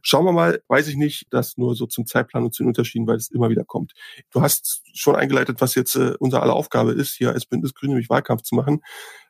Schauen 0.02 0.26
wir 0.26 0.32
mal, 0.32 0.62
weiß 0.67 0.88
ich 0.88 0.95
nicht, 0.95 1.28
das 1.30 1.58
nur 1.58 1.76
so 1.76 1.86
zum 1.86 2.06
Zeitplan 2.06 2.43
und 2.43 2.54
zu 2.54 2.63
den 2.63 2.67
Unterschieden, 2.67 3.08
weil 3.08 3.17
es 3.17 3.30
immer 3.30 3.50
wieder 3.50 3.65
kommt. 3.65 3.93
Du 4.32 4.41
hast 4.41 4.82
schon 4.93 5.15
eingeleitet, 5.15 5.62
was 5.62 5.76
jetzt 5.76 5.95
äh, 5.95 6.13
unsere 6.19 6.41
aller 6.41 6.56
Aufgabe 6.56 6.91
ist, 6.93 7.15
hier 7.15 7.32
als 7.32 7.45
Bündnis 7.45 7.74
Grün 7.74 7.89
nämlich 7.89 8.10
Wahlkampf 8.10 8.43
zu 8.43 8.56
machen. 8.56 8.82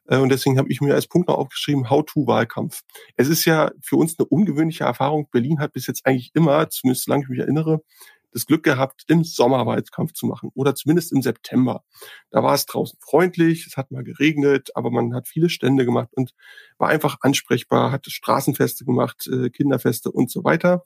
Äh, 0.08 0.18
und 0.18 0.30
deswegen 0.30 0.58
habe 0.58 0.70
ich 0.70 0.82
mir 0.82 0.94
als 0.94 1.08
Punkt 1.08 1.28
noch 1.28 1.38
aufgeschrieben, 1.38 1.90
How-to-Wahlkampf. 1.90 2.82
Es 3.16 3.28
ist 3.28 3.46
ja 3.46 3.72
für 3.82 3.96
uns 3.96 4.20
eine 4.20 4.28
ungewöhnliche 4.28 4.84
Erfahrung. 4.84 5.28
Berlin 5.32 5.60
hat 5.60 5.74
bis 5.74 5.88
jetzt 5.88 6.06
eigentlich 6.06 6.32
immer, 6.34 6.70
zumindest 6.70 7.06
solange 7.06 7.24
ich 7.24 7.30
mich 7.30 7.40
erinnere, 7.40 7.82
das 8.32 8.46
Glück 8.46 8.64
gehabt, 8.64 9.04
im 9.08 9.24
Sommerwahlkampf 9.24 10.14
zu 10.14 10.26
machen 10.26 10.52
oder 10.54 10.76
zumindest 10.76 11.12
im 11.12 11.22
September. 11.22 11.84
Da 12.30 12.44
war 12.44 12.54
es 12.54 12.66
draußen 12.66 12.98
freundlich, 13.02 13.68
es 13.68 13.78
hat 13.78 13.92
mal 13.92 14.04
geregnet, 14.04 14.70
aber 14.76 14.92
man 14.92 15.14
hat 15.14 15.28
viele 15.28 15.50
Stände 15.50 15.86
gemacht 15.86 16.10
und 16.14 16.34
war 16.78 16.90
einfach 16.90 17.18
ansprechbar, 17.22 17.92
hat 17.92 18.06
Straßenfeste 18.08 18.86
gemacht, 18.86 19.28
äh, 19.28 19.50
Kinderfeste 19.50 20.12
und 20.12 20.32
so 20.32 20.44
weiter. 20.44 20.84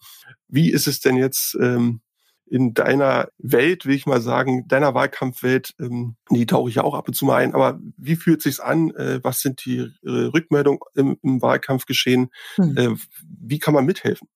Wie 0.47 0.71
ist 0.71 0.87
es 0.87 0.99
denn 0.99 1.17
jetzt 1.17 1.55
ähm, 1.61 2.01
in 2.47 2.73
deiner 2.73 3.29
Welt, 3.37 3.85
will 3.85 3.95
ich 3.95 4.05
mal 4.05 4.21
sagen, 4.21 4.67
deiner 4.67 4.93
Wahlkampfwelt, 4.93 5.73
ähm, 5.79 6.15
die 6.29 6.45
tauche 6.45 6.69
ich 6.69 6.75
ja 6.75 6.83
auch 6.83 6.93
ab 6.93 7.07
und 7.07 7.15
zu 7.15 7.25
mal 7.25 7.37
ein, 7.37 7.55
aber 7.55 7.79
wie 7.97 8.15
fühlt 8.15 8.41
sich's 8.41 8.59
an? 8.59 8.91
Äh, 8.91 9.23
was 9.23 9.39
sind 9.39 9.65
die 9.65 9.79
äh, 9.79 10.09
Rückmeldungen 10.09 10.79
im, 10.93 11.17
im 11.23 11.41
Wahlkampfgeschehen? 11.41 12.29
Hm. 12.55 12.77
Äh, 12.77 12.95
wie 13.39 13.59
kann 13.59 13.73
man 13.73 13.85
mithelfen? 13.85 14.27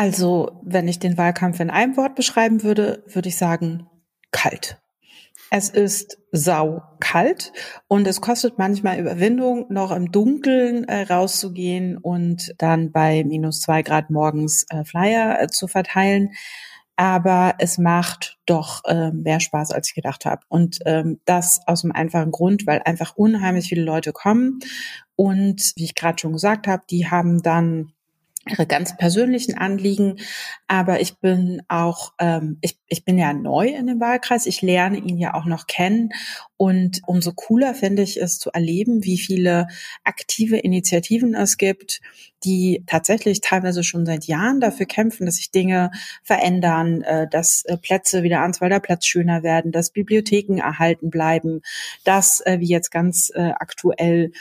Also, 0.00 0.58
wenn 0.62 0.88
ich 0.88 0.98
den 0.98 1.18
Wahlkampf 1.18 1.60
in 1.60 1.68
einem 1.68 1.94
Wort 1.98 2.14
beschreiben 2.14 2.62
würde, 2.62 3.04
würde 3.06 3.28
ich 3.28 3.36
sagen, 3.36 3.86
kalt. 4.30 4.80
Es 5.50 5.68
ist 5.68 6.16
sau 6.32 6.80
kalt 7.00 7.52
und 7.86 8.06
es 8.06 8.22
kostet 8.22 8.56
manchmal 8.56 8.98
Überwindung, 8.98 9.66
noch 9.68 9.92
im 9.92 10.10
Dunkeln 10.10 10.84
äh, 10.84 11.02
rauszugehen 11.02 11.98
und 11.98 12.54
dann 12.56 12.92
bei 12.92 13.24
minus 13.24 13.60
zwei 13.60 13.82
Grad 13.82 14.08
morgens 14.08 14.64
äh, 14.70 14.84
Flyer 14.84 15.38
äh, 15.38 15.48
zu 15.48 15.68
verteilen. 15.68 16.30
Aber 16.96 17.56
es 17.58 17.76
macht 17.76 18.38
doch 18.46 18.82
äh, 18.86 19.12
mehr 19.12 19.40
Spaß, 19.40 19.70
als 19.70 19.88
ich 19.88 19.94
gedacht 19.94 20.24
habe. 20.24 20.40
Und 20.48 20.78
ähm, 20.86 21.20
das 21.26 21.60
aus 21.66 21.84
einem 21.84 21.92
einfachen 21.92 22.30
Grund, 22.30 22.66
weil 22.66 22.80
einfach 22.86 23.16
unheimlich 23.16 23.68
viele 23.68 23.84
Leute 23.84 24.14
kommen. 24.14 24.60
Und 25.14 25.74
wie 25.76 25.84
ich 25.84 25.94
gerade 25.94 26.18
schon 26.18 26.32
gesagt 26.32 26.66
habe, 26.68 26.84
die 26.88 27.10
haben 27.10 27.42
dann 27.42 27.92
ihre 28.50 28.66
ganz 28.66 28.96
persönlichen 28.96 29.56
Anliegen. 29.56 30.16
Aber 30.66 31.00
ich 31.00 31.18
bin 31.18 31.62
auch, 31.68 32.12
ähm, 32.18 32.58
ich, 32.60 32.78
ich 32.88 33.04
bin 33.04 33.18
ja 33.18 33.32
neu 33.32 33.68
in 33.68 33.86
dem 33.86 34.00
Wahlkreis. 34.00 34.46
Ich 34.46 34.62
lerne 34.62 34.98
ihn 34.98 35.18
ja 35.18 35.34
auch 35.34 35.44
noch 35.44 35.66
kennen. 35.66 36.10
Und 36.56 37.00
umso 37.06 37.32
cooler 37.32 37.74
finde 37.74 38.02
ich 38.02 38.20
es 38.20 38.38
zu 38.38 38.50
erleben, 38.50 39.04
wie 39.04 39.18
viele 39.18 39.66
aktive 40.04 40.58
Initiativen 40.58 41.34
es 41.34 41.56
gibt, 41.56 42.00
die 42.44 42.82
tatsächlich 42.86 43.40
teilweise 43.40 43.84
schon 43.84 44.06
seit 44.06 44.24
Jahren 44.26 44.60
dafür 44.60 44.86
kämpfen, 44.86 45.26
dass 45.26 45.36
sich 45.36 45.50
Dinge 45.50 45.90
verändern, 46.22 47.02
äh, 47.02 47.28
dass 47.28 47.64
äh, 47.64 47.76
Plätze 47.76 48.22
wie 48.22 48.28
der 48.28 48.42
Answalder 48.42 48.80
Platz 48.80 49.06
schöner 49.06 49.42
werden, 49.42 49.72
dass 49.72 49.90
Bibliotheken 49.90 50.58
erhalten 50.58 51.10
bleiben, 51.10 51.62
dass, 52.04 52.40
äh, 52.46 52.60
wie 52.60 52.68
jetzt 52.68 52.90
ganz 52.90 53.30
aktuell, 53.34 54.32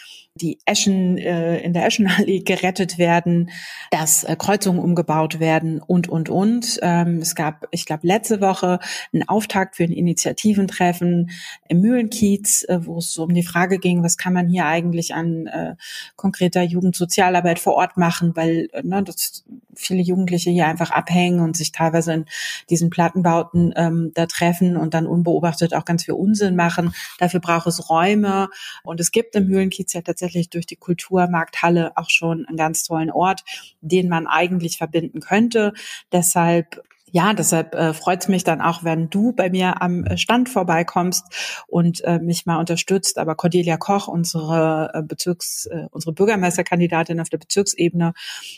die 0.42 0.60
Eschen 0.66 1.18
äh, 1.18 1.60
in 1.60 1.74
der 1.74 1.86
Eschenallee 1.86 2.40
gerettet 2.46 2.98
werden, 2.98 3.52
dass 3.92 4.24
äh, 4.24 4.36
Kreuzungen 4.38 4.80
umgebaut 4.80 5.40
werden 5.40 5.82
und, 5.82 6.08
und, 6.08 6.30
und. 6.30 6.80
Ähm, 6.82 7.18
es 7.18 7.36
gab, 7.36 7.68
ich 7.72 7.86
glaube, 7.86 8.08
letzte 8.08 8.42
Woche 8.42 8.80
einen 9.14 9.28
Auftakt 9.28 9.76
für 9.76 9.84
ein 9.84 9.92
Initiativentreffen 9.92 11.32
im 11.68 11.82
Mühlenkiez, 11.82 12.64
äh, 12.64 12.86
wo 12.86 12.98
es 12.98 13.14
so 13.14 13.24
um 13.24 13.34
die 13.34 13.44
Frage 13.44 13.80
ging, 13.80 14.04
was 14.04 14.18
kann 14.18 14.34
man 14.34 14.48
hier 14.48 14.66
eigentlich 14.66 15.14
an 15.14 15.48
äh, 15.48 15.76
konkreter 16.16 16.64
Jugendsozialarbeit 16.64 17.60
vor 17.60 17.74
Ort 17.74 17.89
machen, 17.98 18.36
weil 18.36 18.70
ne, 18.84 19.04
das 19.04 19.44
viele 19.76 20.02
Jugendliche 20.02 20.50
hier 20.50 20.68
einfach 20.68 20.92
abhängen 20.92 21.40
und 21.40 21.56
sich 21.56 21.72
teilweise 21.72 22.14
in 22.14 22.26
diesen 22.70 22.90
Plattenbauten 22.90 23.74
ähm, 23.76 24.12
da 24.14 24.26
treffen 24.26 24.78
und 24.78 24.94
dann 24.94 25.08
unbeobachtet 25.08 25.74
auch 25.74 25.86
ganz 25.86 26.06
viel 26.06 26.14
Unsinn 26.14 26.56
machen. 26.56 26.94
Dafür 27.18 27.40
braucht 27.40 27.68
es 27.68 27.90
Räume 27.90 28.50
und 28.84 29.00
es 29.00 29.12
gibt 29.12 29.36
im 29.36 29.48
Mühlenkiez 29.48 29.94
ja 29.94 30.02
tatsächlich 30.02 30.50
durch 30.50 30.66
die 30.66 30.76
Kulturmarkthalle 30.76 31.94
auch 31.96 32.10
schon 32.10 32.46
einen 32.46 32.58
ganz 32.58 32.84
tollen 32.84 33.12
Ort, 33.12 33.44
den 33.82 34.10
man 34.10 34.28
eigentlich 34.28 34.78
verbinden 34.78 35.20
könnte. 35.20 35.74
Deshalb 36.12 36.84
ja, 37.12 37.34
deshalb 37.34 37.76
äh, 37.76 37.94
freut 37.94 38.22
es 38.22 38.28
mich 38.28 38.44
dann 38.44 38.62
auch, 38.62 38.84
wenn 38.84 39.10
du 39.10 39.32
bei 39.34 39.50
mir 39.50 39.82
am 39.82 40.04
äh, 40.04 40.18
Stand 40.18 40.50
vorbeikommst 40.50 41.64
und 41.68 42.04
äh, 42.04 42.20
mich 42.20 42.46
mal 42.46 42.58
unterstützt. 42.58 43.18
Aber 43.18 43.36
Cordelia 43.36 43.78
Koch, 43.78 44.08
unsere 44.08 44.92
äh, 44.94 45.02
Bezirks, 45.02 45.66
äh, 45.66 45.88
unsere 45.92 46.14
Bürgermeisterkandidatin 46.14 47.20
auf 47.20 47.30
der 47.30 47.38
Bezirksebene, 47.38 48.14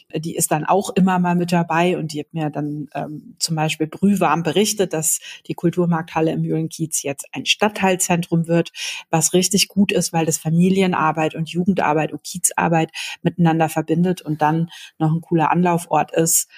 äh, 0.10 0.20
die 0.20 0.36
ist 0.36 0.52
dann 0.52 0.66
auch 0.66 0.90
immer 0.96 1.20
mal 1.20 1.36
mit 1.36 1.52
dabei 1.52 1.98
und 1.98 2.14
die 2.14 2.20
hat 2.22 2.34
mir 2.34 2.50
dann 2.50 2.88
ähm, 2.94 3.36
zum 3.40 3.56
Beispiel 3.56 3.88
brühwarm 3.88 4.44
berichtet, 4.44 4.94
dass 4.94 5.20
die 5.48 5.54
Kulturmarkthalle 5.54 6.32
im 6.32 6.42
Mühlenkiez 6.42 7.04
jetzt 7.04 7.28
ein 7.34 7.46
Stadtteilzentrum 7.46 8.48
wird, 8.48 8.72
was 9.10 9.34
richtig 9.34 9.68
gut 9.68 9.92
ist, 9.92 10.14
weil 10.14 10.26
das 10.26 10.38
Familienarbeit 10.38 11.36
und 11.36 11.50
Jugendarbeit 11.50 12.12
und 12.12 12.24
Kiezarbeit 12.24 12.92
miteinander 13.22 13.70
verbindet 13.70 14.22
und 14.22 14.42
dann 14.42 14.70
noch 14.98 15.12
ein 15.12 15.22
cooler 15.22 15.52
Anlaufort 15.52 16.12
ist 16.12 16.50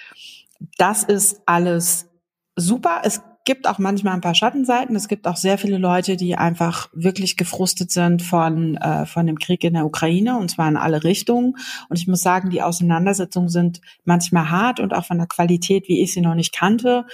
das 0.77 1.03
ist 1.03 1.41
alles 1.45 2.09
super. 2.55 3.01
Es 3.03 3.21
gibt 3.45 3.67
auch 3.67 3.77
manchmal 3.77 4.13
ein 4.13 4.21
paar 4.21 4.35
Schattenseiten. 4.35 4.95
Es 4.95 5.07
gibt 5.07 5.27
auch 5.27 5.35
sehr 5.35 5.57
viele 5.57 5.77
Leute, 5.77 6.15
die 6.15 6.35
einfach 6.35 6.89
wirklich 6.93 7.35
gefrustet 7.35 7.91
sind 7.91 8.21
von, 8.21 8.77
äh, 8.77 9.05
von 9.05 9.27
dem 9.27 9.37
Krieg 9.37 9.63
in 9.63 9.73
der 9.73 9.85
Ukraine 9.85 10.37
und 10.37 10.49
zwar 10.49 10.69
in 10.69 10.77
alle 10.77 11.03
Richtungen. 11.03 11.55
Und 11.89 11.99
ich 11.99 12.07
muss 12.07 12.21
sagen, 12.21 12.49
die 12.49 12.61
Auseinandersetzungen 12.61 13.49
sind 13.49 13.81
manchmal 14.05 14.49
hart 14.49 14.79
und 14.79 14.93
auch 14.93 15.05
von 15.05 15.17
der 15.17 15.27
Qualität, 15.27 15.87
wie 15.87 16.01
ich 16.01 16.13
sie 16.13 16.21
noch 16.21 16.35
nicht 16.35 16.53
kannte. 16.53 17.05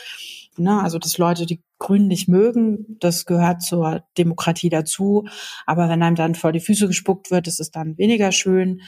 Ne, 0.57 0.81
also, 0.81 0.99
dass 0.99 1.17
Leute 1.17 1.45
die 1.45 1.63
Grünen 1.77 2.07
nicht 2.07 2.27
mögen, 2.27 2.97
das 2.99 3.25
gehört 3.25 3.61
zur 3.61 4.03
Demokratie 4.17 4.69
dazu. 4.69 5.25
Aber 5.65 5.87
wenn 5.87 6.03
einem 6.03 6.17
dann 6.17 6.35
vor 6.35 6.51
die 6.51 6.59
Füße 6.59 6.87
gespuckt 6.87 7.31
wird, 7.31 7.47
ist 7.47 7.61
es 7.61 7.71
dann 7.71 7.97
weniger 7.97 8.33
schön 8.33 8.81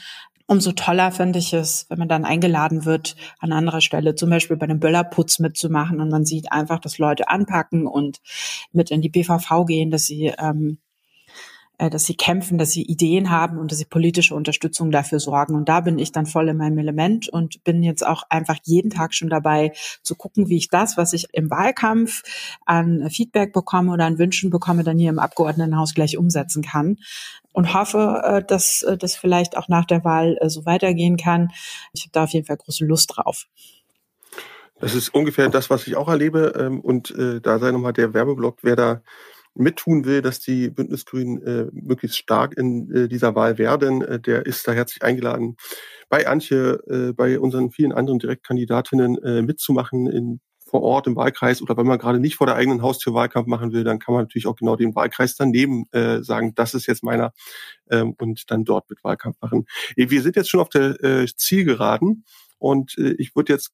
umso 0.46 0.72
toller 0.72 1.12
finde 1.12 1.38
ich 1.38 1.52
es, 1.52 1.86
wenn 1.88 1.98
man 1.98 2.08
dann 2.08 2.24
eingeladen 2.24 2.84
wird, 2.84 3.16
an 3.38 3.52
anderer 3.52 3.80
Stelle 3.80 4.14
zum 4.14 4.30
Beispiel 4.30 4.56
bei 4.56 4.64
einem 4.64 4.80
Böllerputz 4.80 5.38
mitzumachen 5.38 6.00
und 6.00 6.08
man 6.10 6.24
sieht 6.24 6.52
einfach, 6.52 6.78
dass 6.78 6.98
Leute 6.98 7.28
anpacken 7.28 7.86
und 7.86 8.20
mit 8.72 8.90
in 8.90 9.02
die 9.02 9.08
BVV 9.08 9.64
gehen, 9.66 9.90
dass 9.90 10.04
sie 10.04 10.32
ähm, 10.38 10.78
äh, 10.78 10.91
dass 11.78 12.04
sie 12.04 12.14
kämpfen, 12.14 12.58
dass 12.58 12.70
sie 12.70 12.82
Ideen 12.82 13.30
haben 13.30 13.58
und 13.58 13.72
dass 13.72 13.78
sie 13.78 13.84
politische 13.84 14.34
Unterstützung 14.34 14.90
dafür 14.90 15.18
sorgen. 15.18 15.54
Und 15.54 15.68
da 15.68 15.80
bin 15.80 15.98
ich 15.98 16.12
dann 16.12 16.26
voll 16.26 16.48
in 16.48 16.56
meinem 16.56 16.78
Element 16.78 17.28
und 17.28 17.64
bin 17.64 17.82
jetzt 17.82 18.06
auch 18.06 18.22
einfach 18.28 18.58
jeden 18.62 18.90
Tag 18.90 19.14
schon 19.14 19.30
dabei 19.30 19.72
zu 20.02 20.14
gucken, 20.14 20.48
wie 20.48 20.56
ich 20.56 20.68
das, 20.68 20.96
was 20.96 21.12
ich 21.12 21.26
im 21.32 21.50
Wahlkampf 21.50 22.22
an 22.66 23.10
Feedback 23.10 23.52
bekomme 23.52 23.92
oder 23.92 24.04
an 24.04 24.18
Wünschen 24.18 24.50
bekomme, 24.50 24.84
dann 24.84 24.98
hier 24.98 25.10
im 25.10 25.18
Abgeordnetenhaus 25.18 25.94
gleich 25.94 26.16
umsetzen 26.16 26.62
kann. 26.62 26.98
Und 27.52 27.74
hoffe, 27.74 28.22
äh, 28.24 28.42
dass 28.42 28.86
das 28.98 29.16
vielleicht 29.16 29.56
auch 29.56 29.68
nach 29.68 29.84
der 29.84 30.04
Wahl 30.04 30.38
äh, 30.40 30.48
so 30.48 30.64
weitergehen 30.64 31.16
kann. 31.16 31.50
Ich 31.92 32.02
habe 32.02 32.12
da 32.12 32.24
auf 32.24 32.30
jeden 32.30 32.46
Fall 32.46 32.56
große 32.56 32.84
Lust 32.84 33.12
drauf. 33.14 33.46
Das 34.80 34.94
ist 34.94 35.14
ungefähr 35.14 35.48
das, 35.48 35.68
was 35.68 35.86
ich 35.86 35.96
auch 35.96 36.08
erlebe. 36.08 36.54
Ähm, 36.58 36.80
und 36.80 37.14
da 37.42 37.58
sei 37.58 37.70
nochmal 37.72 37.92
der 37.92 38.14
Werbeblock, 38.14 38.58
wer 38.62 38.76
da 38.76 39.02
mittun 39.54 40.04
will, 40.04 40.22
dass 40.22 40.40
die 40.40 40.70
Bündnisgrünen 40.70 41.42
äh, 41.42 41.66
möglichst 41.72 42.18
stark 42.18 42.56
in 42.56 42.90
äh, 42.90 43.08
dieser 43.08 43.34
Wahl 43.34 43.58
werden, 43.58 44.02
äh, 44.02 44.20
der 44.20 44.46
ist 44.46 44.66
da 44.66 44.72
herzlich 44.72 45.02
eingeladen, 45.02 45.56
bei 46.08 46.26
Antje, 46.26 46.80
äh, 46.88 47.12
bei 47.12 47.38
unseren 47.38 47.70
vielen 47.70 47.92
anderen 47.92 48.18
Direktkandidatinnen 48.18 49.22
äh, 49.22 49.42
mitzumachen 49.42 50.06
in 50.06 50.40
vor 50.72 50.82
Ort 50.82 51.06
im 51.06 51.16
Wahlkreis. 51.16 51.60
Oder 51.60 51.76
wenn 51.76 51.86
man 51.86 51.98
gerade 51.98 52.18
nicht 52.18 52.36
vor 52.36 52.46
der 52.46 52.56
eigenen 52.56 52.80
Haustür 52.80 53.12
Wahlkampf 53.12 53.46
machen 53.46 53.72
will, 53.72 53.84
dann 53.84 53.98
kann 53.98 54.14
man 54.14 54.24
natürlich 54.24 54.46
auch 54.46 54.56
genau 54.56 54.74
den 54.74 54.94
Wahlkreis 54.94 55.36
daneben 55.36 55.84
äh, 55.92 56.22
sagen, 56.22 56.54
das 56.54 56.72
ist 56.72 56.86
jetzt 56.86 57.04
meiner 57.04 57.32
ähm, 57.90 58.14
und 58.18 58.50
dann 58.50 58.64
dort 58.64 58.88
mit 58.88 59.04
Wahlkampf 59.04 59.36
machen. 59.42 59.66
Äh, 59.96 60.08
wir 60.08 60.22
sind 60.22 60.34
jetzt 60.34 60.48
schon 60.48 60.60
auf 60.60 60.70
der 60.70 61.02
äh, 61.04 61.26
Zielgeraden. 61.36 62.24
Und 62.58 62.96
äh, 62.96 63.14
ich 63.18 63.36
würde 63.36 63.52
jetzt 63.52 63.72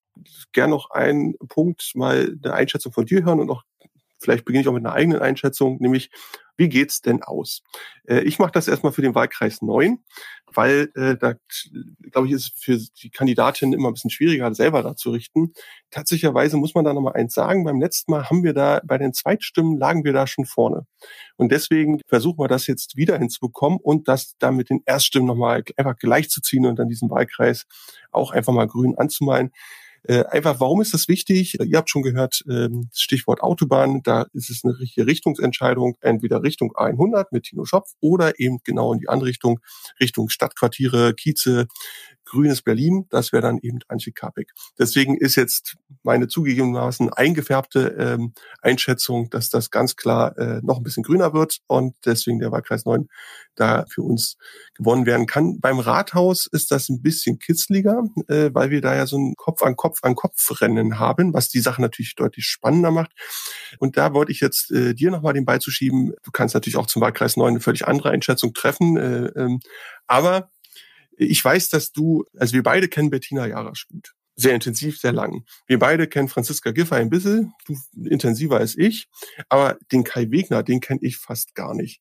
gern 0.52 0.70
noch 0.70 0.90
einen 0.90 1.36
Punkt 1.48 1.92
mal 1.94 2.36
eine 2.42 2.54
Einschätzung 2.54 2.92
von 2.92 3.06
dir 3.06 3.24
hören 3.24 3.38
und 3.38 3.50
auch 3.50 3.62
Vielleicht 4.20 4.44
beginne 4.44 4.62
ich 4.62 4.68
auch 4.68 4.72
mit 4.72 4.84
einer 4.84 4.94
eigenen 4.94 5.20
Einschätzung, 5.20 5.78
nämlich 5.80 6.10
wie 6.58 6.68
geht's 6.68 7.00
denn 7.00 7.22
aus? 7.22 7.62
Äh, 8.04 8.20
ich 8.22 8.38
mache 8.38 8.50
das 8.50 8.68
erstmal 8.68 8.92
für 8.92 9.00
den 9.00 9.14
Wahlkreis 9.14 9.62
9, 9.62 10.02
weil 10.52 10.90
äh, 10.96 11.16
da, 11.16 11.34
glaube 12.10 12.26
ich, 12.26 12.34
ist 12.34 12.52
für 12.56 12.78
die 13.00 13.10
Kandidatin 13.10 13.72
immer 13.72 13.88
ein 13.88 13.94
bisschen 13.94 14.10
schwieriger, 14.10 14.52
selber 14.54 14.82
da 14.82 14.96
zu 14.96 15.10
richten. 15.10 15.52
Tatsächlicherweise 15.90 16.56
muss 16.56 16.74
man 16.74 16.84
da 16.84 16.92
nochmal 16.92 17.14
eins 17.14 17.32
sagen, 17.32 17.64
beim 17.64 17.80
letzten 17.80 18.10
Mal 18.10 18.28
haben 18.28 18.42
wir 18.42 18.54
da, 18.54 18.80
bei 18.84 18.98
den 18.98 19.14
Zweitstimmen 19.14 19.78
lagen 19.78 20.04
wir 20.04 20.12
da 20.12 20.26
schon 20.26 20.46
vorne. 20.46 20.86
Und 21.36 21.52
deswegen 21.52 22.00
versuchen 22.08 22.40
wir 22.40 22.48
das 22.48 22.66
jetzt 22.66 22.96
wieder 22.96 23.16
hinzubekommen 23.16 23.78
und 23.80 24.08
das 24.08 24.34
dann 24.38 24.56
mit 24.56 24.68
den 24.68 24.82
Erststimmen 24.84 25.28
nochmal 25.28 25.62
einfach 25.76 25.96
gleichzuziehen 25.96 26.66
und 26.66 26.76
dann 26.76 26.88
diesen 26.88 27.08
Wahlkreis 27.08 27.66
auch 28.10 28.32
einfach 28.32 28.52
mal 28.52 28.66
grün 28.66 28.98
anzumalen. 28.98 29.52
Äh, 30.08 30.24
einfach, 30.24 30.58
warum 30.58 30.80
ist 30.80 30.94
das 30.94 31.06
wichtig? 31.06 31.58
Ihr 31.60 31.76
habt 31.76 31.90
schon 31.90 32.00
gehört, 32.00 32.42
ähm, 32.48 32.88
Stichwort 32.94 33.42
Autobahn, 33.42 34.00
da 34.02 34.24
ist 34.32 34.48
es 34.48 34.64
eine 34.64 34.78
richtige 34.78 35.06
Richtungsentscheidung, 35.06 35.98
entweder 36.00 36.42
Richtung 36.42 36.74
100 36.74 37.30
mit 37.30 37.44
Tino 37.44 37.66
Schopf 37.66 37.92
oder 38.00 38.40
eben 38.40 38.58
genau 38.64 38.94
in 38.94 39.00
die 39.00 39.08
andere 39.10 39.28
Richtung, 39.28 39.60
Richtung 40.00 40.30
Stadtquartiere, 40.30 41.12
Kieze, 41.12 41.66
grünes 42.28 42.62
Berlin, 42.62 43.06
das 43.10 43.32
wäre 43.32 43.42
dann 43.42 43.58
eben 43.58 43.78
Antje 43.88 44.12
Kapek. 44.12 44.52
Deswegen 44.78 45.16
ist 45.16 45.36
jetzt 45.36 45.76
meine 46.02 46.28
zugegebenermaßen 46.28 47.12
eingefärbte 47.12 47.96
ähm, 47.98 48.32
Einschätzung, 48.60 49.30
dass 49.30 49.48
das 49.48 49.70
ganz 49.70 49.96
klar 49.96 50.36
äh, 50.38 50.60
noch 50.62 50.78
ein 50.78 50.82
bisschen 50.82 51.02
grüner 51.02 51.32
wird 51.32 51.58
und 51.66 51.94
deswegen 52.04 52.38
der 52.38 52.52
Wahlkreis 52.52 52.84
9 52.84 53.08
da 53.56 53.84
für 53.88 54.02
uns 54.02 54.36
gewonnen 54.74 55.06
werden 55.06 55.26
kann. 55.26 55.58
Beim 55.60 55.78
Rathaus 55.78 56.46
ist 56.46 56.70
das 56.70 56.88
ein 56.88 57.02
bisschen 57.02 57.38
kitzliger, 57.38 58.04
äh, 58.28 58.50
weil 58.52 58.70
wir 58.70 58.80
da 58.80 58.94
ja 58.94 59.06
so 59.06 59.18
ein 59.18 59.34
Kopf 59.36 59.62
an 59.62 59.76
Kopf 59.76 60.00
an 60.02 60.14
Kopf 60.14 60.60
Rennen 60.60 60.98
haben, 60.98 61.32
was 61.32 61.48
die 61.48 61.60
Sache 61.60 61.80
natürlich 61.80 62.14
deutlich 62.14 62.44
spannender 62.44 62.90
macht. 62.90 63.12
Und 63.78 63.96
da 63.96 64.12
wollte 64.12 64.32
ich 64.32 64.40
jetzt 64.40 64.70
äh, 64.70 64.94
dir 64.94 65.10
nochmal 65.10 65.32
den 65.32 65.44
Ball 65.44 65.60
zu 65.60 65.70
schieben. 65.70 66.12
Du 66.22 66.30
kannst 66.30 66.54
natürlich 66.54 66.76
auch 66.76 66.86
zum 66.86 67.02
Wahlkreis 67.02 67.36
9 67.36 67.48
eine 67.48 67.60
völlig 67.60 67.86
andere 67.88 68.10
Einschätzung 68.10 68.52
treffen. 68.52 68.96
Äh, 68.96 69.26
ähm, 69.36 69.60
aber 70.06 70.50
ich 71.18 71.44
weiß, 71.44 71.68
dass 71.68 71.92
du, 71.92 72.24
also 72.36 72.54
wir 72.54 72.62
beide 72.62 72.88
kennen 72.88 73.10
Bettina 73.10 73.46
Jarasch 73.46 73.86
gut. 73.88 74.12
Sehr 74.36 74.54
intensiv, 74.54 75.00
sehr 75.00 75.12
lang. 75.12 75.44
Wir 75.66 75.80
beide 75.80 76.06
kennen 76.06 76.28
Franziska 76.28 76.70
Giffer 76.70 76.94
ein 76.94 77.10
bisschen, 77.10 77.52
du 77.66 77.74
intensiver 78.08 78.58
als 78.58 78.78
ich, 78.78 79.08
aber 79.48 79.76
den 79.90 80.04
Kai 80.04 80.30
Wegner, 80.30 80.62
den 80.62 80.80
kenne 80.80 81.00
ich 81.02 81.16
fast 81.16 81.56
gar 81.56 81.74
nicht. 81.74 82.00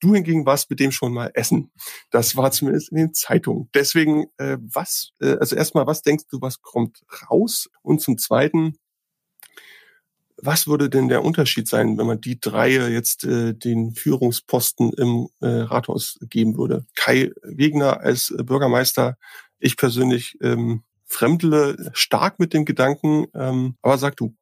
Du 0.00 0.12
hingegen 0.12 0.44
warst 0.44 0.68
mit 0.68 0.80
dem 0.80 0.90
schon 0.90 1.14
mal 1.14 1.30
essen. 1.34 1.70
Das 2.10 2.36
war 2.36 2.50
zumindest 2.50 2.90
in 2.90 2.98
den 2.98 3.14
Zeitungen. 3.14 3.70
Deswegen, 3.72 4.26
äh, 4.36 4.58
was, 4.60 5.12
äh, 5.20 5.36
also 5.38 5.54
erstmal, 5.54 5.86
was 5.86 6.02
denkst 6.02 6.24
du, 6.28 6.40
was 6.40 6.60
kommt 6.60 7.02
raus? 7.30 7.68
Und 7.82 8.00
zum 8.00 8.18
Zweiten, 8.18 8.76
was 10.38 10.66
würde 10.66 10.90
denn 10.90 11.08
der 11.08 11.24
Unterschied 11.24 11.68
sein, 11.68 11.96
wenn 11.98 12.06
man 12.06 12.20
die 12.20 12.38
drei 12.38 12.70
jetzt 12.70 13.24
äh, 13.24 13.54
den 13.54 13.94
Führungsposten 13.94 14.92
im 14.92 15.28
äh, 15.40 15.46
Rathaus 15.46 16.18
geben 16.28 16.56
würde? 16.56 16.84
Kai 16.94 17.30
Wegner 17.42 18.00
als 18.00 18.34
Bürgermeister, 18.36 19.16
ich 19.58 19.76
persönlich 19.76 20.36
ähm, 20.42 20.82
fremdle 21.06 21.90
stark 21.94 22.38
mit 22.38 22.52
dem 22.52 22.64
Gedanken, 22.64 23.26
ähm, 23.34 23.76
aber 23.82 23.98
sag 23.98 24.16
du. 24.16 24.34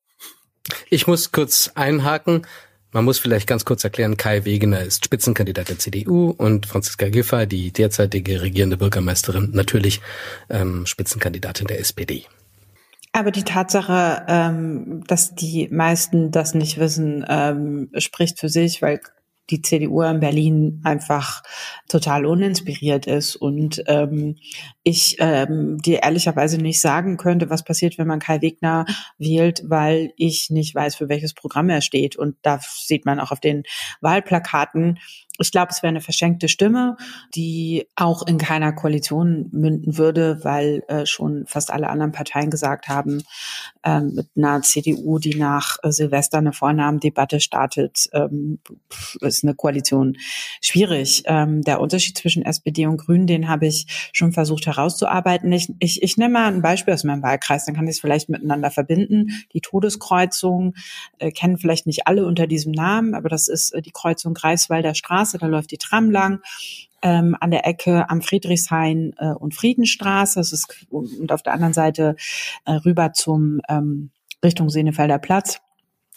Ich 0.90 1.06
muss 1.06 1.30
kurz 1.30 1.70
einhaken. 1.74 2.46
Man 2.90 3.04
muss 3.04 3.18
vielleicht 3.18 3.48
ganz 3.48 3.64
kurz 3.64 3.82
erklären, 3.82 4.16
Kai 4.16 4.44
Wegener 4.44 4.80
ist 4.82 5.04
Spitzenkandidat 5.04 5.68
der 5.68 5.78
CDU 5.78 6.30
und 6.30 6.66
Franziska 6.66 7.08
Giffey, 7.08 7.46
die 7.46 7.72
derzeitige 7.72 8.40
regierende 8.40 8.76
Bürgermeisterin, 8.76 9.50
natürlich 9.52 10.00
ähm, 10.48 10.86
Spitzenkandidatin 10.86 11.66
der 11.66 11.80
SPD. 11.80 12.24
Aber 13.16 13.30
die 13.30 13.44
Tatsache, 13.44 14.24
ähm, 14.26 15.04
dass 15.06 15.36
die 15.36 15.68
meisten 15.68 16.32
das 16.32 16.52
nicht 16.52 16.78
wissen, 16.80 17.24
ähm, 17.28 17.88
spricht 17.96 18.40
für 18.40 18.48
sich, 18.48 18.82
weil 18.82 19.00
die 19.50 19.62
CDU 19.62 20.02
in 20.02 20.18
Berlin 20.18 20.80
einfach 20.82 21.44
total 21.88 22.26
uninspiriert 22.26 23.06
ist 23.06 23.36
und 23.36 23.84
ähm, 23.86 24.36
ich 24.82 25.16
ähm, 25.20 25.78
dir 25.78 26.02
ehrlicherweise 26.02 26.58
nicht 26.58 26.80
sagen 26.80 27.16
könnte, 27.16 27.50
was 27.50 27.62
passiert, 27.62 27.98
wenn 27.98 28.08
man 28.08 28.18
Kai 28.18 28.42
Wegner 28.42 28.84
wählt, 29.16 29.62
weil 29.64 30.12
ich 30.16 30.50
nicht 30.50 30.74
weiß, 30.74 30.96
für 30.96 31.08
welches 31.08 31.34
Programm 31.34 31.70
er 31.70 31.82
steht. 31.82 32.16
Und 32.16 32.36
da 32.42 32.58
sieht 32.62 33.06
man 33.06 33.20
auch 33.20 33.30
auf 33.30 33.40
den 33.40 33.62
Wahlplakaten, 34.00 34.98
ich 35.38 35.50
glaube, 35.50 35.68
es 35.70 35.82
wäre 35.82 35.88
eine 35.88 36.00
verschenkte 36.00 36.48
Stimme, 36.48 36.96
die 37.34 37.88
auch 37.96 38.24
in 38.26 38.38
keiner 38.38 38.72
Koalition 38.72 39.48
münden 39.50 39.98
würde, 39.98 40.44
weil 40.44 40.84
äh, 40.86 41.06
schon 41.06 41.44
fast 41.46 41.72
alle 41.72 41.88
anderen 41.88 42.12
Parteien 42.12 42.50
gesagt 42.50 42.88
haben, 42.88 43.22
äh, 43.82 44.00
mit 44.00 44.28
einer 44.36 44.62
CDU, 44.62 45.18
die 45.18 45.34
nach 45.34 45.78
äh, 45.82 45.90
Silvester 45.90 46.38
eine 46.38 46.52
Vornamendebatte 46.52 47.40
startet, 47.40 48.08
ähm, 48.12 48.60
ist 49.20 49.42
eine 49.42 49.54
Koalition 49.54 50.16
schwierig. 50.60 51.24
Ähm, 51.26 51.62
der 51.62 51.80
Unterschied 51.80 52.16
zwischen 52.16 52.44
SPD 52.44 52.86
und 52.86 52.98
Grünen, 52.98 53.26
den 53.26 53.48
habe 53.48 53.66
ich 53.66 54.10
schon 54.12 54.32
versucht 54.32 54.66
herauszuarbeiten. 54.66 55.50
Ich, 55.50 55.72
ich, 55.80 56.02
ich 56.02 56.16
nehme 56.16 56.34
mal 56.34 56.52
ein 56.52 56.62
Beispiel 56.62 56.94
aus 56.94 57.02
meinem 57.02 57.22
Wahlkreis, 57.22 57.64
dann 57.64 57.74
kann 57.74 57.88
ich 57.88 57.96
es 57.96 58.00
vielleicht 58.00 58.28
miteinander 58.28 58.70
verbinden. 58.70 59.30
Die 59.52 59.60
Todeskreuzung 59.60 60.74
äh, 61.18 61.32
kennen 61.32 61.58
vielleicht 61.58 61.86
nicht 61.86 62.06
alle 62.06 62.24
unter 62.24 62.46
diesem 62.46 62.70
Namen, 62.70 63.14
aber 63.14 63.28
das 63.28 63.48
ist 63.48 63.72
äh, 63.74 63.82
die 63.82 63.90
Kreuzung 63.90 64.34
Greifswalder 64.34 64.94
Straße 64.94 65.23
Straße, 65.24 65.38
da 65.38 65.46
läuft 65.46 65.70
die 65.70 65.78
Tram 65.78 66.10
lang. 66.10 66.40
Ähm, 67.02 67.36
an 67.38 67.50
der 67.50 67.66
Ecke 67.66 68.08
am 68.08 68.22
Friedrichshain 68.22 69.12
äh, 69.18 69.34
und 69.34 69.54
Friedenstraße. 69.54 70.40
Das 70.40 70.52
ist, 70.52 70.86
und 70.88 71.32
auf 71.32 71.42
der 71.42 71.52
anderen 71.52 71.74
Seite 71.74 72.16
äh, 72.64 72.72
rüber 72.72 73.12
zum 73.12 73.60
ähm, 73.68 74.10
Richtung 74.42 74.70
Senefelder 74.70 75.18
Platz. 75.18 75.60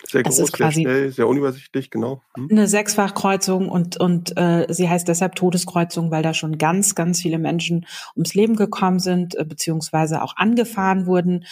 Sehr 0.05 0.21
groß, 0.23 0.35
sehr 0.35 0.71
schnell, 0.71 1.11
sehr 1.11 1.27
unübersichtlich, 1.27 1.89
genau. 1.89 2.21
Hm. 2.35 2.49
Eine 2.51 2.67
Sechsfachkreuzung 2.67 3.67
und, 3.67 3.99
und 3.99 4.37
äh, 4.37 4.67
sie 4.69 4.87
heißt 4.87 5.07
deshalb 5.07 5.35
Todeskreuzung, 5.35 6.11
weil 6.11 6.21
da 6.21 6.35
schon 6.35 6.59
ganz, 6.59 6.93
ganz 6.93 7.19
viele 7.21 7.39
Menschen 7.39 7.87
ums 8.15 8.35
Leben 8.35 8.55
gekommen 8.55 8.99
sind, 8.99 9.35
äh, 9.35 9.43
beziehungsweise 9.43 10.21
auch 10.21 10.37
angefahren 10.37 11.07
wurden. 11.07 11.45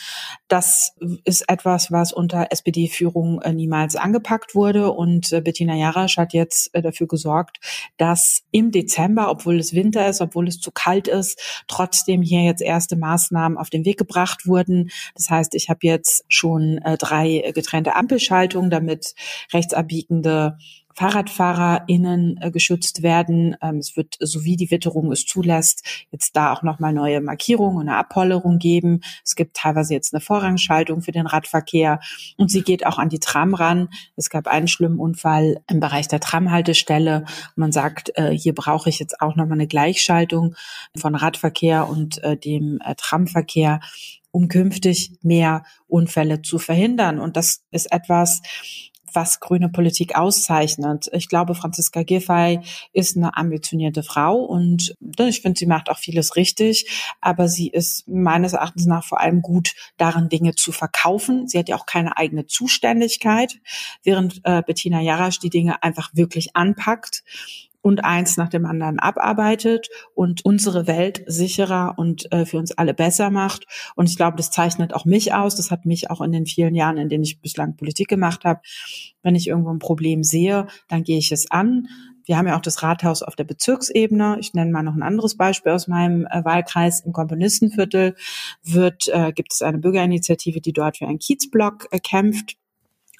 Das 0.48 0.94
ist 1.24 1.50
etwas, 1.50 1.92
was 1.92 2.14
unter 2.14 2.52
SPD-Führung 2.52 3.42
äh, 3.42 3.52
niemals 3.52 3.96
angepackt 3.96 4.54
wurde. 4.54 4.92
Und 4.92 5.34
äh, 5.34 5.42
Bettina 5.42 5.76
Jarasch 5.76 6.18
hat 6.18 6.34
jetzt 6.34 6.74
äh, 6.76 6.84
dafür 6.84 7.08
gesorgt, 7.08 7.60
dass 7.98 8.44
im 8.52 8.72
Dezember, 8.72 9.32
obwohl 9.32 9.60
es 9.60 9.74
Winter 9.74 10.08
ist, 10.08 10.22
obwohl 10.22 10.48
es 10.48 10.60
zu 10.60 10.72
kalt 10.72 11.08
ist, 11.08 11.64
trotzdem 11.68 12.22
hier 12.22 12.44
jetzt 12.44 12.62
erste 12.62 12.96
Maßnahmen 12.96 13.58
auf 13.58 13.72
den 13.72 13.86
Weg 13.86 13.98
gebracht 13.98 14.46
wurden. 14.46 14.92
Das 15.16 15.32
heißt, 15.32 15.56
ich 15.56 15.70
habe 15.70 15.80
jetzt 15.82 16.24
schon 16.30 16.78
äh, 16.78 16.96
drei 16.98 17.52
getrennte 17.54 17.96
Ampelschaltungen 17.96 18.45
Schaltung, 18.46 18.70
damit 18.70 19.16
rechtsabbiegende 19.54 20.58
FahrradfahrerInnen 20.96 22.40
äh, 22.42 22.52
geschützt 22.52 23.04
werden. 23.04 23.56
Ähm, 23.62 23.78
es 23.78 23.96
wird, 23.98 24.16
sowie 24.20 24.56
die 24.56 24.72
Witterung 24.72 25.12
es 25.12 25.26
zulässt, 25.26 25.84
jetzt 26.12 26.36
da 26.36 26.54
auch 26.54 26.64
nochmal 26.64 26.94
neue 26.94 27.22
Markierungen 27.22 27.78
und 27.78 27.90
eine 27.90 27.98
Abhollerung 27.98 28.60
geben. 28.60 29.02
Es 29.24 29.36
gibt 29.36 29.58
teilweise 29.58 29.94
jetzt 29.94 30.14
eine 30.14 30.22
Vorrangschaltung 30.22 31.02
für 31.02 31.12
den 31.12 31.28
Radverkehr 31.28 32.00
und 32.38 32.50
sie 32.50 32.62
geht 32.62 32.86
auch 32.86 32.98
an 32.98 33.10
die 33.10 33.20
Tram 33.20 33.54
ran. 33.54 33.90
Es 34.16 34.30
gab 34.30 34.48
einen 34.48 34.68
schlimmen 34.68 35.00
Unfall 35.00 35.62
im 35.70 35.80
Bereich 35.80 36.08
der 36.08 36.22
Tramhaltestelle. 36.22 37.26
Man 37.56 37.72
sagt, 37.72 38.12
äh, 38.16 38.32
hier 38.32 38.56
brauche 38.56 38.90
ich 38.90 39.00
jetzt 39.00 39.22
auch 39.22 39.36
nochmal 39.36 39.58
eine 39.58 39.68
Gleichschaltung 39.68 40.56
von 40.98 41.16
Radverkehr 41.16 41.90
und 41.90 42.24
äh, 42.24 42.38
dem 42.38 42.80
Tramverkehr 42.98 43.82
um 44.32 44.50
künftig 44.50 45.14
mehr 45.22 45.64
Unfälle 45.88 46.42
zu 46.42 46.60
verhindern. 46.60 47.20
Und 47.20 47.38
das 47.38 47.64
ist 47.72 47.90
etwas, 47.92 48.42
was 49.14 49.40
grüne 49.40 49.70
Politik 49.70 50.16
auszeichnet. 50.16 51.10
Ich 51.14 51.30
glaube, 51.30 51.56
Franziska 51.56 52.04
Giffey 52.04 52.60
ist 52.94 53.18
eine 53.18 53.36
ambitionierte 53.38 54.04
Frau 54.04 54.38
und 54.38 54.96
ne, 55.00 55.30
ich 55.30 55.42
finde, 55.42 55.60
sie 55.60 55.66
macht 55.66 55.90
auch 55.90 55.98
vieles 55.98 56.36
richtig, 56.36 56.90
aber 57.22 57.48
sie 57.48 57.70
ist 57.70 58.08
meines 58.08 58.54
Erachtens 58.54 58.86
nach 58.86 59.04
vor 59.04 59.20
allem 59.20 59.42
gut 59.42 59.74
darin, 59.98 60.30
Dinge 60.30 60.56
zu 60.56 60.72
verkaufen. 60.72 61.48
Sie 61.48 61.58
hat 61.58 61.70
ja 61.70 61.76
auch 61.76 61.86
keine 61.86 62.18
eigene 62.18 62.46
Zuständigkeit, 62.46 63.56
während 64.04 64.42
äh, 64.44 64.62
Bettina 64.66 65.02
Jarasch 65.02 65.40
die 65.40 65.50
Dinge 65.50 65.82
einfach 65.84 66.10
wirklich 66.14 66.56
anpackt 66.56 67.24
und 67.86 68.04
eins 68.04 68.36
nach 68.36 68.50
dem 68.50 68.66
anderen 68.66 68.98
abarbeitet 68.98 69.90
und 70.16 70.44
unsere 70.44 70.88
Welt 70.88 71.22
sicherer 71.28 71.94
und 71.98 72.32
äh, 72.32 72.48
für 72.48 72.58
uns 72.58 72.72
alle 72.72 72.96
besser 72.96 73.30
macht. 73.30 73.68
Und 73.96 74.10
ich 74.10 74.18
glaube, 74.18 74.38
das 74.38 74.50
zeichnet 74.50 74.96
auch 74.96 75.06
mich 75.06 75.36
aus. 75.36 75.56
Das 75.56 75.70
hat 75.70 75.86
mich 75.86 76.10
auch 76.10 76.22
in 76.22 76.32
den 76.32 76.48
vielen 76.48 76.74
Jahren, 76.74 76.98
in 76.98 77.10
denen 77.10 77.24
ich 77.24 77.42
bislang 77.42 77.76
Politik 77.76 78.08
gemacht 78.08 78.44
habe. 78.44 78.62
Wenn 79.22 79.36
ich 79.36 79.48
irgendwo 79.48 79.70
ein 79.70 79.78
Problem 79.78 80.24
sehe, 80.24 80.66
dann 80.88 81.04
gehe 81.04 81.20
ich 81.20 81.32
es 81.32 81.52
an. 81.52 81.88
Wir 82.26 82.38
haben 82.38 82.48
ja 82.48 82.58
auch 82.58 82.62
das 82.62 82.82
Rathaus 82.82 83.22
auf 83.22 83.36
der 83.36 83.44
Bezirksebene. 83.44 84.38
Ich 84.40 84.56
nenne 84.56 84.72
mal 84.72 84.82
noch 84.82 84.96
ein 84.96 85.04
anderes 85.04 85.38
Beispiel 85.38 85.72
aus 85.72 85.88
meinem 85.88 86.26
äh, 86.26 86.44
Wahlkreis. 86.44 87.02
Im 87.02 87.14
Komponistenviertel 87.14 88.16
wird, 88.64 89.10
äh, 89.10 89.32
gibt 89.32 89.54
es 89.54 89.62
eine 89.62 89.78
Bürgerinitiative, 89.78 90.60
die 90.60 90.74
dort 90.74 90.98
für 90.98 91.06
einen 91.06 91.20
Kiezblock 91.20 91.86
äh, 91.92 92.00
kämpft 92.00 92.58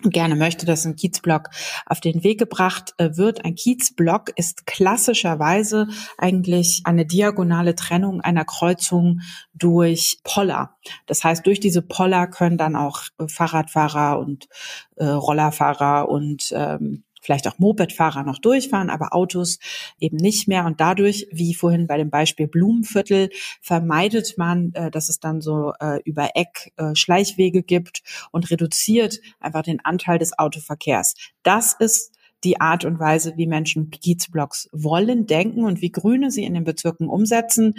gerne 0.10 0.36
möchte, 0.36 0.66
dass 0.66 0.86
ein 0.86 0.96
Kiezblock 0.96 1.50
auf 1.86 2.02
den 2.02 2.24
Weg 2.24 2.40
gebracht 2.40 2.94
äh, 2.98 3.16
wird. 3.16 3.46
Ein 3.46 3.56
Kiezblock 3.56 4.32
ist 4.36 4.66
klassischerweise 4.68 5.88
eigentlich 6.18 6.82
eine 6.84 7.06
diagonale 7.06 7.76
Trennung 7.76 8.22
einer 8.22 8.46
Kreuzung 8.46 9.22
durch 9.54 10.20
Poller. 10.24 10.76
Das 11.06 11.24
heißt, 11.24 11.46
durch 11.46 11.60
diese 11.60 11.82
Poller 11.82 12.28
können 12.28 12.58
dann 12.58 12.76
auch 12.76 13.04
äh, 13.20 13.28
Fahrradfahrer 13.28 14.20
und 14.20 14.48
äh, 14.98 15.06
Rollerfahrer 15.06 16.10
und 16.10 16.52
ähm, 16.56 17.05
vielleicht 17.26 17.48
auch 17.48 17.60
Mopedfahrer 17.60 18.24
noch 18.24 18.40
durchfahren, 18.40 18.90
aber 18.90 19.14
Autos 19.14 19.60
eben 20.00 20.18
nicht 20.18 20.48
mehr. 20.48 20.66
Und 20.66 20.80
dadurch, 20.80 21.28
wie 21.32 21.54
vorhin 21.54 21.88
bei 21.88 21.98
dem 21.98 22.10
Beispiel 22.10 22.48
Blumenviertel, 22.48 23.30
vermeidet 23.62 24.38
man, 24.38 24.72
äh, 24.74 24.92
dass 24.92 25.10
es 25.10 25.20
dann 25.20 25.42
so 25.42 25.74
äh, 25.80 26.00
über 26.06 26.30
Eck 26.36 26.72
äh, 26.78 26.96
Schleichwege 26.96 27.64
gibt 27.64 28.04
und 28.32 28.50
reduziert 28.52 29.20
einfach 29.40 29.64
den 29.64 29.84
Anteil 29.84 30.20
des 30.20 30.38
Autoverkehrs. 30.38 31.16
Das 31.44 31.74
ist 31.74 32.15
die 32.46 32.62
Art 32.62 32.86
und 32.86 33.00
Weise, 33.00 33.34
wie 33.36 33.48
Menschen 33.48 33.90
Kiezblocks 33.90 34.70
wollen, 34.72 35.26
denken 35.26 35.66
und 35.66 35.82
wie 35.82 35.92
Grüne 35.92 36.32
sie 36.32 36.44
in 36.46 36.54
den 36.54 36.64
Bezirken 36.64 37.10
umsetzen. 37.10 37.74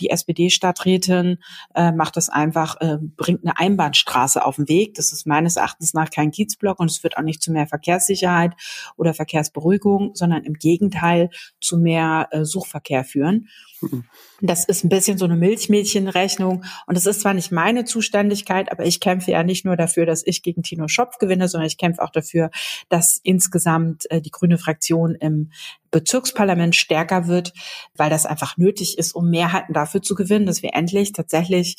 Die 0.00 0.10
SPD-Stadträtin 0.10 1.38
äh, 1.74 1.92
macht 1.92 2.16
das 2.16 2.28
einfach, 2.28 2.80
äh, 2.80 2.98
bringt 3.00 3.44
eine 3.44 3.58
Einbahnstraße 3.58 4.44
auf 4.44 4.56
den 4.56 4.68
Weg. 4.68 4.94
Das 4.94 5.12
ist 5.12 5.26
meines 5.26 5.56
Erachtens 5.56 5.94
nach 5.94 6.10
kein 6.10 6.30
Kiezblock 6.30 6.80
und 6.80 6.90
es 6.90 6.98
führt 6.98 7.18
auch 7.18 7.22
nicht 7.22 7.42
zu 7.42 7.52
mehr 7.52 7.66
Verkehrssicherheit 7.66 8.54
oder 8.96 9.12
Verkehrsberuhigung, 9.14 10.14
sondern 10.14 10.44
im 10.44 10.54
Gegenteil 10.54 11.30
zu 11.60 11.76
mehr 11.76 12.28
äh, 12.30 12.44
Suchverkehr 12.44 13.04
führen. 13.04 13.48
Das 14.40 14.64
ist 14.64 14.84
ein 14.84 14.88
bisschen 14.88 15.18
so 15.18 15.24
eine 15.24 15.36
Milchmädchenrechnung. 15.36 16.64
Und 16.86 16.96
es 16.96 17.06
ist 17.06 17.20
zwar 17.20 17.34
nicht 17.34 17.52
meine 17.52 17.84
Zuständigkeit, 17.84 18.70
aber 18.70 18.84
ich 18.84 19.00
kämpfe 19.00 19.30
ja 19.30 19.42
nicht 19.42 19.64
nur 19.64 19.76
dafür, 19.76 20.06
dass 20.06 20.26
ich 20.26 20.42
gegen 20.42 20.62
Tino 20.62 20.88
Schopf 20.88 21.18
gewinne, 21.18 21.48
sondern 21.48 21.66
ich 21.66 21.78
kämpfe 21.78 22.02
auch 22.02 22.10
dafür, 22.10 22.50
dass 22.88 23.20
insgesamt 23.22 24.10
äh, 24.10 24.20
die 24.20 24.30
grüne 24.30 24.58
Fraktion 24.58 25.14
im 25.14 25.50
Bezirksparlament 25.90 26.74
stärker 26.74 27.26
wird, 27.26 27.52
weil 27.94 28.10
das 28.10 28.26
einfach 28.26 28.56
nötig 28.56 28.98
ist, 28.98 29.14
um 29.14 29.30
Mehrheiten 29.30 29.72
dafür 29.72 30.02
zu 30.02 30.14
gewinnen, 30.14 30.46
dass 30.46 30.62
wir 30.62 30.74
endlich 30.74 31.12
tatsächlich 31.12 31.76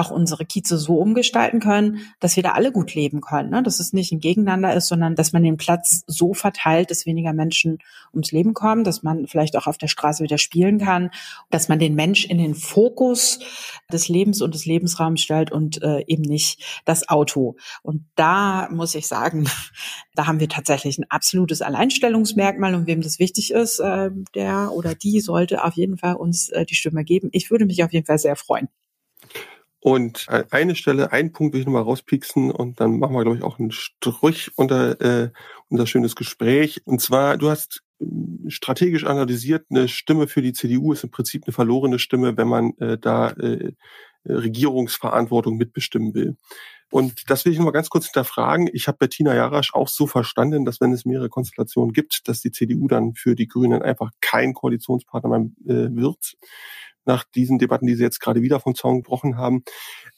auch 0.00 0.10
unsere 0.10 0.46
Kieze 0.46 0.78
so 0.78 0.96
umgestalten 0.96 1.60
können, 1.60 1.98
dass 2.20 2.36
wir 2.36 2.42
da 2.42 2.52
alle 2.52 2.72
gut 2.72 2.94
leben 2.94 3.20
können. 3.20 3.50
Ne? 3.50 3.62
Dass 3.62 3.80
es 3.80 3.92
nicht 3.92 4.12
ein 4.12 4.20
Gegeneinander 4.20 4.74
ist, 4.74 4.88
sondern 4.88 5.14
dass 5.14 5.32
man 5.32 5.42
den 5.42 5.58
Platz 5.58 6.02
so 6.06 6.32
verteilt, 6.32 6.90
dass 6.90 7.06
weniger 7.06 7.32
Menschen 7.32 7.78
ums 8.12 8.32
Leben 8.32 8.54
kommen, 8.54 8.82
dass 8.82 9.02
man 9.02 9.26
vielleicht 9.26 9.56
auch 9.56 9.66
auf 9.66 9.78
der 9.78 9.88
Straße 9.88 10.24
wieder 10.24 10.38
spielen 10.38 10.78
kann, 10.78 11.10
dass 11.50 11.68
man 11.68 11.78
den 11.78 11.94
Mensch 11.94 12.24
in 12.24 12.38
den 12.38 12.54
Fokus 12.54 13.40
des 13.92 14.08
Lebens 14.08 14.40
und 14.40 14.54
des 14.54 14.64
Lebensraums 14.64 15.20
stellt 15.20 15.52
und 15.52 15.82
äh, 15.82 16.02
eben 16.06 16.22
nicht 16.22 16.82
das 16.84 17.08
Auto. 17.08 17.56
Und 17.82 18.04
da 18.16 18.68
muss 18.70 18.94
ich 18.94 19.06
sagen, 19.06 19.48
da 20.14 20.26
haben 20.26 20.40
wir 20.40 20.48
tatsächlich 20.48 20.98
ein 20.98 21.10
absolutes 21.10 21.62
Alleinstellungsmerkmal 21.62 22.74
und 22.74 22.86
wem 22.86 23.02
das 23.02 23.18
wichtig 23.18 23.39
ist, 23.48 23.80
äh, 23.80 24.10
der 24.34 24.70
oder 24.72 24.94
die 24.94 25.20
sollte 25.20 25.64
auf 25.64 25.74
jeden 25.74 25.96
Fall 25.96 26.14
uns 26.14 26.50
äh, 26.50 26.66
die 26.66 26.74
Stimme 26.74 27.04
geben. 27.04 27.30
Ich 27.32 27.50
würde 27.50 27.64
mich 27.64 27.82
auf 27.82 27.92
jeden 27.92 28.06
Fall 28.06 28.18
sehr 28.18 28.36
freuen. 28.36 28.68
Und 29.82 30.26
eine 30.50 30.76
Stelle, 30.76 31.10
einen 31.10 31.32
Punkt 31.32 31.54
will 31.54 31.60
ich 31.60 31.66
nochmal 31.66 31.82
rauspieksen 31.82 32.50
und 32.50 32.80
dann 32.80 32.98
machen 32.98 33.14
wir, 33.14 33.22
glaube 33.22 33.38
ich, 33.38 33.42
auch 33.42 33.58
einen 33.58 33.70
Strich 33.70 34.50
unter 34.56 35.00
äh, 35.00 35.30
unser 35.70 35.86
schönes 35.86 36.16
Gespräch. 36.16 36.82
Und 36.84 37.00
zwar, 37.00 37.38
du 37.38 37.48
hast 37.48 37.82
äh, 37.98 38.04
strategisch 38.48 39.04
analysiert, 39.04 39.64
eine 39.70 39.88
Stimme 39.88 40.28
für 40.28 40.42
die 40.42 40.52
CDU 40.52 40.92
ist 40.92 41.04
im 41.04 41.10
Prinzip 41.10 41.44
eine 41.46 41.54
verlorene 41.54 41.98
Stimme, 41.98 42.36
wenn 42.36 42.48
man 42.48 42.76
äh, 42.76 42.98
da 42.98 43.30
äh, 43.30 43.72
Regierungsverantwortung 44.26 45.56
mitbestimmen 45.56 46.12
will. 46.12 46.36
Und 46.90 47.30
das 47.30 47.44
will 47.44 47.52
ich 47.52 47.58
nochmal 47.58 47.72
ganz 47.72 47.88
kurz 47.88 48.06
hinterfragen. 48.06 48.68
Ich 48.72 48.88
habe 48.88 48.98
Bettina 48.98 49.34
Jarasch 49.34 49.74
auch 49.74 49.88
so 49.88 50.06
verstanden, 50.06 50.64
dass 50.64 50.80
wenn 50.80 50.92
es 50.92 51.04
mehrere 51.04 51.28
Konstellationen 51.28 51.92
gibt, 51.92 52.28
dass 52.28 52.40
die 52.40 52.50
CDU 52.50 52.88
dann 52.88 53.14
für 53.14 53.36
die 53.36 53.46
Grünen 53.46 53.82
einfach 53.82 54.10
kein 54.20 54.54
Koalitionspartner 54.54 55.30
mehr 55.30 55.50
äh, 55.66 55.94
wird 55.94 56.34
nach 57.04 57.24
diesen 57.24 57.58
Debatten, 57.58 57.86
die 57.86 57.94
Sie 57.94 58.02
jetzt 58.02 58.20
gerade 58.20 58.42
wieder 58.42 58.60
vom 58.60 58.74
Zaun 58.74 59.02
gebrochen 59.02 59.36
haben. 59.36 59.62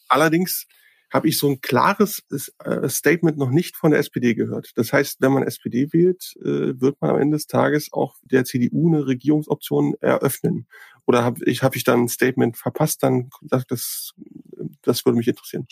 Allerdings 0.08 0.66
habe 1.12 1.28
ich 1.28 1.38
so 1.38 1.48
ein 1.48 1.60
klares 1.60 2.22
äh, 2.64 2.88
Statement 2.88 3.36
noch 3.36 3.50
nicht 3.50 3.76
von 3.76 3.90
der 3.90 4.00
SPD 4.00 4.34
gehört. 4.34 4.70
Das 4.76 4.92
heißt, 4.92 5.18
wenn 5.20 5.32
man 5.32 5.42
SPD 5.42 5.92
wählt, 5.92 6.34
äh, 6.40 6.80
wird 6.80 7.00
man 7.00 7.10
am 7.10 7.20
Ende 7.20 7.36
des 7.36 7.46
Tages 7.46 7.92
auch 7.92 8.16
der 8.22 8.44
CDU 8.44 8.88
eine 8.88 9.06
Regierungsoption 9.06 9.94
eröffnen. 10.00 10.66
Oder 11.07 11.24
habe 11.24 11.40
ich, 11.44 11.62
hab 11.62 11.76
ich 11.76 11.84
dann 11.84 12.03
ein 12.03 12.09
Statement 12.09 12.57
verpasst, 12.57 13.03
dann 13.03 13.30
das, 13.42 13.66
das 13.66 14.14
das 14.82 15.05
würde 15.05 15.16
mich 15.16 15.28
interessieren. 15.28 15.66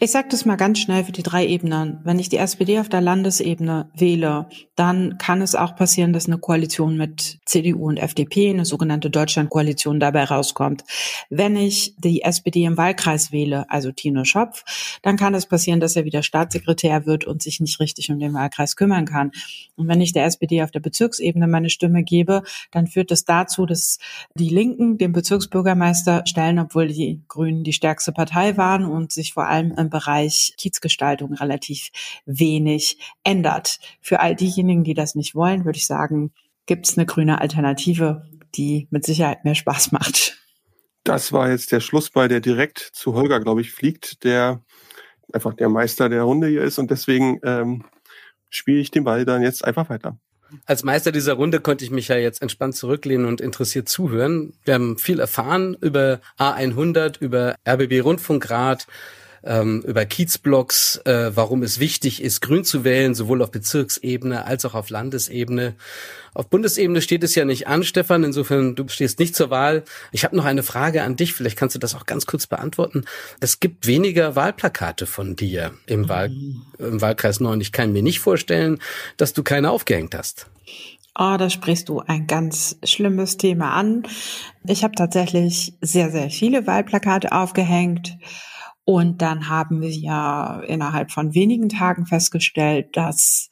Ich 0.00 0.10
sage 0.10 0.28
das 0.30 0.44
mal 0.44 0.56
ganz 0.56 0.78
schnell 0.78 1.04
für 1.04 1.12
die 1.12 1.22
drei 1.22 1.46
Ebenen. 1.46 2.00
Wenn 2.04 2.18
ich 2.18 2.28
die 2.28 2.36
SPD 2.36 2.78
auf 2.78 2.88
der 2.88 3.00
Landesebene 3.00 3.90
wähle, 3.94 4.48
dann 4.76 5.18
kann 5.18 5.40
es 5.40 5.54
auch 5.54 5.76
passieren, 5.76 6.12
dass 6.12 6.26
eine 6.26 6.38
Koalition 6.38 6.96
mit 6.96 7.38
CDU 7.46 7.88
und 7.88 7.96
FDP, 7.96 8.50
eine 8.50 8.64
sogenannte 8.64 9.10
Deutschlandkoalition, 9.10 10.00
dabei 10.00 10.24
rauskommt. 10.24 10.84
Wenn 11.30 11.56
ich 11.56 11.94
die 11.98 12.22
SPD 12.22 12.64
im 12.64 12.76
Wahlkreis 12.76 13.32
wähle, 13.32 13.68
also 13.70 13.92
Tino 13.92 14.24
Schopf, 14.24 14.64
dann 15.02 15.16
kann 15.16 15.34
es 15.34 15.46
passieren, 15.46 15.80
dass 15.80 15.96
er 15.96 16.04
wieder 16.04 16.22
Staatssekretär 16.22 17.06
wird 17.06 17.24
und 17.24 17.42
sich 17.42 17.60
nicht 17.60 17.80
richtig 17.80 18.10
um 18.10 18.18
den 18.18 18.34
Wahlkreis 18.34 18.76
kümmern 18.76 19.06
kann. 19.06 19.32
Und 19.76 19.88
wenn 19.88 20.00
ich 20.00 20.12
der 20.12 20.26
SPD 20.26 20.62
auf 20.62 20.70
der 20.70 20.80
Bezirksebene 20.80 21.46
meine 21.46 21.70
Stimme 21.70 22.02
gebe, 22.02 22.42
dann 22.70 22.86
führt 22.86 23.10
das 23.10 23.24
dazu, 23.24 23.66
dass 23.66 23.98
die 24.34 24.50
Linken 24.54 24.98
den 24.98 25.12
Bezirksbürgermeister 25.12 26.22
stellen, 26.26 26.60
obwohl 26.60 26.86
die 26.86 27.22
Grünen 27.28 27.64
die 27.64 27.72
stärkste 27.72 28.12
Partei 28.12 28.56
waren 28.56 28.84
und 28.84 29.12
sich 29.12 29.34
vor 29.34 29.46
allem 29.46 29.72
im 29.72 29.90
Bereich 29.90 30.54
Kiezgestaltung 30.56 31.34
relativ 31.34 31.90
wenig 32.24 32.98
ändert. 33.24 33.80
Für 34.00 34.20
all 34.20 34.36
diejenigen, 34.36 34.84
die 34.84 34.94
das 34.94 35.16
nicht 35.16 35.34
wollen, 35.34 35.64
würde 35.64 35.78
ich 35.78 35.86
sagen, 35.86 36.32
gibt 36.66 36.86
es 36.86 36.96
eine 36.96 37.04
grüne 37.04 37.40
Alternative, 37.40 38.24
die 38.54 38.86
mit 38.90 39.04
Sicherheit 39.04 39.44
mehr 39.44 39.56
Spaß 39.56 39.92
macht. 39.92 40.38
Das 41.02 41.32
war 41.32 41.50
jetzt 41.50 41.72
der 41.72 41.80
Schlussball, 41.80 42.28
der 42.28 42.40
direkt 42.40 42.78
zu 42.78 43.14
Holger, 43.14 43.40
glaube 43.40 43.60
ich, 43.60 43.72
fliegt, 43.72 44.24
der 44.24 44.62
einfach 45.32 45.54
der 45.54 45.68
Meister 45.68 46.08
der 46.08 46.22
Runde 46.22 46.46
hier 46.46 46.62
ist 46.62 46.78
und 46.78 46.90
deswegen 46.90 47.40
ähm, 47.42 47.84
spiele 48.48 48.78
ich 48.78 48.90
den 48.90 49.04
Ball 49.04 49.24
dann 49.24 49.42
jetzt 49.42 49.64
einfach 49.64 49.90
weiter. 49.90 50.16
Als 50.66 50.84
Meister 50.84 51.12
dieser 51.12 51.34
Runde 51.34 51.60
konnte 51.60 51.84
ich 51.84 51.90
mich 51.90 52.08
ja 52.08 52.16
jetzt 52.16 52.42
entspannt 52.42 52.76
zurücklehnen 52.76 53.26
und 53.26 53.40
interessiert 53.40 53.88
zuhören. 53.88 54.52
Wir 54.64 54.74
haben 54.74 54.98
viel 54.98 55.20
erfahren 55.20 55.76
über 55.80 56.20
A100, 56.38 57.20
über 57.20 57.56
RBB 57.66 58.00
Rundfunkrat, 58.02 58.86
ähm, 59.44 59.82
über 59.82 60.04
Kiezblocks, 60.04 60.96
äh, 61.04 61.30
warum 61.34 61.62
es 61.62 61.78
wichtig 61.78 62.22
ist, 62.22 62.40
grün 62.40 62.64
zu 62.64 62.84
wählen, 62.84 63.14
sowohl 63.14 63.42
auf 63.42 63.50
Bezirksebene 63.50 64.44
als 64.44 64.64
auch 64.64 64.74
auf 64.74 64.90
Landesebene. 64.90 65.74
Auf 66.32 66.48
Bundesebene 66.48 67.00
steht 67.00 67.22
es 67.22 67.34
ja 67.34 67.44
nicht 67.44 67.68
an, 67.68 67.84
Stefan. 67.84 68.24
Insofern, 68.24 68.74
du 68.74 68.88
stehst 68.88 69.18
nicht 69.18 69.36
zur 69.36 69.50
Wahl. 69.50 69.84
Ich 70.10 70.24
habe 70.24 70.34
noch 70.36 70.44
eine 70.44 70.62
Frage 70.62 71.02
an 71.02 71.16
dich. 71.16 71.32
Vielleicht 71.34 71.56
kannst 71.56 71.74
du 71.74 71.78
das 71.78 71.94
auch 71.94 72.06
ganz 72.06 72.26
kurz 72.26 72.46
beantworten. 72.46 73.04
Es 73.40 73.60
gibt 73.60 73.86
weniger 73.86 74.34
Wahlplakate 74.34 75.06
von 75.06 75.36
dir 75.36 75.74
im, 75.86 76.08
Wahl, 76.08 76.32
im 76.78 77.00
Wahlkreis 77.00 77.38
9. 77.40 77.60
Ich 77.60 77.72
kann 77.72 77.92
mir 77.92 78.02
nicht 78.02 78.20
vorstellen, 78.20 78.80
dass 79.16 79.32
du 79.32 79.42
keine 79.42 79.70
aufgehängt 79.70 80.14
hast. 80.14 80.46
Oh, 81.16 81.36
da 81.38 81.48
sprichst 81.48 81.88
du 81.88 82.00
ein 82.00 82.26
ganz 82.26 82.76
schlimmes 82.82 83.36
Thema 83.36 83.74
an. 83.74 84.02
Ich 84.66 84.82
habe 84.82 84.96
tatsächlich 84.96 85.74
sehr, 85.80 86.10
sehr 86.10 86.28
viele 86.30 86.66
Wahlplakate 86.66 87.30
aufgehängt 87.30 88.18
Und 88.84 89.22
dann 89.22 89.48
haben 89.48 89.80
wir 89.80 89.90
ja 89.90 90.60
innerhalb 90.60 91.10
von 91.10 91.34
wenigen 91.34 91.68
Tagen 91.68 92.06
festgestellt, 92.06 92.96
dass 92.96 93.50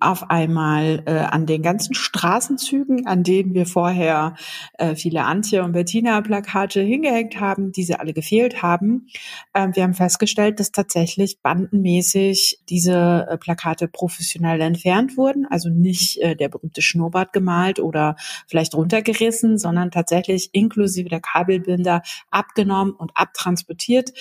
auf 0.00 0.30
einmal 0.30 1.02
äh, 1.06 1.18
an 1.18 1.46
den 1.46 1.62
ganzen 1.62 1.94
Straßenzügen, 1.94 3.06
an 3.06 3.22
denen 3.22 3.54
wir 3.54 3.66
vorher 3.66 4.34
äh, 4.74 4.94
viele 4.94 5.24
Antje 5.24 5.62
und 5.62 5.72
Bettina 5.72 6.20
Plakate 6.20 6.80
hingehängt 6.80 7.40
haben, 7.40 7.72
diese 7.72 8.00
alle 8.00 8.12
gefehlt 8.12 8.62
haben. 8.62 9.08
Ähm, 9.54 9.74
wir 9.74 9.82
haben 9.82 9.94
festgestellt, 9.94 10.60
dass 10.60 10.72
tatsächlich 10.72 11.40
bandenmäßig 11.42 12.60
diese 12.68 13.26
äh, 13.28 13.38
Plakate 13.38 13.88
professionell 13.88 14.60
entfernt 14.60 15.16
wurden, 15.16 15.46
also 15.46 15.68
nicht 15.68 16.20
äh, 16.20 16.36
der 16.36 16.48
berühmte 16.48 16.82
Schnurrbart 16.82 17.32
gemalt 17.32 17.80
oder 17.80 18.16
vielleicht 18.46 18.74
runtergerissen, 18.74 19.58
sondern 19.58 19.90
tatsächlich 19.90 20.50
inklusive 20.52 21.08
der 21.08 21.20
Kabelbinder 21.20 22.02
abgenommen 22.30 22.94
und 22.94 23.12
abtransportiert. 23.14 24.12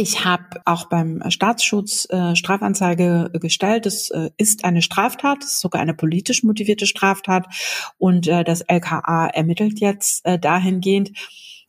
Ich 0.00 0.24
habe 0.24 0.44
auch 0.64 0.84
beim 0.84 1.28
Staatsschutz 1.28 2.06
äh, 2.08 2.36
Strafanzeige 2.36 3.32
gestellt. 3.32 3.84
Das 3.84 4.10
äh, 4.10 4.30
ist 4.36 4.64
eine 4.64 4.80
Straftat, 4.80 5.38
das 5.42 5.54
ist 5.54 5.60
sogar 5.60 5.82
eine 5.82 5.92
politisch 5.92 6.44
motivierte 6.44 6.86
Straftat. 6.86 7.46
Und 7.98 8.28
äh, 8.28 8.44
das 8.44 8.60
LKA 8.60 9.26
ermittelt 9.26 9.80
jetzt 9.80 10.24
äh, 10.24 10.38
dahingehend, 10.38 11.18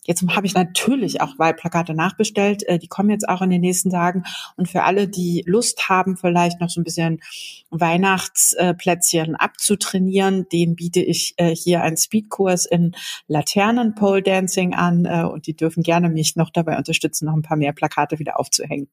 Jetzt 0.09 0.25
habe 0.27 0.47
ich 0.47 0.55
natürlich 0.55 1.21
auch 1.21 1.37
Wahlplakate 1.37 1.93
nachbestellt. 1.93 2.63
Äh, 2.63 2.79
die 2.79 2.87
kommen 2.87 3.11
jetzt 3.11 3.29
auch 3.29 3.43
in 3.43 3.51
den 3.51 3.61
nächsten 3.61 3.91
Tagen. 3.91 4.23
Und 4.57 4.67
für 4.67 4.81
alle, 4.81 5.07
die 5.07 5.43
Lust 5.45 5.87
haben, 5.87 6.17
vielleicht 6.17 6.59
noch 6.59 6.71
so 6.71 6.81
ein 6.81 6.83
bisschen 6.83 7.21
Weihnachtsplätzchen 7.69 9.35
abzutrainieren, 9.35 10.49
den 10.51 10.75
biete 10.75 10.99
ich 10.99 11.35
äh, 11.37 11.55
hier 11.55 11.83
einen 11.83 11.95
Speedkurs 11.95 12.65
in 12.65 12.95
Laternen 13.27 13.93
Pole 13.93 14.23
Dancing 14.23 14.73
an. 14.73 15.05
Äh, 15.05 15.25
und 15.25 15.45
die 15.45 15.55
dürfen 15.55 15.83
gerne 15.83 16.09
mich 16.09 16.35
noch 16.35 16.49
dabei 16.49 16.79
unterstützen, 16.79 17.25
noch 17.25 17.35
ein 17.35 17.43
paar 17.43 17.57
mehr 17.57 17.73
Plakate 17.73 18.17
wieder 18.17 18.39
aufzuhängen. 18.39 18.87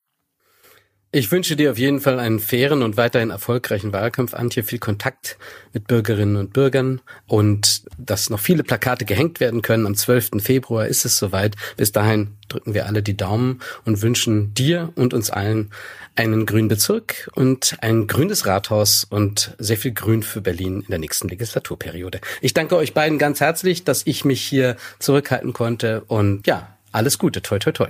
Ich 1.16 1.32
wünsche 1.32 1.56
dir 1.56 1.70
auf 1.70 1.78
jeden 1.78 2.02
Fall 2.02 2.20
einen 2.20 2.38
fairen 2.38 2.82
und 2.82 2.98
weiterhin 2.98 3.30
erfolgreichen 3.30 3.94
Wahlkampf, 3.94 4.34
Antje, 4.34 4.62
viel 4.62 4.78
Kontakt 4.78 5.38
mit 5.72 5.86
Bürgerinnen 5.86 6.36
und 6.36 6.52
Bürgern 6.52 7.00
und 7.26 7.84
dass 7.96 8.28
noch 8.28 8.38
viele 8.38 8.62
Plakate 8.62 9.06
gehängt 9.06 9.40
werden 9.40 9.62
können. 9.62 9.86
Am 9.86 9.94
12. 9.94 10.42
Februar 10.42 10.86
ist 10.86 11.06
es 11.06 11.16
soweit. 11.16 11.56
Bis 11.78 11.90
dahin 11.90 12.36
drücken 12.50 12.74
wir 12.74 12.84
alle 12.84 13.02
die 13.02 13.16
Daumen 13.16 13.62
und 13.86 14.02
wünschen 14.02 14.52
dir 14.52 14.92
und 14.94 15.14
uns 15.14 15.30
allen 15.30 15.70
einen 16.16 16.44
grünen 16.44 16.68
Bezirk 16.68 17.30
und 17.34 17.78
ein 17.80 18.08
grünes 18.08 18.44
Rathaus 18.44 19.04
und 19.08 19.54
sehr 19.56 19.78
viel 19.78 19.92
Grün 19.92 20.22
für 20.22 20.42
Berlin 20.42 20.82
in 20.82 20.90
der 20.90 20.98
nächsten 20.98 21.28
Legislaturperiode. 21.28 22.20
Ich 22.42 22.52
danke 22.52 22.76
euch 22.76 22.92
beiden 22.92 23.16
ganz 23.16 23.40
herzlich, 23.40 23.84
dass 23.84 24.02
ich 24.06 24.26
mich 24.26 24.42
hier 24.42 24.76
zurückhalten 24.98 25.54
konnte 25.54 26.02
und 26.08 26.46
ja, 26.46 26.76
alles 26.92 27.16
Gute. 27.16 27.40
Toi, 27.40 27.58
toi, 27.58 27.72
toi. 27.72 27.88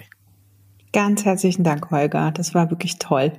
Ganz 0.92 1.24
herzlichen 1.24 1.64
Dank, 1.64 1.90
Holger. 1.90 2.30
Das 2.32 2.54
war 2.54 2.70
wirklich 2.70 2.98
toll. 2.98 3.32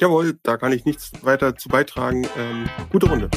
Jawohl, 0.00 0.38
da 0.42 0.56
kann 0.56 0.72
ich 0.72 0.84
nichts 0.84 1.12
weiter 1.22 1.56
zu 1.56 1.68
beitragen. 1.68 2.26
Ähm, 2.36 2.68
gute 2.90 3.08
Runde. 3.08 3.30